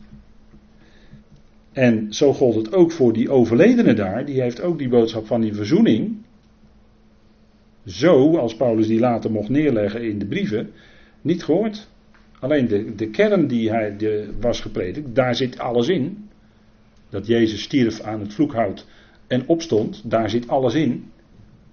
En 1.72 2.12
zo 2.12 2.32
gold 2.32 2.54
het 2.54 2.72
ook 2.72 2.92
voor 2.92 3.12
die 3.12 3.30
overledene 3.30 3.94
daar, 3.94 4.24
die 4.24 4.40
heeft 4.40 4.60
ook 4.60 4.78
die 4.78 4.88
boodschap 4.88 5.26
van 5.26 5.40
die 5.40 5.54
verzoening. 5.54 6.16
Zo, 7.86 8.36
als 8.36 8.56
Paulus 8.56 8.86
die 8.86 9.00
later 9.00 9.30
mocht 9.30 9.48
neerleggen 9.48 10.02
in 10.02 10.18
de 10.18 10.26
brieven, 10.26 10.70
niet 11.20 11.44
gehoord. 11.44 11.88
Alleen 12.38 12.68
de, 12.68 12.94
de 12.94 13.10
kern 13.10 13.46
die 13.46 13.70
hij 13.70 13.96
de, 13.96 14.30
was 14.40 14.60
gepredikt, 14.60 15.14
daar 15.14 15.34
zit 15.34 15.58
alles 15.58 15.88
in. 15.88 16.28
Dat 17.08 17.26
Jezus 17.26 17.62
stierf 17.62 18.00
aan 18.00 18.20
het 18.20 18.34
vloekhout 18.34 18.86
en 19.26 19.46
opstond, 19.46 20.10
daar 20.10 20.30
zit 20.30 20.48
alles 20.48 20.74
in. 20.74 21.10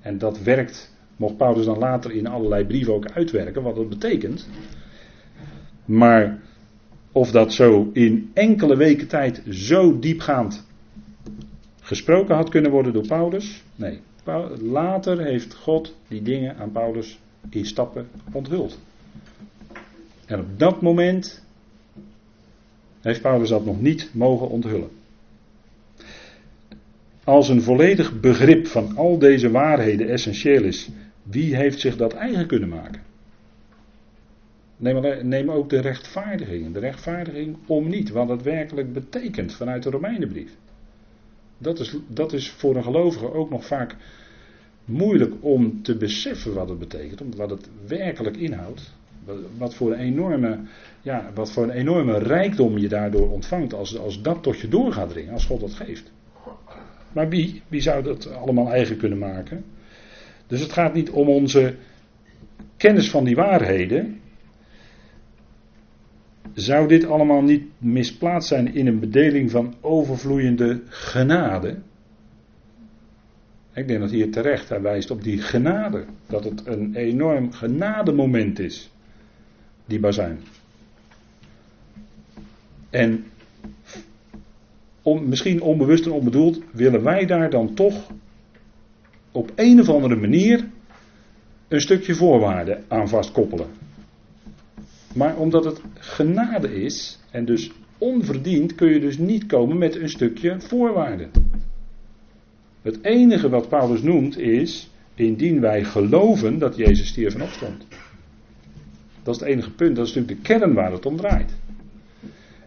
En 0.06 0.18
dat 0.18 0.40
werkt, 0.40 0.92
mocht 1.16 1.38
Paulus 1.38 1.66
dan 1.66 1.78
later 1.78 2.12
in 2.12 2.28
allerlei 2.28 2.66
brieven 2.66 2.94
ook 2.94 3.12
uitwerken, 3.12 3.64
wat 3.64 3.76
dat 3.76 3.90
betekent. 3.90 4.48
Maar 5.86 6.40
of 7.12 7.32
dat 7.32 7.54
zo 7.54 7.90
in 7.94 8.32
enkele 8.34 8.76
weken 8.76 9.08
tijd 9.08 9.42
zo 9.50 10.00
diepgaand 10.00 10.66
gesproken 11.82 12.36
had 12.36 12.50
kunnen 12.50 12.72
worden 12.72 12.94
door 12.94 13.08
Paulus, 13.08 13.64
nee. 13.76 14.00
Later 14.62 15.20
heeft 15.20 15.54
God 15.54 15.96
die 16.08 16.22
dingen 16.22 16.58
aan 16.58 16.72
Paulus 16.72 17.20
in 17.50 17.66
stappen 17.66 18.08
onthuld. 18.32 18.80
En 20.26 20.40
op 20.40 20.60
dat 20.60 20.82
moment 20.82 21.44
heeft 23.02 23.22
Paulus 23.22 23.50
dat 23.50 23.66
nog 23.66 23.82
niet 23.82 24.10
mogen 24.14 24.50
onthullen. 24.50 24.90
Als 27.26 27.50
een 27.50 27.62
volledig 27.62 28.20
begrip 28.20 28.68
van 28.68 28.96
al 28.96 29.18
deze 29.18 29.52
waarheden 29.52 30.10
essentieel 30.10 30.64
is, 30.64 30.90
wie 31.24 31.56
heeft 31.56 31.80
zich 31.80 31.98
dat 31.98 32.14
eigen 32.14 32.48
kunnen 32.48 32.70
maken? 32.70 33.02
Neem, 35.24 35.50
ook 35.50 35.70
de 35.70 35.80
rechtvaardiging. 35.80 36.74
De 36.74 36.80
rechtvaardiging 36.80 37.58
om 37.66 37.88
niet, 37.90 38.10
wat 38.10 38.30
het 38.30 38.42
werkelijk 38.42 38.94
betekent 38.94 39.54
vanuit 39.54 39.84
de 39.84 39.90
Romeinenbrief. 39.90 40.56
Dat 41.58 41.80
is, 41.80 41.98
dat 42.08 42.34
is 42.34 42.50
voor 42.50 42.76
een 42.76 42.84
gelovige 42.84 43.34
ook 43.34 43.50
nog 43.50 43.66
vaak 43.66 43.96
moeilijk 44.86 45.34
om 45.40 45.84
te 45.84 45.98
beseffen 45.98 46.54
wat 46.54 46.70
het 46.70 46.80
betekent, 46.80 47.36
wat 47.36 47.50
het 47.50 47.70
werkelijk 47.88 48.38
inhoudt. 48.38 48.94
Wat 49.58 49.76
voor 49.76 49.92
een 49.92 50.00
enorme, 50.00 50.60
ja, 51.02 51.32
wat 51.34 51.52
voor 51.52 51.64
een 51.64 51.70
enorme 51.70 52.18
rijkdom 52.18 52.78
je 52.78 52.88
daardoor 52.88 53.32
ontvangt 53.32 53.74
als, 53.74 53.98
als 53.98 54.22
dat 54.22 54.44
tot 54.44 54.60
je 54.60 54.68
door 54.68 54.92
gaat 54.92 55.10
dringen, 55.10 55.34
als 55.34 55.46
God 55.46 55.60
dat 55.60 55.74
geeft. 55.74 56.12
Maar 57.16 57.30
wie, 57.30 57.62
wie 57.68 57.82
zou 57.82 58.04
dat 58.04 58.32
allemaal 58.34 58.72
eigen 58.72 58.98
kunnen 58.98 59.18
maken? 59.18 59.66
Dus 60.48 60.60
het 60.60 60.72
gaat 60.72 60.94
niet 60.94 61.10
om 61.10 61.30
onze 61.30 61.76
kennis 62.78 63.10
van 63.10 63.24
die 63.24 63.36
waarheden. 63.36 64.20
Zou 66.54 66.88
dit 66.88 67.06
allemaal 67.06 67.42
niet 67.42 67.64
misplaatst 67.78 68.48
zijn 68.48 68.74
in 68.74 68.88
een 68.88 69.00
bedeling 69.00 69.52
van 69.52 69.74
overvloeiende 69.82 70.82
genade? 70.88 71.78
Ik 73.74 73.88
denk 73.88 74.00
dat 74.00 74.12
hier 74.12 74.32
terecht 74.32 74.70
hij 74.70 74.82
wijst 74.82 75.12
op 75.12 75.24
die 75.24 75.42
genade. 75.42 76.06
Dat 76.28 76.44
het 76.44 76.66
een 76.66 76.96
enorm 76.96 77.52
genademoment 77.52 78.60
is. 78.60 78.92
Die 79.86 80.00
bazuin. 80.00 80.40
En 82.90 83.26
om, 85.06 85.28
misschien 85.28 85.62
onbewust 85.62 86.06
en 86.06 86.12
onbedoeld 86.12 86.62
willen 86.72 87.04
wij 87.04 87.26
daar 87.26 87.50
dan 87.50 87.74
toch 87.74 88.12
op 89.32 89.52
een 89.56 89.80
of 89.80 89.90
andere 89.90 90.16
manier 90.16 90.66
een 91.68 91.82
stukje 91.82 92.16
voorwaarde 92.16 92.82
aan 92.88 93.10
vastkoppelen. 93.10 93.68
Maar 95.14 95.38
omdat 95.38 95.66
het 95.66 95.82
genade 95.94 96.84
is 96.84 97.20
en 97.32 97.46
dus 97.46 97.72
onverdiend 97.98 98.76
kun 98.76 98.90
je 98.90 99.00
dus 99.00 99.18
niet 99.18 99.46
komen 99.46 99.78
met 99.78 99.96
een 99.96 100.10
stukje 100.10 100.62
voorwaarde. 100.62 101.28
Het 102.82 103.04
enige 103.04 103.50
wat 103.50 103.70
Paulus 103.70 104.02
noemt 104.02 104.38
is, 104.38 104.90
indien 105.16 105.62
wij 105.62 105.84
geloven 105.84 106.60
dat 106.60 106.76
Jezus 106.76 107.08
stierf 107.08 107.34
en 107.34 107.42
opstond. 107.42 107.88
Dat 109.24 109.36
is 109.36 109.42
het 109.42 109.50
enige 109.50 109.72
punt, 109.72 109.96
dat 109.96 110.08
is 110.08 110.14
natuurlijk 110.14 110.44
de 110.44 110.48
kern 110.48 110.74
waar 110.74 110.92
het 110.92 111.06
om 111.06 111.16
draait. 111.16 111.56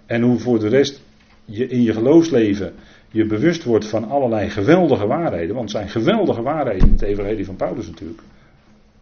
En 0.06 0.22
hoe 0.22 0.38
voor 0.38 0.58
de 0.58 0.68
rest 0.68 1.06
je 1.50 1.66
in 1.66 1.82
je 1.82 1.92
geloofsleven 1.92 2.72
je 3.10 3.26
bewust 3.26 3.64
wordt 3.64 3.86
van 3.86 4.08
allerlei 4.08 4.50
geweldige 4.50 5.06
waarheden, 5.06 5.54
want 5.54 5.72
het 5.72 5.78
zijn 5.78 5.88
geweldige 5.88 6.42
waarheden 6.42 6.86
in 6.86 6.92
het 6.92 7.02
evangelie 7.02 7.44
van 7.44 7.56
Paulus 7.56 7.86
natuurlijk. 7.86 8.20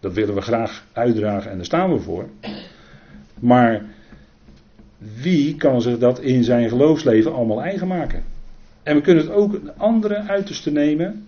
Dat 0.00 0.12
willen 0.14 0.34
we 0.34 0.40
graag 0.40 0.86
uitdragen 0.92 1.50
en 1.50 1.56
daar 1.56 1.64
staan 1.64 1.92
we 1.92 1.98
voor. 1.98 2.28
Maar 3.38 3.84
wie 5.22 5.56
kan 5.56 5.82
zich 5.82 5.98
dat 5.98 6.20
in 6.20 6.44
zijn 6.44 6.68
geloofsleven 6.68 7.34
allemaal 7.34 7.62
eigen 7.62 7.86
maken? 7.86 8.24
En 8.82 8.94
we 8.94 9.00
kunnen 9.00 9.24
het 9.24 9.32
ook 9.32 9.52
een 9.52 9.70
andere 9.76 10.22
uiterste 10.22 10.72
nemen. 10.72 11.26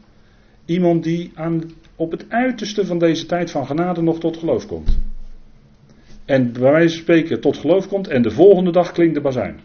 Iemand 0.64 1.04
die 1.04 1.32
aan, 1.34 1.62
op 1.96 2.10
het 2.10 2.24
uiterste 2.28 2.86
van 2.86 2.98
deze 2.98 3.26
tijd 3.26 3.50
van 3.50 3.66
genade 3.66 4.02
nog 4.02 4.18
tot 4.20 4.36
geloof 4.36 4.66
komt. 4.66 4.98
En 6.24 6.52
bij 6.52 6.62
wijze 6.62 6.94
van 6.94 7.02
spreken 7.02 7.40
tot 7.40 7.56
geloof 7.56 7.88
komt 7.88 8.08
en 8.08 8.22
de 8.22 8.30
volgende 8.30 8.72
dag 8.72 8.92
klinkt 8.92 9.14
de 9.14 9.20
bazuin. 9.20 9.60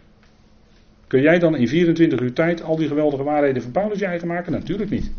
Kun 1.06 1.20
jij 1.22 1.38
dan 1.38 1.56
in 1.56 1.68
24 1.68 2.20
uur 2.20 2.32
tijd 2.32 2.62
al 2.62 2.76
die 2.76 2.88
geweldige 2.88 3.22
waarheden 3.22 3.62
van 3.62 3.70
Paulus 3.70 3.98
je 3.98 4.06
eigen 4.06 4.28
maken? 4.28 4.52
Natuurlijk 4.52 4.90
niet. 4.90 5.10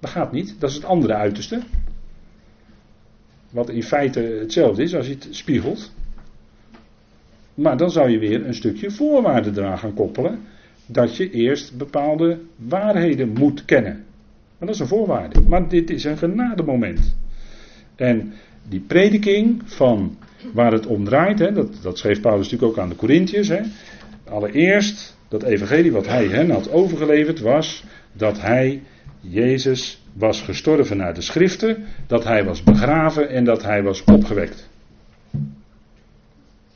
Dat 0.00 0.10
gaat 0.10 0.32
niet. 0.32 0.56
Dat 0.58 0.70
is 0.70 0.76
het 0.76 0.84
andere 0.84 1.14
uiterste. 1.14 1.60
Wat 3.50 3.70
in 3.70 3.82
feite 3.82 4.20
hetzelfde 4.20 4.82
is 4.82 4.94
als 4.94 5.06
je 5.06 5.12
het 5.12 5.28
spiegelt. 5.30 5.92
Maar 7.54 7.76
dan 7.76 7.90
zou 7.90 8.10
je 8.10 8.18
weer 8.18 8.46
een 8.46 8.54
stukje 8.54 8.90
voorwaarden 8.90 9.58
eraan 9.58 9.78
gaan 9.78 9.94
koppelen 9.94 10.38
dat 10.86 11.16
je 11.16 11.30
eerst 11.30 11.76
bepaalde 11.76 12.38
waarheden 12.56 13.28
moet 13.28 13.64
kennen. 13.64 13.92
Maar 14.58 14.66
dat 14.68 14.74
is 14.74 14.80
een 14.80 14.86
voorwaarde. 14.86 15.40
Maar 15.40 15.68
dit 15.68 15.90
is 15.90 16.04
een 16.04 16.18
genademoment. 16.18 17.16
En 17.96 18.32
die 18.68 18.80
prediking 18.80 19.62
van 19.64 20.16
waar 20.52 20.72
het 20.72 20.86
om 20.86 21.04
draait, 21.04 21.38
hè, 21.38 21.52
dat, 21.52 21.78
dat 21.82 21.98
schreef 21.98 22.20
Paulus 22.20 22.50
natuurlijk 22.50 22.72
ook 22.72 22.84
aan 22.84 22.88
de 22.88 22.96
Corinthiërs. 22.96 23.50
Allereerst, 24.28 25.16
dat 25.28 25.42
evangelie 25.42 25.92
wat 25.92 26.06
hij 26.06 26.26
hen 26.26 26.50
had 26.50 26.70
overgeleverd 26.70 27.40
was 27.40 27.84
dat 28.12 28.40
hij, 28.40 28.82
Jezus, 29.20 30.02
was 30.12 30.42
gestorven 30.42 30.96
naar 30.96 31.14
de 31.14 31.20
schriften, 31.20 31.84
dat 32.06 32.24
hij 32.24 32.44
was 32.44 32.62
begraven 32.62 33.28
en 33.28 33.44
dat 33.44 33.62
hij 33.62 33.82
was 33.82 34.04
opgewekt. 34.04 34.68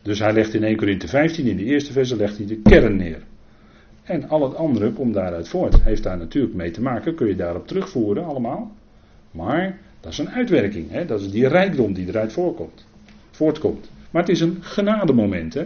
Dus 0.02 0.18
hij 0.18 0.32
legt 0.32 0.54
in 0.54 0.64
1 0.64 0.76
Corinthië 0.76 1.08
15, 1.08 1.46
in 1.46 1.56
de 1.56 1.64
eerste 1.64 1.92
verse, 1.92 2.16
legt 2.16 2.36
hij 2.36 2.46
de 2.46 2.60
kern 2.62 2.96
neer. 2.96 3.22
En 4.02 4.28
al 4.28 4.42
het 4.42 4.54
andere 4.54 4.92
komt 4.92 5.14
daaruit 5.14 5.48
voort. 5.48 5.82
Heeft 5.82 6.02
daar 6.02 6.18
natuurlijk 6.18 6.54
mee 6.54 6.70
te 6.70 6.82
maken, 6.82 7.14
kun 7.14 7.26
je 7.26 7.36
daarop 7.36 7.66
terugvoeren 7.66 8.24
allemaal. 8.24 8.72
Maar 9.30 9.78
dat 10.00 10.12
is 10.12 10.18
een 10.18 10.30
uitwerking, 10.30 10.90
hè? 10.90 11.04
dat 11.04 11.20
is 11.20 11.30
die 11.30 11.48
rijkdom 11.48 11.92
die 11.92 12.08
eruit 12.08 12.32
voortkomt. 13.30 13.90
Maar 14.10 14.22
het 14.22 14.30
is 14.30 14.40
een 14.40 14.56
genademoment. 14.60 15.54
Hè? 15.54 15.62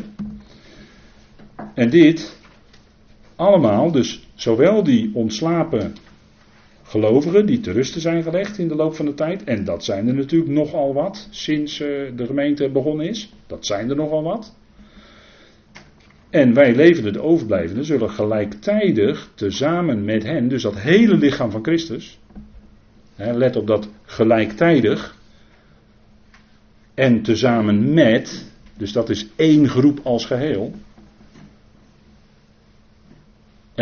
En 1.75 1.91
dit 1.91 2.39
allemaal, 3.37 3.91
dus 3.91 4.29
zowel 4.35 4.83
die 4.83 5.11
ontslapen 5.15 5.95
gelovigen 6.83 7.47
die 7.47 7.61
te 7.61 7.73
rusten 7.73 8.01
zijn 8.01 8.23
gelegd 8.23 8.59
in 8.59 8.69
de 8.69 8.75
loop 8.75 8.95
van 8.95 9.07
de 9.07 9.15
tijd, 9.15 9.45
en 9.45 9.65
dat 9.65 9.85
zijn 9.85 10.09
er 10.09 10.15
natuurlijk 10.15 10.51
nogal 10.51 10.95
wat 10.95 11.29
sinds 11.31 11.81
eh, 11.81 11.89
de 12.17 12.27
gemeente 12.27 12.71
begonnen 12.71 13.09
is, 13.09 13.33
dat 13.47 13.67
zijn 13.67 13.91
er 13.91 13.97
nogal 13.97 14.23
wat. 14.23 14.55
En 16.31 16.55
wij 16.55 16.75
levenden, 16.75 17.13
de 17.13 17.23
overblijvenden, 17.23 17.85
zullen 17.85 18.11
gelijktijdig 18.11 19.31
tezamen 19.35 20.05
met 20.05 20.23
hen, 20.23 20.49
dus 20.49 20.63
dat 20.63 20.79
hele 20.79 21.17
lichaam 21.17 21.51
van 21.51 21.63
Christus, 21.63 22.19
hè, 23.17 23.33
let 23.33 23.57
op 23.57 23.67
dat 23.67 23.89
gelijktijdig, 24.05 25.21
en 26.95 27.23
tezamen 27.23 27.95
met, 27.95 28.53
dus 28.77 28.93
dat 28.93 29.11
is 29.11 29.27
één 29.37 29.69
groep 29.69 30.01
als 30.03 30.27
geheel. 30.27 30.73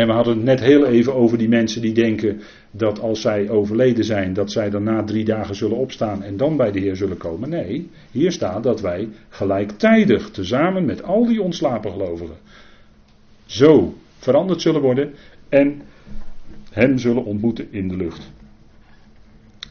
En 0.01 0.07
we 0.07 0.13
hadden 0.13 0.35
het 0.35 0.43
net 0.43 0.59
heel 0.59 0.85
even 0.85 1.15
over 1.15 1.37
die 1.37 1.49
mensen 1.49 1.81
die 1.81 1.93
denken 1.93 2.41
dat 2.71 2.99
als 2.99 3.21
zij 3.21 3.49
overleden 3.49 4.03
zijn, 4.03 4.33
dat 4.33 4.51
zij 4.51 4.69
dan 4.69 4.83
na 4.83 5.03
drie 5.03 5.25
dagen 5.25 5.55
zullen 5.55 5.77
opstaan 5.77 6.23
en 6.23 6.37
dan 6.37 6.57
bij 6.57 6.71
de 6.71 6.79
Heer 6.79 6.95
zullen 6.95 7.17
komen. 7.17 7.49
Nee, 7.49 7.89
hier 8.11 8.31
staat 8.31 8.63
dat 8.63 8.81
wij 8.81 9.09
gelijktijdig, 9.29 10.29
tezamen 10.29 10.85
met 10.85 11.03
al 11.03 11.25
die 11.25 11.41
ontslapen 11.41 11.91
gelovigen, 11.91 12.35
zo 13.45 13.93
veranderd 14.17 14.61
zullen 14.61 14.81
worden 14.81 15.13
en 15.49 15.81
hem 16.71 16.97
zullen 16.97 17.25
ontmoeten 17.25 17.67
in 17.71 17.87
de 17.87 17.95
lucht. 17.95 18.31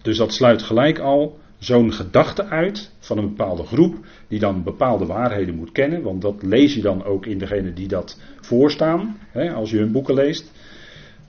Dus 0.02 0.16
dat 0.16 0.32
sluit 0.32 0.62
gelijk 0.62 0.98
al 0.98 1.38
zo'n 1.60 1.92
gedachte 1.92 2.44
uit 2.44 2.90
van 2.98 3.18
een 3.18 3.28
bepaalde 3.28 3.64
groep 3.64 3.96
die 4.28 4.38
dan 4.38 4.62
bepaalde 4.62 5.06
waarheden 5.06 5.54
moet 5.54 5.72
kennen, 5.72 6.02
want 6.02 6.22
dat 6.22 6.42
lees 6.42 6.74
je 6.74 6.80
dan 6.80 7.04
ook 7.04 7.26
in 7.26 7.38
degene 7.38 7.72
die 7.72 7.88
dat 7.88 8.20
voorstaan, 8.40 9.16
hè, 9.30 9.52
als 9.52 9.70
je 9.70 9.78
hun 9.78 9.92
boeken 9.92 10.14
leest. 10.14 10.52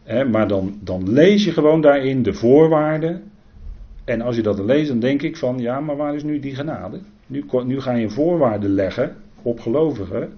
Hè, 0.03 0.25
maar 0.25 0.47
dan, 0.47 0.79
dan 0.83 1.13
lees 1.13 1.43
je 1.43 1.51
gewoon 1.51 1.81
daarin 1.81 2.23
de 2.23 2.33
voorwaarden. 2.33 3.23
En 4.05 4.21
als 4.21 4.35
je 4.35 4.41
dat 4.41 4.59
leest, 4.59 4.87
dan 4.87 4.99
denk 4.99 5.21
ik 5.21 5.37
van 5.37 5.59
ja, 5.59 5.79
maar 5.79 5.95
waar 5.95 6.15
is 6.15 6.23
nu 6.23 6.39
die 6.39 6.55
genade? 6.55 7.01
Nu, 7.27 7.45
nu 7.65 7.81
ga 7.81 7.93
je 7.93 8.09
voorwaarden 8.09 8.73
leggen 8.73 9.15
op 9.41 9.59
gelovigen, 9.59 10.33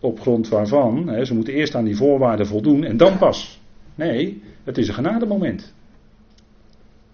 op 0.00 0.20
grond 0.20 0.48
waarvan 0.48 1.08
hè, 1.08 1.24
ze 1.24 1.34
moeten 1.34 1.54
eerst 1.54 1.74
aan 1.74 1.84
die 1.84 1.96
voorwaarden 1.96 2.46
voldoen 2.46 2.84
en 2.84 2.96
dan 2.96 3.18
pas. 3.18 3.60
Nee, 3.94 4.42
het 4.64 4.78
is 4.78 4.88
een 4.88 4.94
genademoment. 4.94 5.74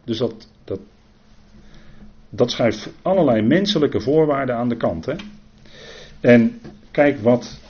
Dus 0.05 0.19
dat, 0.19 0.51
dat, 0.65 0.81
dat 2.31 2.51
schuift 2.51 2.89
allerlei 3.03 3.43
menselijke 3.43 4.01
voorwaarden 4.01 4.55
aan 4.57 4.69
de 4.69 4.77
kant. 4.77 5.07
Hè? 5.07 5.15
En 6.21 6.61
kijk 6.91 7.19
wat, 7.21 7.61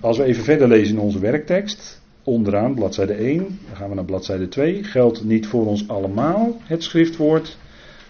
als 0.00 0.18
we 0.18 0.24
even 0.24 0.44
verder 0.44 0.68
lezen 0.68 0.94
in 0.94 1.00
onze 1.00 1.18
werktekst, 1.18 2.00
onderaan 2.22 2.74
bladzijde 2.74 3.12
1, 3.12 3.38
dan 3.38 3.76
gaan 3.76 3.88
we 3.88 3.94
naar 3.94 4.04
bladzijde 4.04 4.48
2, 4.48 4.84
geldt 4.84 5.24
niet 5.24 5.46
voor 5.46 5.66
ons 5.66 5.88
allemaal 5.88 6.60
het 6.62 6.82
schriftwoord, 6.82 7.58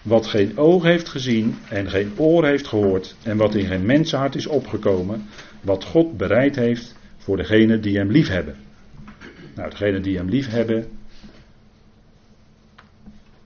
wat 0.01 0.25
geen 0.25 0.57
oog 0.57 0.83
heeft 0.83 1.09
gezien 1.09 1.55
en 1.69 1.89
geen 1.89 2.11
oor 2.17 2.45
heeft 2.45 2.67
gehoord 2.67 3.15
en 3.23 3.37
wat 3.37 3.55
in 3.55 3.65
geen 3.65 3.85
mensenhart 3.85 4.35
is 4.35 4.47
opgekomen, 4.47 5.25
wat 5.61 5.83
God 5.83 6.17
bereid 6.17 6.55
heeft 6.55 6.95
voor 7.17 7.37
degenen 7.37 7.81
die 7.81 7.97
hem 7.97 8.11
lief 8.11 8.27
hebben. 8.27 8.55
Nou, 9.55 9.69
degenen 9.69 10.01
die 10.01 10.17
hem 10.17 10.29
lief 10.29 10.49
hebben, 10.49 10.85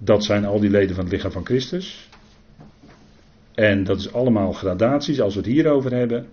dat 0.04 0.24
zijn 0.24 0.46
al 0.46 0.60
die 0.60 0.70
leden 0.70 0.96
van 0.96 1.04
het 1.04 1.14
lichaam 1.14 1.32
van 1.32 1.46
Christus. 1.46 2.10
En 3.54 3.84
dat 3.84 4.00
is 4.00 4.14
allemaal 4.14 4.52
gradaties, 4.52 5.22
als 5.22 5.34
we 5.34 5.40
het 5.40 5.50
hierover 5.50 5.94
hebben. 5.94 6.26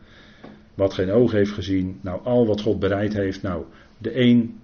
Wat 0.74 0.94
geen 0.94 1.10
oog 1.10 1.32
heeft 1.32 1.50
gezien. 1.50 1.98
Nou, 2.00 2.20
al 2.24 2.46
wat 2.46 2.60
God 2.60 2.78
bereid 2.78 3.12
heeft. 3.12 3.42
Nou, 3.42 3.64
de 3.98 4.20
een 4.20 4.58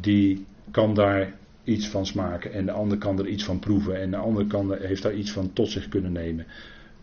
die 0.00 0.44
kan 0.70 0.94
daar 0.94 1.34
iets 1.64 1.88
van 1.88 2.06
smaken. 2.06 2.52
En 2.52 2.66
de 2.66 2.72
ander 2.72 2.98
kan 2.98 3.18
er 3.18 3.26
iets 3.26 3.44
van 3.44 3.58
proeven. 3.58 4.00
En 4.00 4.10
de 4.10 4.16
ander 4.16 4.46
kan, 4.46 4.76
heeft 4.76 5.02
daar 5.02 5.14
iets 5.14 5.30
van 5.30 5.52
tot 5.52 5.68
zich 5.68 5.88
kunnen 5.88 6.12
nemen. 6.12 6.46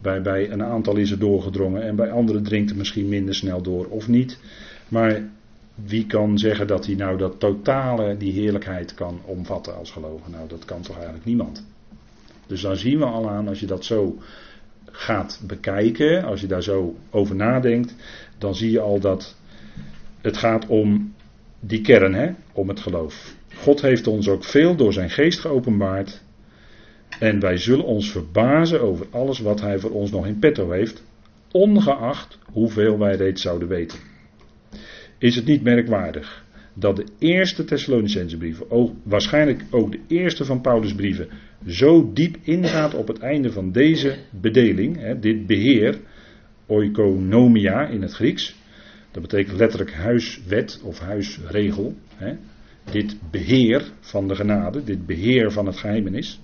Bij, 0.02 0.22
bij 0.22 0.52
een 0.52 0.64
aantal 0.64 0.96
is 0.96 1.10
het 1.10 1.20
doorgedrongen 1.20 1.82
en 1.82 1.96
bij 1.96 2.12
anderen 2.12 2.44
dringt 2.44 2.70
het 2.70 2.78
misschien 2.78 3.10
minder 3.10 3.36
snel 3.36 3.62
door 3.62 3.86
of 3.86 4.08
niet. 4.08 4.40
Maar 4.88 5.30
wie 5.86 6.05
kan 6.05 6.38
zeggen 6.38 6.67
dat 6.67 6.86
hij 6.86 6.95
nou 6.95 7.17
dat 7.17 7.39
totale, 7.39 8.17
die 8.17 8.32
heerlijkheid 8.32 8.93
kan 8.93 9.19
omvatten 9.25 9.75
als 9.75 9.91
geloven? 9.91 10.32
Nou, 10.32 10.47
dat 10.47 10.65
kan 10.65 10.82
toch 10.82 10.95
eigenlijk 10.95 11.25
niemand. 11.25 11.65
Dus 12.47 12.61
dan 12.61 12.75
zien 12.75 12.99
we 12.99 13.05
al 13.05 13.30
aan, 13.30 13.47
als 13.47 13.59
je 13.59 13.65
dat 13.65 13.86
zo 13.86 14.17
gaat 14.86 15.41
bekijken, 15.47 16.23
als 16.23 16.41
je 16.41 16.47
daar 16.47 16.63
zo 16.63 16.95
over 17.09 17.36
nadenkt, 17.36 17.95
dan 18.38 18.55
zie 18.55 18.71
je 18.71 18.80
al 18.80 18.99
dat 18.99 19.36
het 20.21 20.38
gaat 20.38 20.67
om 20.67 21.13
die 21.59 21.82
kern, 21.82 22.13
hè, 22.13 22.32
om 22.51 22.67
het 22.67 22.80
geloof. 22.80 23.36
God 23.55 23.82
heeft 23.82 24.07
ons 24.07 24.30
ook 24.30 24.43
veel 24.43 24.75
door 24.75 24.93
zijn 24.93 25.09
geest 25.09 25.39
geopenbaard. 25.39 26.21
En 27.19 27.39
wij 27.39 27.57
zullen 27.57 27.86
ons 27.86 28.11
verbazen 28.11 28.82
over 28.82 29.05
alles 29.11 29.39
wat 29.39 29.61
hij 29.61 29.80
voor 29.80 29.91
ons 29.91 30.11
nog 30.11 30.25
in 30.25 30.39
petto 30.39 30.71
heeft, 30.71 31.03
ongeacht 31.51 32.38
hoeveel 32.51 32.99
wij 32.99 33.15
reeds 33.15 33.41
zouden 33.41 33.67
weten. 33.67 33.99
Is 35.18 35.36
het 35.36 35.45
niet 35.45 35.63
merkwaardig 35.63 36.45
dat 36.74 36.95
de 36.95 37.05
eerste 37.20 37.63
Thessalonicense 37.63 38.38
brieven, 38.38 38.95
waarschijnlijk 39.03 39.63
ook 39.70 39.91
de 39.91 39.99
eerste 40.07 40.45
van 40.45 40.61
Paulus' 40.61 40.95
brieven, 40.95 41.28
zo 41.68 42.13
diep 42.13 42.38
ingaat 42.43 42.93
op 42.93 43.07
het 43.07 43.20
einde 43.20 43.51
van 43.51 43.72
deze 43.72 44.15
bedeling, 44.30 44.97
hè, 44.97 45.20
dit 45.20 45.45
beheer, 45.45 45.99
oikonomia 46.68 47.88
in 47.88 48.01
het 48.01 48.13
Grieks. 48.13 48.55
Dat 49.11 49.22
betekent 49.22 49.57
letterlijk 49.57 49.93
huiswet 49.93 50.82
of 50.84 50.99
huisregel. 50.99 51.95
Hè, 52.15 52.34
dit 52.91 53.15
beheer 53.32 53.91
van 53.99 54.28
de 54.28 54.36
genade, 54.36 54.84
dit 54.84 55.05
beheer 55.05 55.51
van 55.51 55.65
het 55.65 55.78
geheimenis, 55.78 56.39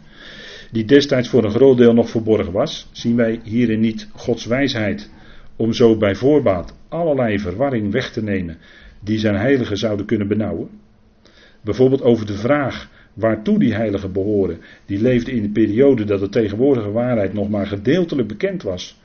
die 0.71 0.85
destijds 0.85 1.29
voor 1.29 1.43
een 1.43 1.51
groot 1.51 1.77
deel 1.77 1.93
nog 1.93 2.09
verborgen 2.09 2.53
was, 2.53 2.87
zien 2.91 3.15
wij 3.15 3.39
hierin 3.43 3.79
niet 3.79 4.07
Gods 4.11 4.45
wijsheid 4.45 5.09
om 5.55 5.73
zo 5.73 5.97
bij 5.97 6.15
voorbaat 6.15 6.77
allerlei 6.89 7.39
verwarring 7.39 7.91
weg 7.91 8.11
te 8.11 8.23
nemen 8.23 8.57
die 9.03 9.19
zijn 9.19 9.35
heiligen 9.35 9.77
zouden 9.77 10.05
kunnen 10.05 10.27
benauwen. 10.27 10.69
Bijvoorbeeld 11.61 12.01
over 12.01 12.25
de 12.25 12.37
vraag 12.37 12.89
waartoe 13.13 13.59
die 13.59 13.73
heiligen 13.73 14.11
behoren, 14.11 14.59
die 14.85 15.01
leefden 15.01 15.33
in 15.33 15.41
de 15.41 15.49
periode 15.49 16.03
dat 16.03 16.19
de 16.19 16.29
tegenwoordige 16.29 16.91
waarheid 16.91 17.33
nog 17.33 17.49
maar 17.49 17.67
gedeeltelijk 17.67 18.27
bekend 18.27 18.63
was, 18.63 19.01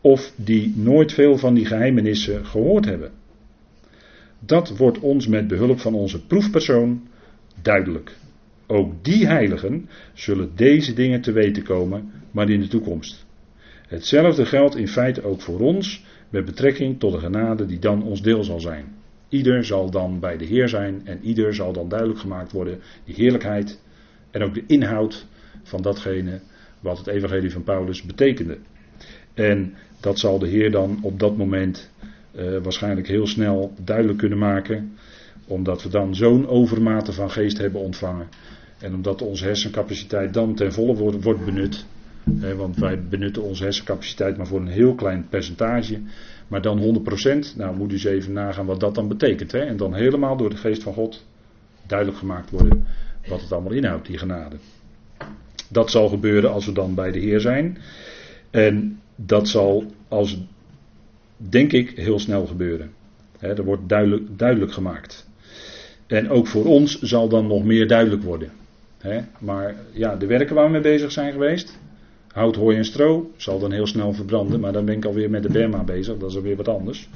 of 0.00 0.32
die 0.36 0.72
nooit 0.76 1.12
veel 1.12 1.38
van 1.38 1.54
die 1.54 1.66
geheimenissen 1.66 2.46
gehoord 2.46 2.84
hebben. 2.84 3.10
Dat 4.38 4.76
wordt 4.76 4.98
ons 4.98 5.26
met 5.26 5.48
behulp 5.48 5.80
van 5.80 5.94
onze 5.94 6.26
proefpersoon 6.26 7.08
duidelijk. 7.62 8.16
Ook 8.66 9.04
die 9.04 9.26
heiligen 9.26 9.88
zullen 10.12 10.50
deze 10.54 10.94
dingen 10.94 11.20
te 11.20 11.32
weten 11.32 11.62
komen, 11.62 12.10
maar 12.30 12.50
in 12.50 12.60
de 12.60 12.68
toekomst. 12.68 13.23
Hetzelfde 13.94 14.46
geldt 14.46 14.76
in 14.76 14.88
feite 14.88 15.24
ook 15.24 15.40
voor 15.40 15.60
ons 15.60 16.04
met 16.28 16.44
betrekking 16.44 17.00
tot 17.00 17.12
de 17.12 17.18
genade 17.18 17.66
die 17.66 17.78
dan 17.78 18.02
ons 18.02 18.22
deel 18.22 18.44
zal 18.44 18.60
zijn. 18.60 18.84
Ieder 19.28 19.64
zal 19.64 19.90
dan 19.90 20.20
bij 20.20 20.36
de 20.36 20.44
Heer 20.44 20.68
zijn 20.68 21.00
en 21.04 21.18
ieder 21.22 21.54
zal 21.54 21.72
dan 21.72 21.88
duidelijk 21.88 22.20
gemaakt 22.20 22.52
worden 22.52 22.80
die 23.04 23.14
heerlijkheid 23.14 23.80
en 24.30 24.42
ook 24.42 24.54
de 24.54 24.64
inhoud 24.66 25.26
van 25.62 25.82
datgene 25.82 26.40
wat 26.80 26.98
het 26.98 27.06
evangelie 27.06 27.52
van 27.52 27.62
Paulus 27.62 28.02
betekende. 28.02 28.58
En 29.34 29.74
dat 30.00 30.18
zal 30.18 30.38
de 30.38 30.48
Heer 30.48 30.70
dan 30.70 30.98
op 31.02 31.18
dat 31.18 31.36
moment 31.36 31.90
uh, 32.36 32.58
waarschijnlijk 32.62 33.08
heel 33.08 33.26
snel 33.26 33.72
duidelijk 33.84 34.18
kunnen 34.18 34.38
maken, 34.38 34.96
omdat 35.46 35.82
we 35.82 35.88
dan 35.88 36.14
zo'n 36.14 36.48
overmate 36.48 37.12
van 37.12 37.30
geest 37.30 37.58
hebben 37.58 37.80
ontvangen. 37.80 38.28
En 38.78 38.94
omdat 38.94 39.22
onze 39.22 39.44
hersencapaciteit 39.44 40.34
dan 40.34 40.54
ten 40.54 40.72
volle 40.72 40.94
wordt 41.20 41.44
benut. 41.44 41.84
Want 42.56 42.76
wij 42.76 43.02
benutten 43.02 43.42
onze 43.42 43.62
hersencapaciteit 43.62 44.36
maar 44.36 44.46
voor 44.46 44.60
een 44.60 44.66
heel 44.66 44.94
klein 44.94 45.26
percentage. 45.28 46.00
Maar 46.48 46.62
dan 46.62 47.04
100%, 47.54 47.56
nou 47.56 47.76
moet 47.76 47.90
u 47.90 47.92
eens 47.92 48.04
even 48.04 48.32
nagaan 48.32 48.66
wat 48.66 48.80
dat 48.80 48.94
dan 48.94 49.08
betekent. 49.08 49.52
Hè? 49.52 49.58
En 49.58 49.76
dan 49.76 49.94
helemaal 49.94 50.36
door 50.36 50.50
de 50.50 50.56
geest 50.56 50.82
van 50.82 50.92
God 50.92 51.24
duidelijk 51.86 52.18
gemaakt 52.18 52.50
worden 52.50 52.86
wat 53.28 53.40
het 53.40 53.52
allemaal 53.52 53.72
inhoudt, 53.72 54.06
die 54.06 54.18
genade. 54.18 54.56
Dat 55.68 55.90
zal 55.90 56.08
gebeuren 56.08 56.52
als 56.52 56.66
we 56.66 56.72
dan 56.72 56.94
bij 56.94 57.10
de 57.10 57.18
Heer 57.18 57.40
zijn. 57.40 57.78
En 58.50 59.00
dat 59.16 59.48
zal 59.48 59.84
als 60.08 60.38
denk 61.36 61.72
ik, 61.72 61.90
heel 61.90 62.18
snel 62.18 62.46
gebeuren. 62.46 62.92
He, 63.38 63.48
er 63.48 63.64
wordt 63.64 63.88
duidelijk, 63.88 64.38
duidelijk 64.38 64.72
gemaakt. 64.72 65.28
En 66.06 66.30
ook 66.30 66.46
voor 66.46 66.64
ons 66.64 67.00
zal 67.00 67.28
dan 67.28 67.46
nog 67.46 67.64
meer 67.64 67.88
duidelijk 67.88 68.22
worden. 68.22 68.50
maar 69.38 69.74
ja, 69.92 70.16
de 70.16 70.26
werken 70.26 70.54
waar 70.54 70.64
we 70.64 70.70
mee 70.70 70.80
bezig 70.80 71.12
zijn 71.12 71.32
geweest, 71.32 71.78
hout, 72.34 72.56
hooi 72.56 72.76
en 72.76 72.84
stro, 72.84 73.30
zal 73.36 73.58
dan 73.58 73.72
heel 73.72 73.86
snel 73.86 74.12
verbranden. 74.12 74.60
Maar 74.60 74.72
dan 74.72 74.84
ben 74.84 74.96
ik 74.96 75.04
alweer 75.04 75.30
met 75.30 75.42
de 75.42 75.48
Berma 75.48 75.84
bezig, 75.84 76.18
dat 76.18 76.30
is 76.30 76.36
alweer 76.36 76.56
wat 76.56 76.68
anders. 76.68 77.08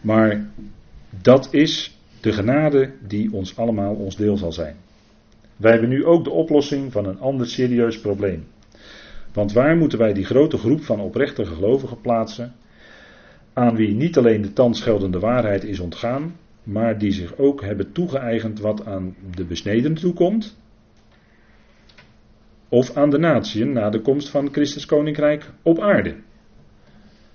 Maar 0.00 0.50
dat 1.22 1.48
is 1.50 1.98
de 2.20 2.32
genade 2.32 2.92
die 3.06 3.32
ons 3.32 3.56
allemaal 3.56 3.94
ons 3.94 4.16
deel 4.16 4.36
zal 4.36 4.52
zijn. 4.52 4.76
Wij 5.56 5.70
hebben 5.70 5.88
nu 5.90 6.04
ook 6.04 6.24
de 6.24 6.30
oplossing 6.30 6.92
van 6.92 7.06
een 7.06 7.20
ander 7.20 7.46
serieus 7.46 8.00
probleem. 8.00 8.44
Want 9.32 9.52
waar 9.52 9.76
moeten 9.76 9.98
wij 9.98 10.12
die 10.12 10.24
grote 10.24 10.58
groep 10.58 10.82
van 10.82 11.00
oprechte 11.00 11.44
gelovigen 11.44 12.00
plaatsen? 12.00 12.54
aan 13.56 13.76
wie 13.76 13.94
niet 13.94 14.16
alleen 14.16 14.42
de 14.42 14.52
thans 14.52 14.80
geldende 14.80 15.18
waarheid 15.18 15.64
is 15.64 15.80
ontgaan, 15.80 16.36
maar 16.62 16.98
die 16.98 17.12
zich 17.12 17.36
ook 17.36 17.62
hebben 17.62 17.92
toegeëigend 17.92 18.60
wat 18.60 18.86
aan 18.86 19.16
de 19.34 19.44
besneden 19.44 19.94
toekomt, 19.94 20.56
of 22.76 22.96
aan 22.96 23.10
de 23.10 23.18
natieën 23.18 23.72
na 23.72 23.90
de 23.90 24.00
komst 24.00 24.28
van 24.28 24.52
Christus 24.52 24.86
Koninkrijk 24.86 25.50
op 25.62 25.80
aarde. 25.80 26.16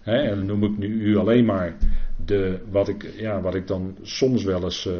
en 0.04 0.36
dan 0.36 0.46
noem 0.46 0.64
ik 0.64 0.78
nu 0.78 0.88
u 0.88 1.18
alleen 1.18 1.46
maar 1.46 1.78
de, 2.26 2.60
wat, 2.72 2.88
ik, 2.88 3.14
ja, 3.16 3.42
wat 3.42 3.56
ik 3.56 3.68
dan 3.68 3.98
soms 4.02 4.44
wel 4.44 4.64
eens 4.64 4.86
uh, 4.86 4.94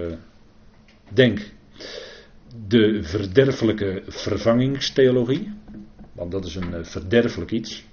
denk, 1.10 1.52
de 2.68 3.04
verderfelijke 3.04 4.02
vervangingstheologie, 4.08 5.54
want 6.12 6.32
dat 6.32 6.46
is 6.46 6.56
een 6.56 6.72
uh, 6.74 6.84
verderfelijk 6.84 7.52
iets. 7.52 7.86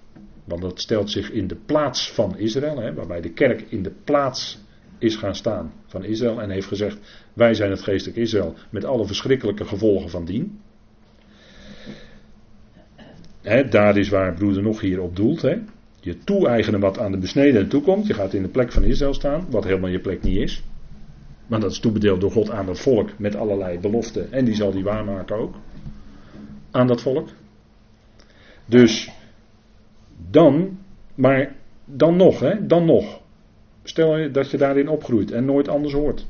Want 0.44 0.62
dat 0.62 0.80
stelt 0.80 1.10
zich 1.10 1.30
in 1.30 1.46
de 1.46 1.56
plaats 1.66 2.12
van 2.12 2.38
Israël, 2.38 2.94
waarbij 2.94 3.20
de 3.20 3.32
kerk 3.32 3.60
in 3.60 3.82
de 3.82 3.92
plaats 4.04 4.58
is 4.98 5.16
gaan 5.16 5.34
staan 5.34 5.72
van 5.86 6.04
Israël 6.04 6.40
en 6.40 6.50
heeft 6.50 6.66
gezegd: 6.66 6.98
Wij 7.32 7.54
zijn 7.54 7.70
het 7.70 7.82
geestelijk 7.82 8.18
Israël 8.18 8.54
met 8.70 8.84
alle 8.84 9.06
verschrikkelijke 9.06 9.64
gevolgen 9.64 10.10
van 10.10 10.24
dien. 10.24 10.60
Hè, 13.48 13.68
daar 13.68 13.96
is 13.96 14.08
waar 14.08 14.34
broeder 14.34 14.62
nog 14.62 14.80
hier 14.80 15.00
op 15.00 15.16
doelt. 15.16 15.40
Je 16.00 16.18
toe-eigenen 16.24 16.80
wat 16.80 16.98
aan 16.98 17.12
de 17.12 17.18
besneden 17.18 17.68
toekomt. 17.68 18.06
Je 18.06 18.14
gaat 18.14 18.34
in 18.34 18.42
de 18.42 18.48
plek 18.48 18.72
van 18.72 18.82
Israël 18.82 19.14
staan, 19.14 19.46
wat 19.50 19.64
helemaal 19.64 19.90
je 19.90 20.00
plek 20.00 20.22
niet 20.22 20.36
is. 20.36 20.62
Maar 21.46 21.60
dat 21.60 21.70
is 21.70 21.78
toebedeeld 21.78 22.20
door 22.20 22.30
God 22.30 22.50
aan 22.50 22.68
het 22.68 22.78
volk 22.78 23.18
met 23.18 23.36
allerlei 23.36 23.78
beloften. 23.78 24.32
En 24.32 24.44
die 24.44 24.54
zal 24.54 24.72
die 24.72 24.84
waarmaken 24.84 25.36
ook. 25.36 25.54
Aan 26.70 26.86
dat 26.86 27.02
volk. 27.02 27.28
Dus 28.66 29.10
dan, 30.30 30.78
maar 31.14 31.54
dan 31.84 32.16
nog, 32.16 32.40
hè, 32.40 32.66
dan 32.66 32.84
nog. 32.84 33.20
Stel 33.82 34.32
dat 34.32 34.50
je 34.50 34.56
daarin 34.56 34.88
opgroeit 34.88 35.30
en 35.30 35.44
nooit 35.44 35.68
anders 35.68 35.92
hoort. 35.92 36.26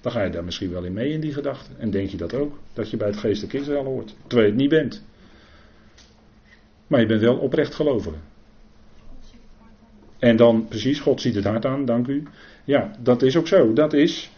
Dan 0.00 0.12
ga 0.12 0.22
je 0.22 0.30
daar 0.30 0.44
misschien 0.44 0.70
wel 0.70 0.84
in 0.84 0.92
mee 0.92 1.12
in 1.12 1.20
die 1.20 1.32
gedachte. 1.32 1.70
En 1.78 1.90
denk 1.90 2.08
je 2.08 2.16
dat 2.16 2.34
ook, 2.34 2.58
dat 2.72 2.90
je 2.90 2.96
bij 2.96 3.06
het 3.06 3.16
geestelijk 3.16 3.54
Israël 3.54 3.84
hoort. 3.84 4.14
Terwijl 4.26 4.48
je 4.48 4.52
het 4.52 4.60
niet 4.60 4.70
bent. 4.70 5.04
Maar 6.86 7.00
je 7.00 7.06
bent 7.06 7.20
wel 7.20 7.36
oprecht 7.36 7.74
gelovig. 7.74 8.14
En 10.18 10.36
dan, 10.36 10.66
precies, 10.68 11.00
God 11.00 11.20
ziet 11.20 11.34
het 11.34 11.44
hart 11.44 11.64
aan, 11.64 11.84
dank 11.84 12.06
u. 12.06 12.22
Ja, 12.64 12.90
dat 13.02 13.22
is 13.22 13.36
ook 13.36 13.46
zo. 13.46 13.72
Dat 13.72 13.92
is, 13.92 14.30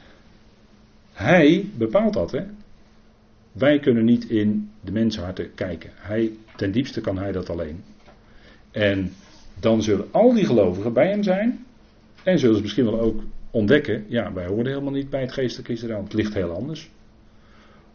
hij 1.12 1.68
bepaalt 1.74 2.12
dat, 2.12 2.30
hè. 2.30 2.42
Wij 3.52 3.78
kunnen 3.78 4.04
niet 4.04 4.24
in 4.30 4.70
de 4.80 4.92
mensenharten 4.92 5.54
kijken. 5.54 5.90
Hij, 5.94 6.32
ten 6.56 6.72
diepste 6.72 7.00
kan 7.00 7.18
hij 7.18 7.32
dat 7.32 7.50
alleen. 7.50 7.82
En 8.70 9.12
dan 9.60 9.82
zullen 9.82 10.06
al 10.10 10.32
die 10.32 10.46
gelovigen 10.46 10.92
bij 10.92 11.08
hem 11.08 11.22
zijn. 11.22 11.64
En 12.22 12.38
zullen 12.38 12.56
ze 12.56 12.62
misschien 12.62 12.84
wel 12.84 13.00
ook 13.00 13.22
ontdekken: 13.50 14.04
ja, 14.08 14.32
wij 14.32 14.46
horen 14.46 14.66
helemaal 14.66 14.92
niet 14.92 15.10
bij 15.10 15.20
het 15.20 15.32
geestelijk 15.32 15.68
Israël. 15.68 16.02
Het 16.02 16.12
ligt 16.12 16.34
heel 16.34 16.50
anders. 16.50 16.90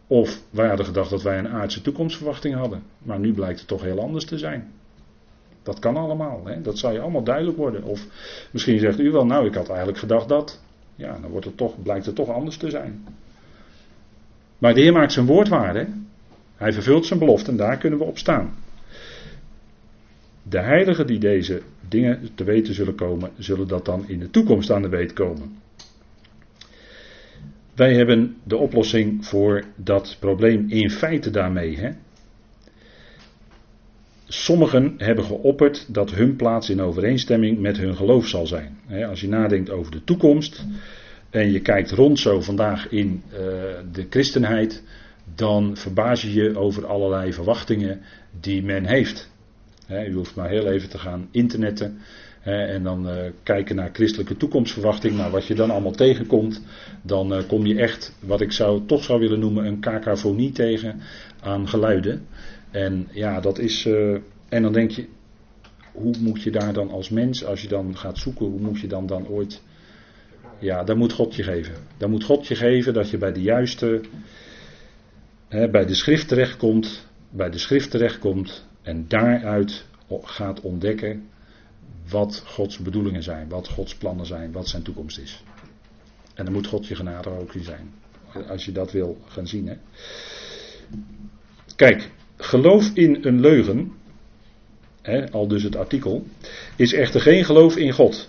Of 0.06 0.42
wij 0.50 0.68
hadden 0.68 0.86
gedacht 0.86 1.10
dat 1.10 1.22
wij 1.22 1.38
een 1.38 1.48
aardse 1.48 1.82
toekomstverwachting 1.82 2.54
hadden. 2.54 2.82
Maar 2.98 3.18
nu 3.18 3.32
blijkt 3.32 3.58
het 3.58 3.68
toch 3.68 3.82
heel 3.82 4.00
anders 4.00 4.24
te 4.24 4.38
zijn. 4.38 4.72
Dat 5.62 5.78
kan 5.78 5.96
allemaal. 5.96 6.46
Hè? 6.46 6.60
Dat 6.60 6.78
zal 6.78 6.92
je 6.92 7.00
allemaal 7.00 7.24
duidelijk 7.24 7.56
worden. 7.56 7.82
Of 7.82 8.06
misschien 8.50 8.78
zegt 8.78 8.98
u 9.00 9.10
wel, 9.10 9.26
nou 9.26 9.46
ik 9.46 9.54
had 9.54 9.68
eigenlijk 9.68 9.98
gedacht 9.98 10.28
dat. 10.28 10.62
Ja, 10.96 11.18
dan 11.20 11.30
wordt 11.30 11.46
het 11.46 11.56
toch, 11.56 11.82
blijkt 11.82 12.06
het 12.06 12.14
toch 12.14 12.28
anders 12.28 12.56
te 12.56 12.70
zijn. 12.70 13.04
Maar 14.58 14.74
de 14.74 14.80
Heer 14.80 14.92
maakt 14.92 15.12
zijn 15.12 15.26
woord 15.26 15.48
waar. 15.48 15.74
Hè? 15.76 15.84
Hij 16.56 16.72
vervult 16.72 17.06
zijn 17.06 17.18
belofte 17.18 17.50
en 17.50 17.56
daar 17.56 17.78
kunnen 17.78 17.98
we 17.98 18.04
op 18.04 18.18
staan. 18.18 18.54
De 20.42 20.60
heiligen 20.60 21.06
die 21.06 21.18
deze 21.18 21.62
dingen 21.88 22.28
te 22.34 22.44
weten 22.44 22.74
zullen 22.74 22.94
komen, 22.94 23.30
zullen 23.38 23.68
dat 23.68 23.84
dan 23.84 24.08
in 24.08 24.18
de 24.18 24.30
toekomst 24.30 24.70
aan 24.70 24.82
de 24.82 24.88
weet 24.88 25.12
komen. 25.12 25.56
Wij 27.74 27.94
hebben 27.94 28.36
de 28.44 28.56
oplossing 28.56 29.26
voor 29.26 29.64
dat 29.76 30.16
probleem 30.20 30.64
in 30.68 30.90
feite 30.90 31.30
daarmee. 31.30 31.78
Hè? 31.78 31.90
Sommigen 34.26 34.94
hebben 34.96 35.24
geopperd 35.24 35.94
dat 35.94 36.10
hun 36.10 36.36
plaats 36.36 36.70
in 36.70 36.80
overeenstemming 36.80 37.58
met 37.58 37.76
hun 37.76 37.96
geloof 37.96 38.26
zal 38.26 38.46
zijn. 38.46 38.78
Als 39.08 39.20
je 39.20 39.28
nadenkt 39.28 39.70
over 39.70 39.92
de 39.92 40.04
toekomst 40.04 40.64
en 41.30 41.52
je 41.52 41.60
kijkt 41.60 41.90
rond 41.90 42.18
zo 42.18 42.40
vandaag 42.40 42.88
in 42.88 43.22
uh, 43.32 43.38
de 43.92 44.06
christenheid, 44.10 44.82
dan 45.34 45.76
verbaas 45.76 46.22
je 46.22 46.32
je 46.32 46.58
over 46.58 46.86
allerlei 46.86 47.32
verwachtingen 47.32 48.00
die 48.40 48.62
men 48.62 48.86
heeft. 48.86 49.30
u 49.88 50.12
hoeft 50.12 50.34
maar 50.34 50.48
heel 50.48 50.66
even 50.66 50.88
te 50.88 50.98
gaan 50.98 51.28
internetten 51.30 51.98
en 52.44 52.82
dan 52.82 53.08
uh, 53.08 53.16
kijken 53.42 53.76
naar 53.76 53.90
christelijke 53.92 54.36
toekomstverwachting. 54.36 55.16
Nou, 55.16 55.30
wat 55.30 55.46
je 55.46 55.54
dan 55.54 55.70
allemaal 55.70 55.92
tegenkomt, 55.92 56.62
dan 57.02 57.32
uh, 57.32 57.38
kom 57.48 57.66
je 57.66 57.80
echt, 57.80 58.16
wat 58.20 58.40
ik 58.40 58.52
zou, 58.52 58.86
toch 58.86 59.04
zou 59.04 59.20
willen 59.20 59.38
noemen, 59.38 59.66
een 59.66 59.80
kakofonie 59.80 60.52
tegen 60.52 61.00
aan 61.40 61.68
geluiden. 61.68 62.26
En 62.70 63.08
ja, 63.12 63.40
dat 63.40 63.58
is. 63.58 63.84
Uh, 63.84 64.16
en 64.48 64.62
dan 64.62 64.72
denk 64.72 64.90
je, 64.90 65.06
hoe 65.92 66.14
moet 66.20 66.42
je 66.42 66.50
daar 66.50 66.72
dan 66.72 66.90
als 66.90 67.08
mens, 67.08 67.44
als 67.44 67.62
je 67.62 67.68
dan 67.68 67.96
gaat 67.96 68.18
zoeken, 68.18 68.46
hoe 68.46 68.60
moet 68.60 68.80
je 68.80 68.86
dan 68.86 69.06
dan 69.06 69.28
ooit. 69.28 69.62
Ja, 70.58 70.84
dan 70.84 70.98
moet 70.98 71.12
God 71.12 71.34
je 71.34 71.42
geven. 71.42 71.74
Dan 71.96 72.10
moet 72.10 72.24
God 72.24 72.46
je 72.46 72.54
geven 72.54 72.94
dat 72.94 73.10
je 73.10 73.18
bij 73.18 73.32
de 73.32 73.42
juiste. 73.42 74.00
Hè, 75.48 75.70
bij 75.70 75.86
de 75.86 75.94
schrift 75.94 76.28
terechtkomt. 76.28 77.06
Bij 77.30 77.50
de 77.50 77.58
schrift 77.58 77.90
terechtkomt. 77.90 78.68
En 78.82 79.04
daaruit 79.08 79.86
gaat 80.22 80.60
ontdekken 80.60 81.28
wat 82.08 82.42
Gods 82.46 82.78
bedoelingen 82.78 83.22
zijn, 83.22 83.48
wat 83.48 83.68
Gods 83.68 83.94
plannen 83.94 84.26
zijn, 84.26 84.52
wat 84.52 84.68
zijn 84.68 84.82
toekomst 84.82 85.18
is. 85.18 85.42
En 86.34 86.44
dan 86.44 86.54
moet 86.54 86.66
God 86.66 86.86
je 86.86 86.94
genade 86.94 87.30
ook 87.30 87.54
in 87.54 87.64
zijn. 87.64 87.92
Als 88.48 88.64
je 88.64 88.72
dat 88.72 88.92
wil 88.92 89.18
gaan 89.26 89.46
zien. 89.46 89.66
Hè. 89.66 89.76
Kijk, 91.76 92.10
geloof 92.36 92.90
in 92.94 93.18
een 93.22 93.40
leugen, 93.40 93.92
hè, 95.02 95.30
al 95.30 95.48
dus 95.48 95.62
het 95.62 95.76
artikel, 95.76 96.26
is 96.76 96.92
echter 96.92 97.20
geen 97.20 97.44
geloof 97.44 97.76
in 97.76 97.92
God. 97.92 98.28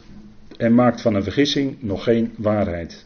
En 0.57 0.73
maakt 0.73 1.01
van 1.01 1.15
een 1.15 1.23
vergissing 1.23 1.81
nog 1.81 2.03
geen 2.03 2.33
waarheid. 2.37 3.05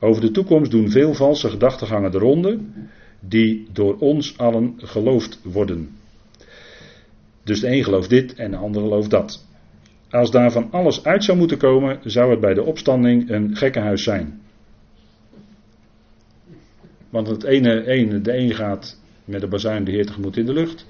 Over 0.00 0.20
de 0.20 0.30
toekomst 0.30 0.70
doen 0.70 0.90
veel 0.90 1.14
valse 1.14 1.50
gedachtegangen 1.50 2.10
de 2.10 2.18
ronde, 2.18 2.58
die 3.20 3.68
door 3.72 3.98
ons 3.98 4.38
allen 4.38 4.74
geloofd 4.76 5.40
worden. 5.42 5.96
Dus 7.42 7.60
de 7.60 7.68
een 7.68 7.84
gelooft 7.84 8.10
dit 8.10 8.34
en 8.34 8.50
de 8.50 8.56
ander 8.56 8.82
gelooft 8.82 9.10
dat. 9.10 9.44
Als 10.14 10.30
daarvan 10.30 10.68
alles 10.70 11.04
uit 11.04 11.24
zou 11.24 11.38
moeten 11.38 11.58
komen, 11.58 11.98
zou 12.04 12.30
het 12.30 12.40
bij 12.40 12.54
de 12.54 12.62
opstanding 12.62 13.30
een 13.30 13.56
gekkenhuis 13.56 14.02
zijn. 14.02 14.40
Want 17.10 17.26
het 17.26 17.44
ene, 17.44 17.86
ene, 17.86 18.20
de 18.20 18.36
een 18.36 18.54
gaat 18.54 19.00
met 19.24 19.40
de 19.40 19.46
bazuin 19.46 19.84
de 19.84 19.90
Heer 19.90 20.06
tegemoet 20.06 20.36
in 20.36 20.46
de 20.46 20.52
lucht. 20.52 20.86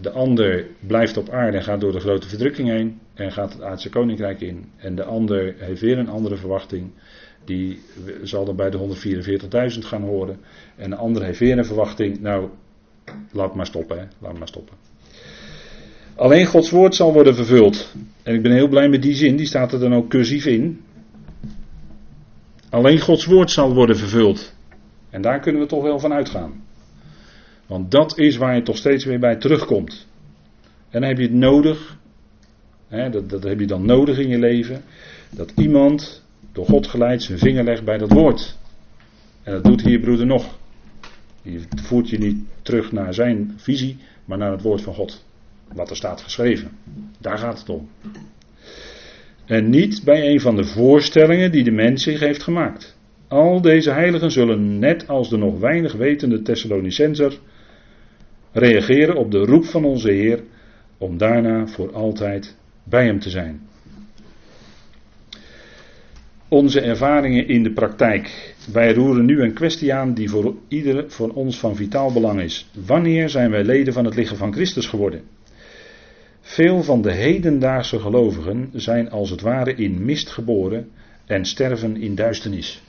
De 0.00 0.10
ander 0.10 0.66
blijft 0.86 1.16
op 1.16 1.28
aarde 1.28 1.56
en 1.56 1.62
gaat 1.62 1.80
door 1.80 1.92
de 1.92 2.00
grote 2.00 2.28
verdrukking 2.28 2.68
heen 2.68 3.00
en 3.14 3.32
gaat 3.32 3.52
het 3.52 3.62
aardse 3.62 3.88
koninkrijk 3.88 4.40
in. 4.40 4.70
En 4.76 4.94
de 4.94 5.04
ander 5.04 5.54
heeft 5.58 5.80
weer 5.80 5.98
een 5.98 6.08
andere 6.08 6.36
verwachting. 6.36 6.90
Die 7.44 7.80
zal 8.22 8.44
dan 8.44 8.56
bij 8.56 8.70
de 8.70 8.78
144.000 9.72 9.78
gaan 9.78 10.02
horen. 10.02 10.40
En 10.76 10.90
de 10.90 10.96
ander 10.96 11.22
heeft 11.22 11.38
weer 11.38 11.58
een 11.58 11.64
verwachting. 11.64 12.20
Nou, 12.20 12.48
laat 13.32 13.54
maar 13.54 13.66
stoppen, 13.66 13.98
hè. 13.98 14.04
laat 14.18 14.38
maar 14.38 14.48
stoppen. 14.48 14.87
Alleen 16.18 16.46
Gods 16.46 16.70
woord 16.70 16.94
zal 16.94 17.12
worden 17.12 17.34
vervuld. 17.34 17.94
En 18.22 18.34
ik 18.34 18.42
ben 18.42 18.52
heel 18.52 18.68
blij 18.68 18.88
met 18.88 19.02
die 19.02 19.14
zin, 19.14 19.36
die 19.36 19.46
staat 19.46 19.72
er 19.72 19.80
dan 19.80 19.94
ook 19.94 20.08
cursief 20.08 20.46
in. 20.46 20.80
Alleen 22.70 23.00
Gods 23.00 23.24
woord 23.24 23.50
zal 23.50 23.74
worden 23.74 23.96
vervuld. 23.96 24.54
En 25.10 25.22
daar 25.22 25.40
kunnen 25.40 25.60
we 25.62 25.68
toch 25.68 25.82
wel 25.82 25.98
van 25.98 26.12
uitgaan. 26.12 26.52
Want 27.66 27.90
dat 27.90 28.18
is 28.18 28.36
waar 28.36 28.54
je 28.54 28.62
toch 28.62 28.76
steeds 28.76 29.04
weer 29.04 29.18
bij 29.18 29.36
terugkomt. 29.36 30.06
En 30.90 31.00
dan 31.00 31.08
heb 31.08 31.18
je 31.18 31.22
het 31.22 31.32
nodig, 31.32 31.98
hè, 32.88 33.10
dat, 33.10 33.30
dat 33.30 33.42
heb 33.42 33.60
je 33.60 33.66
dan 33.66 33.86
nodig 33.86 34.18
in 34.18 34.28
je 34.28 34.38
leven, 34.38 34.82
dat 35.30 35.52
iemand 35.56 36.24
door 36.52 36.66
God 36.66 36.86
geleid 36.86 37.22
zijn 37.22 37.38
vinger 37.38 37.64
legt 37.64 37.84
bij 37.84 37.98
dat 37.98 38.12
woord. 38.12 38.58
En 39.42 39.52
dat 39.52 39.64
doet 39.64 39.82
hier 39.82 40.00
broeder 40.00 40.26
nog. 40.26 40.58
Die 41.42 41.60
voert 41.82 42.08
je 42.08 42.18
niet 42.18 42.38
terug 42.62 42.92
naar 42.92 43.14
zijn 43.14 43.52
visie, 43.56 43.96
maar 44.24 44.38
naar 44.38 44.52
het 44.52 44.62
woord 44.62 44.80
van 44.80 44.94
God. 44.94 45.26
Wat 45.74 45.90
er 45.90 45.96
staat 45.96 46.20
geschreven. 46.20 46.70
Daar 47.18 47.38
gaat 47.38 47.58
het 47.58 47.68
om. 47.68 47.88
En 49.46 49.70
niet 49.70 50.04
bij 50.04 50.30
een 50.30 50.40
van 50.40 50.56
de 50.56 50.64
voorstellingen 50.64 51.52
die 51.52 51.64
de 51.64 51.70
mens 51.70 52.02
zich 52.02 52.20
heeft 52.20 52.42
gemaakt. 52.42 52.96
Al 53.28 53.60
deze 53.60 53.90
heiligen 53.90 54.30
zullen 54.30 54.78
net 54.78 55.08
als 55.08 55.30
de 55.30 55.36
nog 55.36 55.58
weinig 55.58 55.92
wetende 55.92 56.42
Thessalonicenser 56.42 57.38
reageren 58.52 59.16
op 59.16 59.30
de 59.30 59.38
roep 59.38 59.64
van 59.64 59.84
onze 59.84 60.10
Heer 60.10 60.42
om 60.98 61.18
daarna 61.18 61.66
voor 61.66 61.92
altijd 61.92 62.56
bij 62.84 63.04
Hem 63.04 63.18
te 63.18 63.30
zijn. 63.30 63.60
Onze 66.48 66.80
ervaringen 66.80 67.48
in 67.48 67.62
de 67.62 67.72
praktijk. 67.72 68.54
Wij 68.72 68.94
roeren 68.94 69.24
nu 69.24 69.42
een 69.42 69.52
kwestie 69.52 69.94
aan 69.94 70.14
die 70.14 70.30
voor 70.30 70.54
ieder 70.68 71.04
van 71.10 71.32
ons 71.32 71.58
van 71.58 71.76
vitaal 71.76 72.12
belang 72.12 72.40
is. 72.40 72.70
Wanneer 72.86 73.28
zijn 73.28 73.50
wij 73.50 73.64
leden 73.64 73.92
van 73.92 74.04
het 74.04 74.14
lichaam 74.14 74.36
van 74.36 74.52
Christus 74.52 74.86
geworden? 74.86 75.22
Veel 76.48 76.82
van 76.82 77.02
de 77.02 77.12
hedendaagse 77.12 77.98
gelovigen 77.98 78.70
zijn 78.72 79.10
als 79.10 79.30
het 79.30 79.40
ware 79.40 79.74
in 79.74 80.04
mist 80.04 80.30
geboren 80.30 80.88
en 81.26 81.44
sterven 81.44 81.96
in 81.96 82.14
duisternis. 82.14 82.82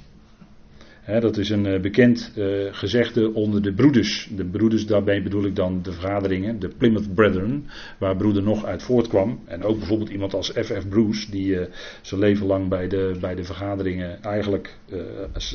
dat 1.05 1.37
is 1.37 1.49
een 1.49 1.65
uh, 1.65 1.79
bekend 1.79 2.31
uh, 2.35 2.67
gezegde 2.71 3.33
onder 3.33 3.61
de 3.61 3.73
broeders. 3.73 4.29
De 4.35 4.45
broeders, 4.45 4.85
daarbij 4.85 5.23
bedoel 5.23 5.45
ik 5.45 5.55
dan 5.55 5.81
de 5.83 5.91
vergaderingen, 5.91 6.59
de 6.59 6.67
Plymouth 6.67 7.13
Brethren, 7.13 7.65
waar 7.97 8.15
broeder 8.15 8.43
nog 8.43 8.65
uit 8.65 8.83
voortkwam. 8.83 9.39
En 9.45 9.63
ook 9.63 9.77
bijvoorbeeld 9.77 10.09
iemand 10.09 10.33
als 10.33 10.49
F.F. 10.49 10.87
Bruce, 10.89 11.31
die 11.31 11.47
uh, 11.47 11.65
zijn 12.01 12.19
leven 12.19 12.45
lang 12.45 12.69
bij 12.69 12.87
de, 12.87 13.17
bij 13.21 13.35
de 13.35 13.43
vergaderingen 13.43 14.23
eigenlijk 14.23 14.77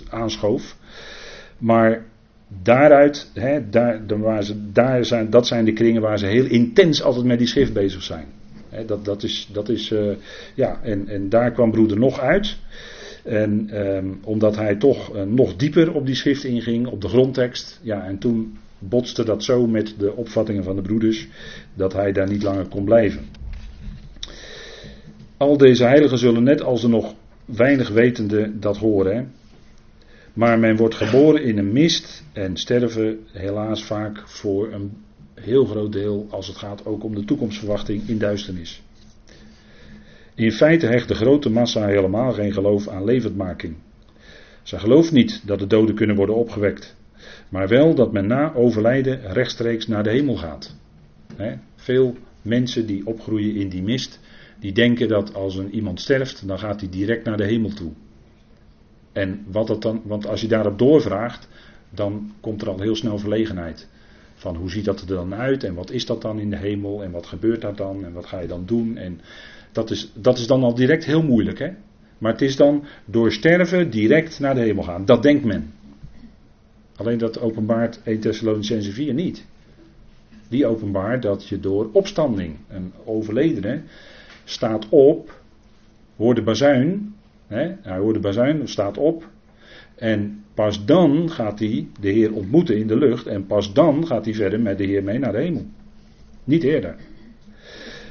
aanschoof. 0.09 0.77
Maar 1.59 2.05
daaruit, 2.63 3.31
hè, 3.35 3.69
daar, 3.69 4.01
waar 4.07 4.45
ze, 4.45 4.71
daar 4.73 5.05
zijn, 5.05 5.31
dat 5.31 5.47
zijn 5.47 5.65
de 5.65 5.73
kringen 5.73 6.03
waar 6.03 6.19
ze 6.19 6.27
heel 6.27 6.47
intens 6.47 7.03
altijd 7.03 7.25
met 7.25 7.39
die 7.39 7.47
schrift 7.49 7.73
bezig 7.73 8.03
zijn. 8.03 8.27
Hè, 8.69 8.85
dat, 8.85 9.05
dat 9.05 9.23
is, 9.23 9.49
dat 9.53 9.69
is 9.69 9.91
uh, 9.91 10.15
ja, 10.55 10.81
en, 10.83 11.09
en 11.09 11.29
daar 11.29 11.53
kwam 11.53 11.71
broeder 11.71 11.99
nog 11.99 12.21
uit. 12.21 12.57
En 13.23 13.81
um, 13.97 14.19
omdat 14.25 14.57
hij 14.57 14.77
toch 14.77 15.15
uh, 15.15 15.23
nog 15.23 15.57
dieper 15.57 15.95
op 15.95 16.07
die 16.07 16.15
schrift 16.15 16.45
inging, 16.45 16.87
op 16.87 17.01
de 17.01 17.09
grondtekst. 17.09 17.81
Ja, 17.83 18.07
en 18.07 18.19
toen 18.19 18.57
botste 18.79 19.25
dat 19.25 19.45
zo 19.45 19.67
met 19.67 19.95
de 19.99 20.15
opvattingen 20.15 20.65
van 20.65 20.77
de 20.77 20.83
broeders, 20.83 21.29
dat 21.75 21.93
hij 21.93 22.13
daar 22.13 22.29
niet 22.29 22.43
langer 22.43 22.67
kon 22.69 22.85
blijven. 22.85 23.25
Al 25.37 25.57
deze 25.57 25.85
heiligen 25.85 26.19
zullen 26.19 26.43
net 26.43 26.63
als 26.63 26.83
er 26.83 26.89
nog 26.89 27.15
weinig 27.45 27.89
wetende 27.89 28.59
dat 28.59 28.77
horen. 28.77 29.17
Hè. 29.17 29.25
Maar 30.35 30.59
men 30.59 30.76
wordt 30.76 30.95
geboren 30.95 31.43
in 31.43 31.59
een 31.59 31.72
mist 31.72 32.24
en 32.32 32.57
sterven 32.57 33.18
helaas 33.32 33.85
vaak 33.85 34.28
voor 34.28 34.72
een 34.72 34.93
heel 35.35 35.64
groot 35.64 35.93
deel, 35.93 36.26
als 36.30 36.47
het 36.47 36.57
gaat 36.57 36.87
ook 36.87 37.05
om 37.05 37.14
de 37.14 37.24
toekomstverwachting, 37.24 38.09
in 38.09 38.18
duisternis. 38.18 38.82
In 40.35 40.53
feite 40.53 40.87
hecht 40.87 41.09
de 41.09 41.14
grote 41.14 41.51
massa 41.51 41.87
helemaal 41.87 42.32
geen 42.32 42.53
geloof 42.53 42.89
aan 42.89 43.05
levendmaking. 43.05 43.76
Ze 44.62 44.78
gelooft 44.78 45.12
niet 45.12 45.43
dat 45.47 45.59
de 45.59 45.66
doden 45.66 45.95
kunnen 45.95 46.16
worden 46.16 46.37
opgewekt, 46.37 46.97
maar 47.49 47.68
wel 47.68 47.95
dat 47.95 48.12
men 48.12 48.26
na 48.26 48.55
overlijden 48.55 49.32
rechtstreeks 49.32 49.87
naar 49.87 50.03
de 50.03 50.11
hemel 50.11 50.37
gaat. 50.37 50.76
veel 51.76 52.16
mensen 52.43 52.87
die 52.87 53.07
opgroeien 53.07 53.55
in 53.55 53.68
die 53.68 53.82
mist, 53.82 54.20
die 54.61 54.72
denken 54.72 55.09
dat 55.09 55.35
als 55.35 55.57
een 55.57 55.74
iemand 55.74 56.01
sterft, 56.01 56.47
dan 56.47 56.59
gaat 56.59 56.80
hij 56.80 56.91
direct 56.91 57.24
naar 57.24 57.37
de 57.37 57.45
hemel 57.45 57.70
toe. 57.70 57.93
En 59.15 59.45
wat 59.47 59.67
dat 59.67 59.83
dan, 59.83 60.03
want 60.05 60.27
als 60.27 60.41
je 60.41 60.49
daarop 60.49 60.79
doorvraagt, 60.79 61.49
dan 61.91 62.33
komt 62.41 62.62
er 62.62 62.69
al 62.69 62.81
heel 62.81 62.97
snel 62.97 63.19
verlegenheid. 63.19 63.89
Van 64.35 64.57
hoe 64.57 64.71
ziet 64.71 64.85
dat 64.85 65.01
er 65.01 65.07
dan 65.07 65.35
uit 65.35 65.65
en 65.65 65.75
wat 65.75 65.91
is 65.91 66.07
dat 66.07 66.23
dan 66.23 66.39
in 66.39 66.51
de 66.51 66.57
hemel 66.57 67.03
en 67.03 67.11
wat 67.11 67.27
gebeurt 67.27 67.61
daar 67.61 67.77
dan 67.77 68.05
en 68.05 68.12
wat 68.12 68.27
ga 68.27 68.41
je 68.41 68.47
dan 68.47 68.67
doen. 68.67 68.97
En 68.97 69.21
dat 69.73 69.91
is, 69.91 70.11
dat 70.15 70.39
is 70.39 70.47
dan 70.47 70.62
al 70.62 70.75
direct 70.75 71.05
heel 71.05 71.23
moeilijk. 71.23 71.59
Hè? 71.59 71.71
Maar 72.19 72.33
het 72.33 72.43
is 72.43 72.57
dan 72.57 72.85
door 73.05 73.33
sterven 73.33 73.91
direct 73.91 74.41
naar 74.41 74.55
de 74.55 74.61
hemel 74.61 74.83
gaan. 74.83 75.05
Dat 75.05 75.23
denkt 75.23 75.45
men. 75.45 75.73
Alleen 76.97 77.19
dat 77.19 77.41
openbaart 77.41 78.01
1 78.05 78.21
Thessalonicense 78.21 78.93
4 78.93 79.15
niet. 79.15 79.45
Die 80.49 80.67
openbaart 80.67 81.23
dat 81.23 81.49
je 81.49 81.61
door 81.61 81.89
opstanding, 81.93 82.57
een 82.69 82.93
overledene, 83.05 83.83
staat 84.45 84.89
op, 84.89 85.41
hoort 86.17 86.37
de 86.37 86.43
bazuin 86.43 87.15
hij 87.47 87.99
hoort 87.99 88.15
de 88.15 88.21
bazuin, 88.21 88.69
staat 88.69 88.99
op. 88.99 89.29
En 89.95 90.45
pas 90.55 90.85
dan 90.85 91.31
gaat 91.31 91.59
hij 91.59 91.89
de 92.01 92.11
Heer 92.11 92.33
ontmoeten 92.33 92.77
in 92.77 92.87
de 92.87 92.97
lucht. 92.97 93.27
En 93.27 93.47
pas 93.47 93.73
dan 93.73 94.07
gaat 94.07 94.25
hij 94.25 94.35
verder 94.35 94.61
met 94.61 94.79
de 94.79 94.85
Heer 94.85 95.03
mee 95.03 95.19
naar 95.19 95.33
de 95.33 95.39
hemel. 95.39 95.67
Niet 96.45 96.63
eerder. 96.63 96.97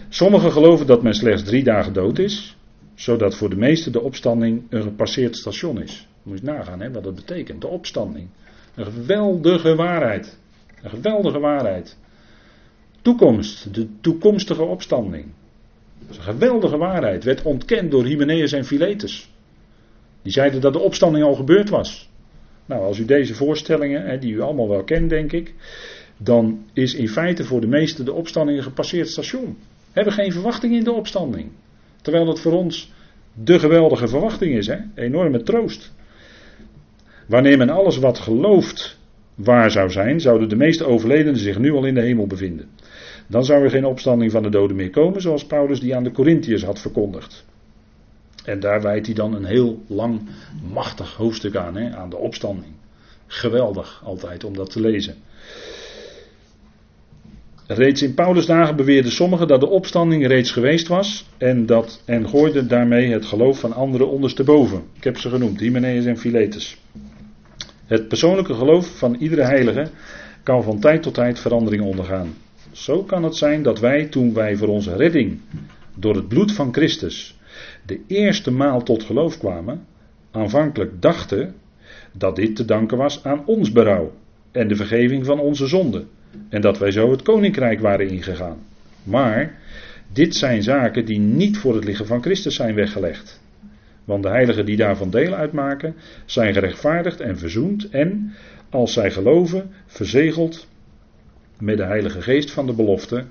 Sommigen 0.09 0.51
geloven 0.51 0.87
dat 0.87 1.03
men 1.03 1.13
slechts 1.13 1.43
drie 1.43 1.63
dagen 1.63 1.93
dood 1.93 2.19
is. 2.19 2.57
Zodat 2.95 3.35
voor 3.35 3.49
de 3.49 3.55
meesten 3.55 3.91
de 3.91 4.01
opstanding 4.01 4.63
een 4.69 4.81
gepasseerd 4.81 5.35
station 5.35 5.81
is. 5.81 6.07
Moet 6.23 6.39
je 6.39 6.45
nagaan 6.45 6.91
wat 6.91 7.03
dat 7.03 7.15
betekent. 7.15 7.61
De 7.61 7.67
opstanding. 7.67 8.27
Een 8.75 8.85
geweldige 8.85 9.75
waarheid. 9.75 10.37
Een 10.81 10.89
geweldige 10.89 11.39
waarheid. 11.39 11.97
toekomst, 13.01 13.73
de 13.73 13.87
toekomstige 14.01 14.63
opstanding. 14.63 15.25
Dat 16.07 16.17
geweldige 16.17 16.77
waarheid. 16.77 17.23
Werd 17.23 17.41
ontkend 17.41 17.91
door 17.91 18.05
Hymenaeus 18.05 18.51
en 18.51 18.65
Philetus. 18.65 19.29
Die 20.21 20.31
zeiden 20.31 20.61
dat 20.61 20.73
de 20.73 20.79
opstanding 20.79 21.25
al 21.25 21.35
gebeurd 21.35 21.69
was. 21.69 22.09
Nou, 22.65 22.81
als 22.81 22.97
u 22.97 23.05
deze 23.05 23.35
voorstellingen, 23.35 24.19
die 24.19 24.33
u 24.33 24.41
allemaal 24.41 24.69
wel 24.69 24.83
kent, 24.83 25.09
denk 25.09 25.31
ik, 25.31 25.53
dan 26.17 26.65
is 26.73 26.93
in 26.93 27.09
feite 27.09 27.43
voor 27.43 27.61
de 27.61 27.67
meesten 27.67 28.05
de 28.05 28.13
opstanding 28.13 28.57
een 28.57 28.63
gepasseerd 28.63 29.09
station. 29.09 29.57
We 29.65 29.99
hebben 29.99 30.13
geen 30.13 30.31
verwachting 30.31 30.73
in 30.73 30.83
de 30.83 30.91
opstanding. 30.91 31.51
Terwijl 32.01 32.27
het 32.27 32.39
voor 32.39 32.51
ons 32.51 32.91
de 33.33 33.59
geweldige 33.59 34.07
verwachting 34.07 34.55
is, 34.55 34.67
hè? 34.67 34.77
enorme 34.95 35.43
troost. 35.43 35.93
Wanneer 37.27 37.57
men 37.57 37.69
alles 37.69 37.97
wat 37.97 38.19
gelooft 38.19 38.97
waar 39.35 39.71
zou 39.71 39.89
zijn, 39.89 40.19
zouden 40.19 40.49
de 40.49 40.55
meeste 40.55 40.85
overledenen 40.85 41.39
zich 41.39 41.59
nu 41.59 41.71
al 41.71 41.85
in 41.85 41.93
de 41.93 42.01
hemel 42.01 42.27
bevinden. 42.27 42.69
Dan 43.27 43.45
zou 43.45 43.63
er 43.63 43.69
geen 43.69 43.85
opstanding 43.85 44.31
van 44.31 44.43
de 44.43 44.49
doden 44.49 44.75
meer 44.75 44.89
komen, 44.89 45.21
zoals 45.21 45.45
Paulus 45.45 45.79
die 45.79 45.95
aan 45.95 46.03
de 46.03 46.11
Corinthiërs 46.11 46.63
had 46.63 46.79
verkondigd. 46.79 47.45
En 48.45 48.59
daar 48.59 48.81
wijdt 48.81 49.05
hij 49.05 49.15
dan 49.15 49.33
een 49.33 49.45
heel 49.45 49.81
lang, 49.87 50.21
machtig 50.73 51.15
hoofdstuk 51.15 51.55
aan, 51.55 51.75
hè, 51.75 51.95
aan 51.95 52.09
de 52.09 52.17
opstanding. 52.17 52.73
Geweldig 53.27 54.01
altijd 54.05 54.43
om 54.43 54.55
dat 54.55 54.71
te 54.71 54.81
lezen. 54.81 55.15
Reeds 57.67 58.01
in 58.01 58.13
Paulus' 58.13 58.45
dagen 58.45 58.75
beweerden 58.75 59.11
sommigen 59.11 59.47
dat 59.47 59.59
de 59.59 59.69
opstanding 59.69 60.27
reeds 60.27 60.51
geweest 60.51 60.87
was 60.87 61.25
en, 61.37 61.65
dat, 61.65 62.01
en 62.05 62.29
gooiden 62.29 62.67
daarmee 62.67 63.11
het 63.11 63.25
geloof 63.25 63.59
van 63.59 63.73
anderen 63.73 64.09
ondersteboven. 64.09 64.83
Ik 64.93 65.03
heb 65.03 65.17
ze 65.17 65.29
genoemd, 65.29 65.59
Hymenaeus 65.59 66.05
en 66.05 66.17
Philetus. 66.17 66.77
Het 67.85 68.07
persoonlijke 68.07 68.53
geloof 68.53 68.97
van 68.97 69.15
iedere 69.15 69.43
heilige 69.43 69.87
kan 70.43 70.63
van 70.63 70.79
tijd 70.79 71.03
tot 71.03 71.13
tijd 71.13 71.39
verandering 71.39 71.83
ondergaan. 71.83 72.33
Zo 72.73 73.03
kan 73.03 73.23
het 73.23 73.35
zijn 73.35 73.63
dat 73.63 73.79
wij, 73.79 74.05
toen 74.05 74.33
wij 74.33 74.55
voor 74.55 74.67
onze 74.67 74.95
redding 74.95 75.39
door 75.95 76.15
het 76.15 76.27
bloed 76.27 76.51
van 76.51 76.73
Christus 76.73 77.37
de 77.85 77.99
eerste 78.07 78.51
maal 78.51 78.83
tot 78.83 79.03
geloof 79.03 79.37
kwamen, 79.37 79.85
aanvankelijk 80.31 81.01
dachten 81.01 81.55
dat 82.11 82.35
dit 82.35 82.55
te 82.55 82.65
danken 82.65 82.97
was 82.97 83.23
aan 83.23 83.45
ons 83.45 83.71
berouw 83.71 84.11
en 84.51 84.67
de 84.67 84.75
vergeving 84.75 85.25
van 85.25 85.39
onze 85.39 85.67
zonden. 85.67 86.07
En 86.49 86.61
dat 86.61 86.77
wij 86.77 86.91
zo 86.91 87.11
het 87.11 87.21
koninkrijk 87.21 87.79
waren 87.79 88.09
ingegaan. 88.09 88.57
Maar 89.03 89.59
dit 90.13 90.35
zijn 90.35 90.63
zaken 90.63 91.05
die 91.05 91.19
niet 91.19 91.57
voor 91.57 91.75
het 91.75 91.83
lichaam 91.83 92.05
van 92.05 92.21
Christus 92.21 92.55
zijn 92.55 92.75
weggelegd. 92.75 93.41
Want 94.03 94.23
de 94.23 94.29
heiligen 94.29 94.65
die 94.65 94.77
daarvan 94.77 95.09
deel 95.09 95.33
uitmaken, 95.33 95.95
zijn 96.25 96.53
gerechtvaardigd 96.53 97.19
en 97.19 97.37
verzoend 97.37 97.89
en, 97.89 98.33
als 98.69 98.93
zij 98.93 99.11
geloven, 99.11 99.69
verzegeld 99.85 100.67
met 101.59 101.77
de 101.77 101.83
Heilige 101.83 102.21
Geest 102.21 102.51
van 102.51 102.65
de 102.65 102.73
belofte, 102.73 103.25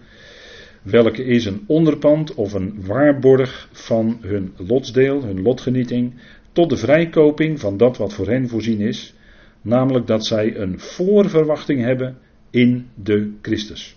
welke 0.83 1.25
is 1.25 1.45
een 1.45 1.65
onderpand 1.67 2.35
of 2.35 2.53
een 2.53 2.87
waarborg 2.87 3.69
van 3.73 4.19
hun 4.21 4.55
lotsdeel, 4.57 5.23
hun 5.23 5.43
lotgenieting, 5.43 6.15
tot 6.53 6.71
de 6.71 6.77
vrijkoping 6.77 7.61
van 7.61 7.77
dat 7.77 7.97
wat 7.97 8.15
voor 8.15 8.27
hen 8.27 8.49
voorzien 8.49 8.81
is, 8.81 9.15
namelijk 9.63 10.07
dat 10.07 10.27
zij 10.27 10.57
een 10.57 10.81
voorverwachting 10.81 11.81
hebben 11.81 12.19
in 12.51 12.89
de 12.95 13.33
Christus. 13.43 13.97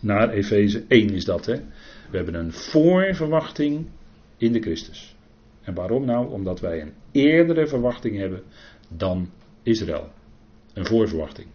Naar 0.00 0.30
Efeze 0.30 0.84
1 0.88 1.10
is 1.10 1.24
dat, 1.24 1.46
hè. 1.46 1.56
We 2.10 2.16
hebben 2.16 2.34
een 2.34 2.52
voorverwachting 2.52 3.86
in 4.36 4.52
de 4.52 4.60
Christus. 4.60 5.16
En 5.62 5.74
waarom 5.74 6.04
nou? 6.04 6.32
Omdat 6.32 6.60
wij 6.60 6.80
een 6.80 6.92
eerdere 7.12 7.66
verwachting 7.66 8.16
hebben 8.16 8.42
dan 8.88 9.30
Israël. 9.62 10.08
Een 10.74 10.86
voorverwachting. 10.86 11.46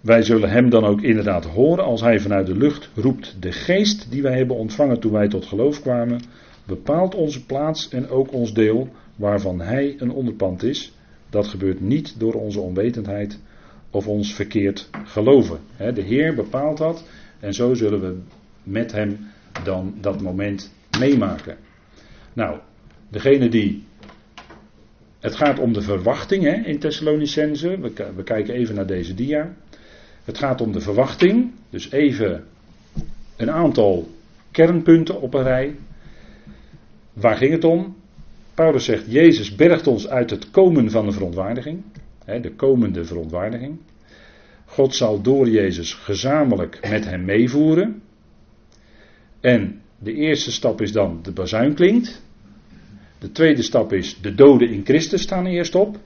Wij 0.00 0.22
zullen 0.22 0.50
hem 0.50 0.70
dan 0.70 0.84
ook 0.84 1.02
inderdaad 1.02 1.44
horen 1.44 1.84
als 1.84 2.00
hij 2.00 2.20
vanuit 2.20 2.46
de 2.46 2.56
lucht 2.56 2.90
roept. 2.94 3.36
De 3.40 3.52
geest 3.52 4.10
die 4.10 4.22
wij 4.22 4.36
hebben 4.36 4.56
ontvangen 4.56 5.00
toen 5.00 5.12
wij 5.12 5.28
tot 5.28 5.46
geloof 5.46 5.80
kwamen, 5.80 6.20
bepaalt 6.64 7.14
onze 7.14 7.46
plaats 7.46 7.88
en 7.88 8.08
ook 8.08 8.32
ons 8.32 8.54
deel, 8.54 8.88
waarvan 9.16 9.60
hij 9.60 9.94
een 9.98 10.10
onderpand 10.10 10.62
is. 10.62 10.92
Dat 11.30 11.46
gebeurt 11.46 11.80
niet 11.80 12.14
door 12.18 12.34
onze 12.34 12.60
onwetendheid 12.60 13.40
of 13.90 14.08
ons 14.08 14.34
verkeerd 14.34 14.90
geloven. 15.04 15.58
De 15.94 16.02
Heer 16.02 16.34
bepaalt 16.34 16.78
dat 16.78 17.04
en 17.40 17.54
zo 17.54 17.74
zullen 17.74 18.00
we 18.00 18.18
met 18.62 18.92
hem 18.92 19.18
dan 19.64 19.94
dat 20.00 20.22
moment 20.22 20.72
meemaken. 20.98 21.56
Nou, 22.32 22.58
degene 23.08 23.48
die. 23.48 23.84
Het 25.26 25.36
gaat 25.36 25.58
om 25.58 25.72
de 25.72 25.82
verwachting 25.82 26.44
hè, 26.44 26.52
in 26.52 26.78
Thessalonicense. 26.78 27.80
We, 27.80 27.92
we 28.16 28.22
kijken 28.22 28.54
even 28.54 28.74
naar 28.74 28.86
deze 28.86 29.14
dia. 29.14 29.56
Het 30.24 30.38
gaat 30.38 30.60
om 30.60 30.72
de 30.72 30.80
verwachting. 30.80 31.52
Dus 31.70 31.90
even 31.90 32.44
een 33.36 33.50
aantal 33.50 34.08
kernpunten 34.50 35.20
op 35.20 35.34
een 35.34 35.42
rij. 35.42 35.76
Waar 37.12 37.36
ging 37.36 37.52
het 37.52 37.64
om? 37.64 37.96
Paulus 38.54 38.84
zegt: 38.84 39.04
Jezus 39.08 39.54
bergt 39.54 39.86
ons 39.86 40.08
uit 40.08 40.30
het 40.30 40.50
komen 40.50 40.90
van 40.90 41.06
de 41.06 41.12
verontwaardiging. 41.12 41.82
Hè, 42.24 42.40
de 42.40 42.54
komende 42.54 43.04
verontwaardiging. 43.04 43.78
God 44.64 44.94
zal 44.94 45.22
door 45.22 45.48
Jezus 45.48 45.94
gezamenlijk 45.94 46.78
met 46.90 47.04
hem 47.04 47.24
meevoeren. 47.24 48.02
En 49.40 49.80
de 49.98 50.12
eerste 50.12 50.52
stap 50.52 50.80
is 50.80 50.92
dan 50.92 51.18
de 51.22 51.32
bazuin 51.32 51.74
klinkt. 51.74 52.24
De 53.18 53.32
tweede 53.32 53.62
stap 53.62 53.92
is 53.92 54.20
de 54.20 54.34
doden 54.34 54.70
in 54.70 54.84
Christus 54.84 55.22
staan 55.22 55.46
eerst 55.46 55.74
op. 55.74 55.98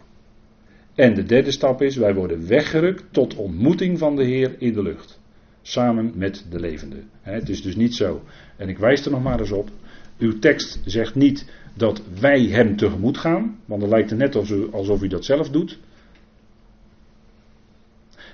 En 0.95 1.15
de 1.15 1.25
derde 1.25 1.51
stap 1.51 1.83
is 1.83 1.97
wij 1.97 2.15
worden 2.15 2.47
weggerukt 2.47 3.05
tot 3.11 3.35
ontmoeting 3.35 3.99
van 3.99 4.17
de 4.17 4.25
Heer 4.25 4.55
in 4.59 4.73
de 4.73 4.83
lucht. 4.83 5.21
Samen 5.63 6.13
met 6.15 6.47
de 6.51 6.61
levende. 6.61 6.97
Het 7.21 7.49
is 7.49 7.63
dus 7.63 7.77
niet 7.77 7.95
zo. 7.95 8.23
En 8.57 8.69
ik 8.69 8.79
wijs 8.79 9.05
er 9.05 9.11
nog 9.11 9.23
maar 9.23 9.41
eens 9.41 9.53
op. 9.53 9.71
Uw 10.19 10.39
tekst 10.39 10.81
zegt 10.85 11.15
niet 11.15 11.47
dat 11.75 12.03
wij 12.21 12.43
hem 12.43 12.77
tegemoet 12.77 13.19
gaan. 13.19 13.59
Want 13.65 13.81
dan 13.81 13.91
lijkt 13.91 14.11
het 14.11 14.19
net 14.19 14.37
alsof 14.73 15.03
u 15.03 15.09
dat 15.09 15.25
zelf 15.25 15.51
doet. 15.51 15.79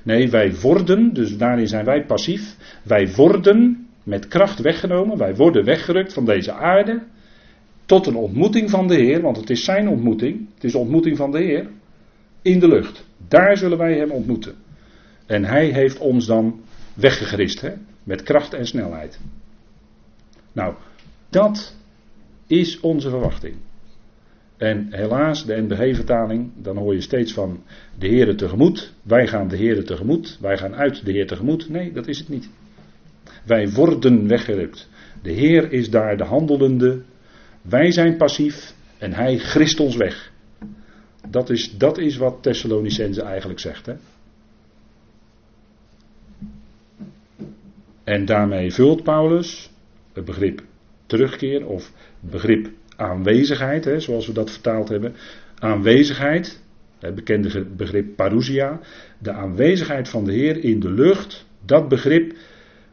Nee, 0.03 0.31
wij 0.31 0.55
worden, 0.55 1.15
dus 1.15 1.37
daarin 1.37 1.69
zijn 1.69 1.85
wij 1.85 2.05
passief. 2.05 2.57
Wij 2.83 3.15
worden 3.15 3.89
met 4.03 4.29
kracht 4.29 4.59
weggenomen. 4.59 5.19
Wij 5.19 5.35
worden 5.35 5.65
weggerukt 5.65 6.13
van 6.13 6.25
deze 6.25 6.53
aarde. 6.53 7.03
Tot 7.87 8.07
een 8.07 8.17
ontmoeting 8.17 8.71
van 8.71 8.87
de 8.87 8.95
Heer, 8.95 9.21
want 9.21 9.37
het 9.37 9.51
is 9.51 9.65
zijn 9.65 9.89
ontmoeting. 9.89 10.49
Het 10.55 10.65
is 10.65 10.73
de 10.73 10.79
ontmoeting 10.79 11.17
van 11.17 11.31
de 11.31 11.39
Heer. 11.39 11.69
In 12.43 12.59
de 12.59 12.69
lucht. 12.69 13.05
Daar 13.29 13.57
zullen 13.57 13.79
wij 13.79 13.99
hem 13.99 14.11
ontmoeten. 14.11 14.55
En 15.27 15.45
hij 15.45 15.67
heeft 15.67 15.99
ons 15.99 16.27
dan 16.27 16.61
weggegrist, 16.95 17.61
hè? 17.61 17.73
met 18.03 18.23
kracht 18.23 18.55
en 18.55 18.67
snelheid. 18.67 19.21
Nou, 20.53 20.75
dat 21.29 21.77
is 22.47 22.81
onze 22.81 23.11
verwachting. 23.11 23.55
En 24.57 24.87
helaas, 24.91 25.45
de 25.45 25.63
NBG-vertaling, 25.63 26.51
dan 26.55 26.77
hoor 26.77 26.95
je 26.95 27.01
steeds 27.01 27.33
van 27.33 27.63
de 27.99 28.07
Heer 28.07 28.37
tegemoet. 28.37 28.93
Wij 29.03 29.27
gaan 29.27 29.49
de 29.49 29.57
Heer 29.57 29.85
tegemoet. 29.85 30.39
Wij 30.41 30.59
gaan 30.59 30.75
uit 30.75 31.05
de 31.05 31.13
Heer 31.13 31.27
tegemoet. 31.27 31.69
Nee, 31.69 31.93
dat 31.93 32.07
is 32.07 32.19
het 32.19 32.29
niet. 32.29 32.51
Wij 33.45 33.71
worden 33.71 34.29
weggerukt. 34.29 34.89
De 35.23 35.33
Heer 35.33 35.73
is 35.73 35.91
daar 35.91 36.17
de 36.17 36.25
handelende. 36.25 37.03
Wij 37.69 37.91
zijn 37.91 38.17
passief 38.17 38.75
en 38.99 39.13
Hij 39.13 39.39
grist 39.39 39.81
ons 39.81 39.97
weg. 39.97 40.33
Dat 41.29 41.51
is, 41.51 41.79
dat 41.79 41.99
is 41.99 42.17
wat 42.17 42.43
Thessalonicense 42.43 43.23
eigenlijk 43.23 43.61
zegt. 43.61 43.87
Hè? 43.87 43.95
En 48.05 48.25
daarmee 48.25 48.73
vult 48.73 49.03
Paulus 49.03 49.71
het 50.13 50.25
begrip 50.25 50.63
terugkeer 51.07 51.67
of 51.67 51.93
begrip 52.21 52.71
aanwezigheid, 52.97 53.85
hè, 53.85 54.01
zoals 54.01 54.27
we 54.27 54.33
dat 54.33 54.51
vertaald 54.51 54.89
hebben. 54.89 55.15
Aanwezigheid, 55.59 56.63
het 56.99 57.15
bekende 57.15 57.65
begrip 57.65 58.17
parousia, 58.17 58.81
de 59.19 59.33
aanwezigheid 59.33 60.09
van 60.09 60.25
de 60.25 60.33
Heer 60.33 60.65
in 60.65 60.81
de 60.81 60.91
lucht, 60.91 61.47
dat 61.65 61.89
begrip 61.89 62.35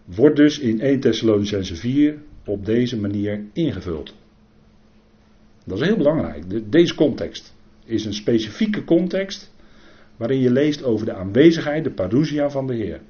wordt 0.05 0.35
dus 0.35 0.59
in 0.59 0.81
1 0.81 0.99
Thessalonicense 0.99 1.75
4 1.75 2.17
op 2.45 2.65
deze 2.65 2.99
manier 2.99 3.43
ingevuld. 3.53 4.13
Dat 5.63 5.79
is 5.79 5.87
heel 5.87 5.97
belangrijk. 5.97 6.71
Deze 6.71 6.95
context 6.95 7.53
is 7.85 8.05
een 8.05 8.13
specifieke 8.13 8.83
context 8.83 9.51
waarin 10.17 10.39
je 10.39 10.51
leest 10.51 10.83
over 10.83 11.05
de 11.05 11.13
aanwezigheid, 11.13 11.83
de 11.83 11.91
parousia 11.91 12.49
van 12.49 12.67
de 12.67 12.73
Heer. 12.73 13.01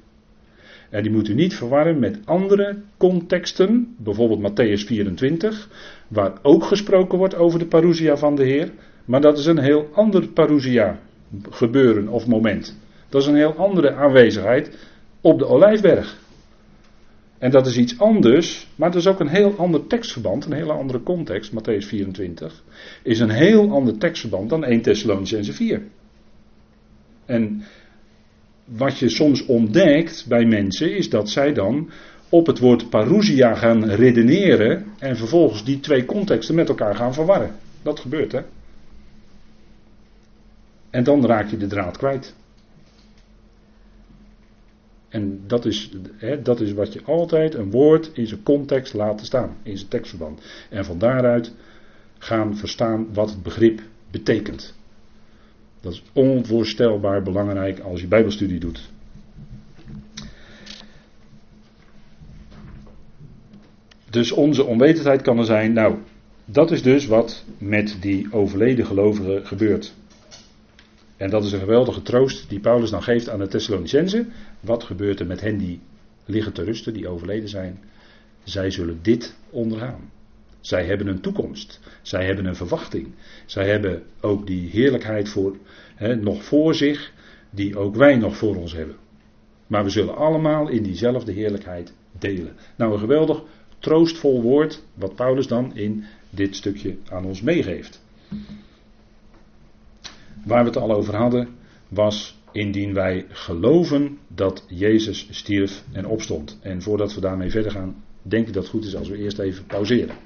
En 0.90 1.02
die 1.02 1.12
moet 1.12 1.28
u 1.28 1.34
niet 1.34 1.54
verwarren 1.54 1.98
met 1.98 2.18
andere 2.24 2.76
contexten, 2.96 3.94
bijvoorbeeld 3.98 4.50
Matthäus 4.50 4.86
24, 4.86 5.68
waar 6.08 6.32
ook 6.42 6.64
gesproken 6.64 7.18
wordt 7.18 7.34
over 7.34 7.58
de 7.58 7.66
parousia 7.66 8.16
van 8.16 8.36
de 8.36 8.44
Heer. 8.44 8.70
Maar 9.04 9.20
dat 9.20 9.38
is 9.38 9.46
een 9.46 9.58
heel 9.58 9.88
ander 9.92 10.28
parousia 10.28 10.98
gebeuren 11.50 12.08
of 12.08 12.26
moment. 12.26 12.78
Dat 13.08 13.22
is 13.22 13.28
een 13.28 13.34
heel 13.34 13.54
andere 13.56 13.94
aanwezigheid 13.94 14.76
op 15.20 15.38
de 15.38 15.46
Olijfberg. 15.46 16.16
En 17.44 17.50
dat 17.50 17.66
is 17.66 17.76
iets 17.76 17.98
anders, 17.98 18.66
maar 18.76 18.90
dat 18.90 19.00
is 19.00 19.06
ook 19.06 19.20
een 19.20 19.28
heel 19.28 19.56
ander 19.56 19.86
tekstverband, 19.86 20.44
een 20.44 20.52
hele 20.52 20.72
andere 20.72 21.02
context. 21.02 21.52
Matthäus 21.52 21.86
24 21.86 22.62
is 23.02 23.20
een 23.20 23.30
heel 23.30 23.70
ander 23.70 23.98
tekstverband 23.98 24.50
dan 24.50 24.64
1 24.64 24.82
Thessalonicense 24.82 25.52
4. 25.52 25.82
En 27.24 27.64
wat 28.64 28.98
je 28.98 29.08
soms 29.08 29.46
ontdekt 29.46 30.24
bij 30.28 30.44
mensen 30.44 30.96
is 30.96 31.10
dat 31.10 31.30
zij 31.30 31.52
dan 31.52 31.90
op 32.28 32.46
het 32.46 32.58
woord 32.58 32.90
parousia 32.90 33.54
gaan 33.54 33.84
redeneren 33.84 34.86
en 34.98 35.16
vervolgens 35.16 35.64
die 35.64 35.80
twee 35.80 36.04
contexten 36.04 36.54
met 36.54 36.68
elkaar 36.68 36.94
gaan 36.94 37.14
verwarren. 37.14 37.54
Dat 37.82 38.00
gebeurt 38.00 38.32
hè. 38.32 38.40
En 40.90 41.04
dan 41.04 41.26
raak 41.26 41.50
je 41.50 41.56
de 41.56 41.66
draad 41.66 41.96
kwijt. 41.96 42.34
En 45.14 45.40
dat 45.46 45.64
is, 45.64 45.90
hè, 46.16 46.42
dat 46.42 46.60
is 46.60 46.72
wat 46.72 46.92
je 46.92 47.02
altijd 47.04 47.54
een 47.54 47.70
woord 47.70 48.10
in 48.14 48.26
zijn 48.26 48.42
context 48.42 48.94
laat 48.94 49.20
staan, 49.24 49.56
in 49.62 49.76
zijn 49.76 49.90
tekstverband. 49.90 50.40
En 50.70 50.84
van 50.84 50.98
daaruit 50.98 51.52
gaan 52.18 52.56
verstaan 52.56 53.06
wat 53.12 53.30
het 53.30 53.42
begrip 53.42 53.80
betekent. 54.10 54.74
Dat 55.80 55.92
is 55.92 56.02
onvoorstelbaar 56.12 57.22
belangrijk 57.22 57.78
als 57.78 58.00
je 58.00 58.06
Bijbelstudie 58.06 58.60
doet. 58.60 58.90
Dus 64.10 64.32
onze 64.32 64.64
onwetendheid 64.64 65.22
kan 65.22 65.38
er 65.38 65.44
zijn. 65.44 65.72
Nou, 65.72 65.96
dat 66.44 66.70
is 66.70 66.82
dus 66.82 67.06
wat 67.06 67.44
met 67.58 67.96
die 68.00 68.26
overleden 68.30 68.86
gelovigen 68.86 69.46
gebeurt. 69.46 69.94
En 71.24 71.30
dat 71.30 71.44
is 71.44 71.52
een 71.52 71.60
geweldige 71.60 72.02
troost 72.02 72.48
die 72.48 72.60
Paulus 72.60 72.90
dan 72.90 73.02
geeft 73.02 73.28
aan 73.28 73.38
de 73.38 73.46
Thessalonicenzen. 73.46 74.32
Wat 74.60 74.84
gebeurt 74.84 75.20
er 75.20 75.26
met 75.26 75.40
hen 75.40 75.58
die 75.58 75.80
liggen 76.24 76.52
te 76.52 76.62
rusten, 76.62 76.92
die 76.92 77.08
overleden 77.08 77.48
zijn? 77.48 77.78
Zij 78.42 78.70
zullen 78.70 78.98
dit 79.02 79.36
ondergaan. 79.50 80.10
Zij 80.60 80.84
hebben 80.84 81.06
een 81.06 81.20
toekomst. 81.20 81.80
Zij 82.02 82.26
hebben 82.26 82.44
een 82.44 82.56
verwachting. 82.56 83.14
Zij 83.46 83.68
hebben 83.68 84.02
ook 84.20 84.46
die 84.46 84.70
heerlijkheid 84.70 85.28
voor, 85.28 85.56
nog 86.20 86.44
voor 86.44 86.74
zich, 86.74 87.12
die 87.50 87.78
ook 87.78 87.96
wij 87.96 88.16
nog 88.16 88.36
voor 88.36 88.56
ons 88.56 88.72
hebben. 88.72 88.96
Maar 89.66 89.84
we 89.84 89.90
zullen 89.90 90.16
allemaal 90.16 90.68
in 90.68 90.82
diezelfde 90.82 91.32
heerlijkheid 91.32 91.92
delen. 92.18 92.56
Nou, 92.76 92.92
een 92.92 92.98
geweldig 92.98 93.42
troostvol 93.78 94.42
woord, 94.42 94.82
wat 94.94 95.14
Paulus 95.14 95.46
dan 95.46 95.76
in 95.76 96.04
dit 96.30 96.56
stukje 96.56 96.96
aan 97.08 97.24
ons 97.24 97.42
meegeeft. 97.42 98.02
Waar 100.44 100.62
we 100.62 100.68
het 100.68 100.78
al 100.78 100.92
over 100.92 101.16
hadden, 101.16 101.48
was 101.88 102.42
indien 102.52 102.94
wij 102.94 103.26
geloven 103.28 104.18
dat 104.28 104.64
Jezus 104.68 105.28
stierf 105.30 105.84
en 105.92 106.06
opstond. 106.06 106.58
En 106.62 106.82
voordat 106.82 107.14
we 107.14 107.20
daarmee 107.20 107.50
verder 107.50 107.70
gaan, 107.70 108.04
denk 108.22 108.46
ik 108.46 108.52
dat 108.52 108.62
het 108.62 108.72
goed 108.72 108.84
is 108.84 108.96
als 108.96 109.08
we 109.08 109.16
eerst 109.16 109.38
even 109.38 109.66
pauzeren. 109.66 110.16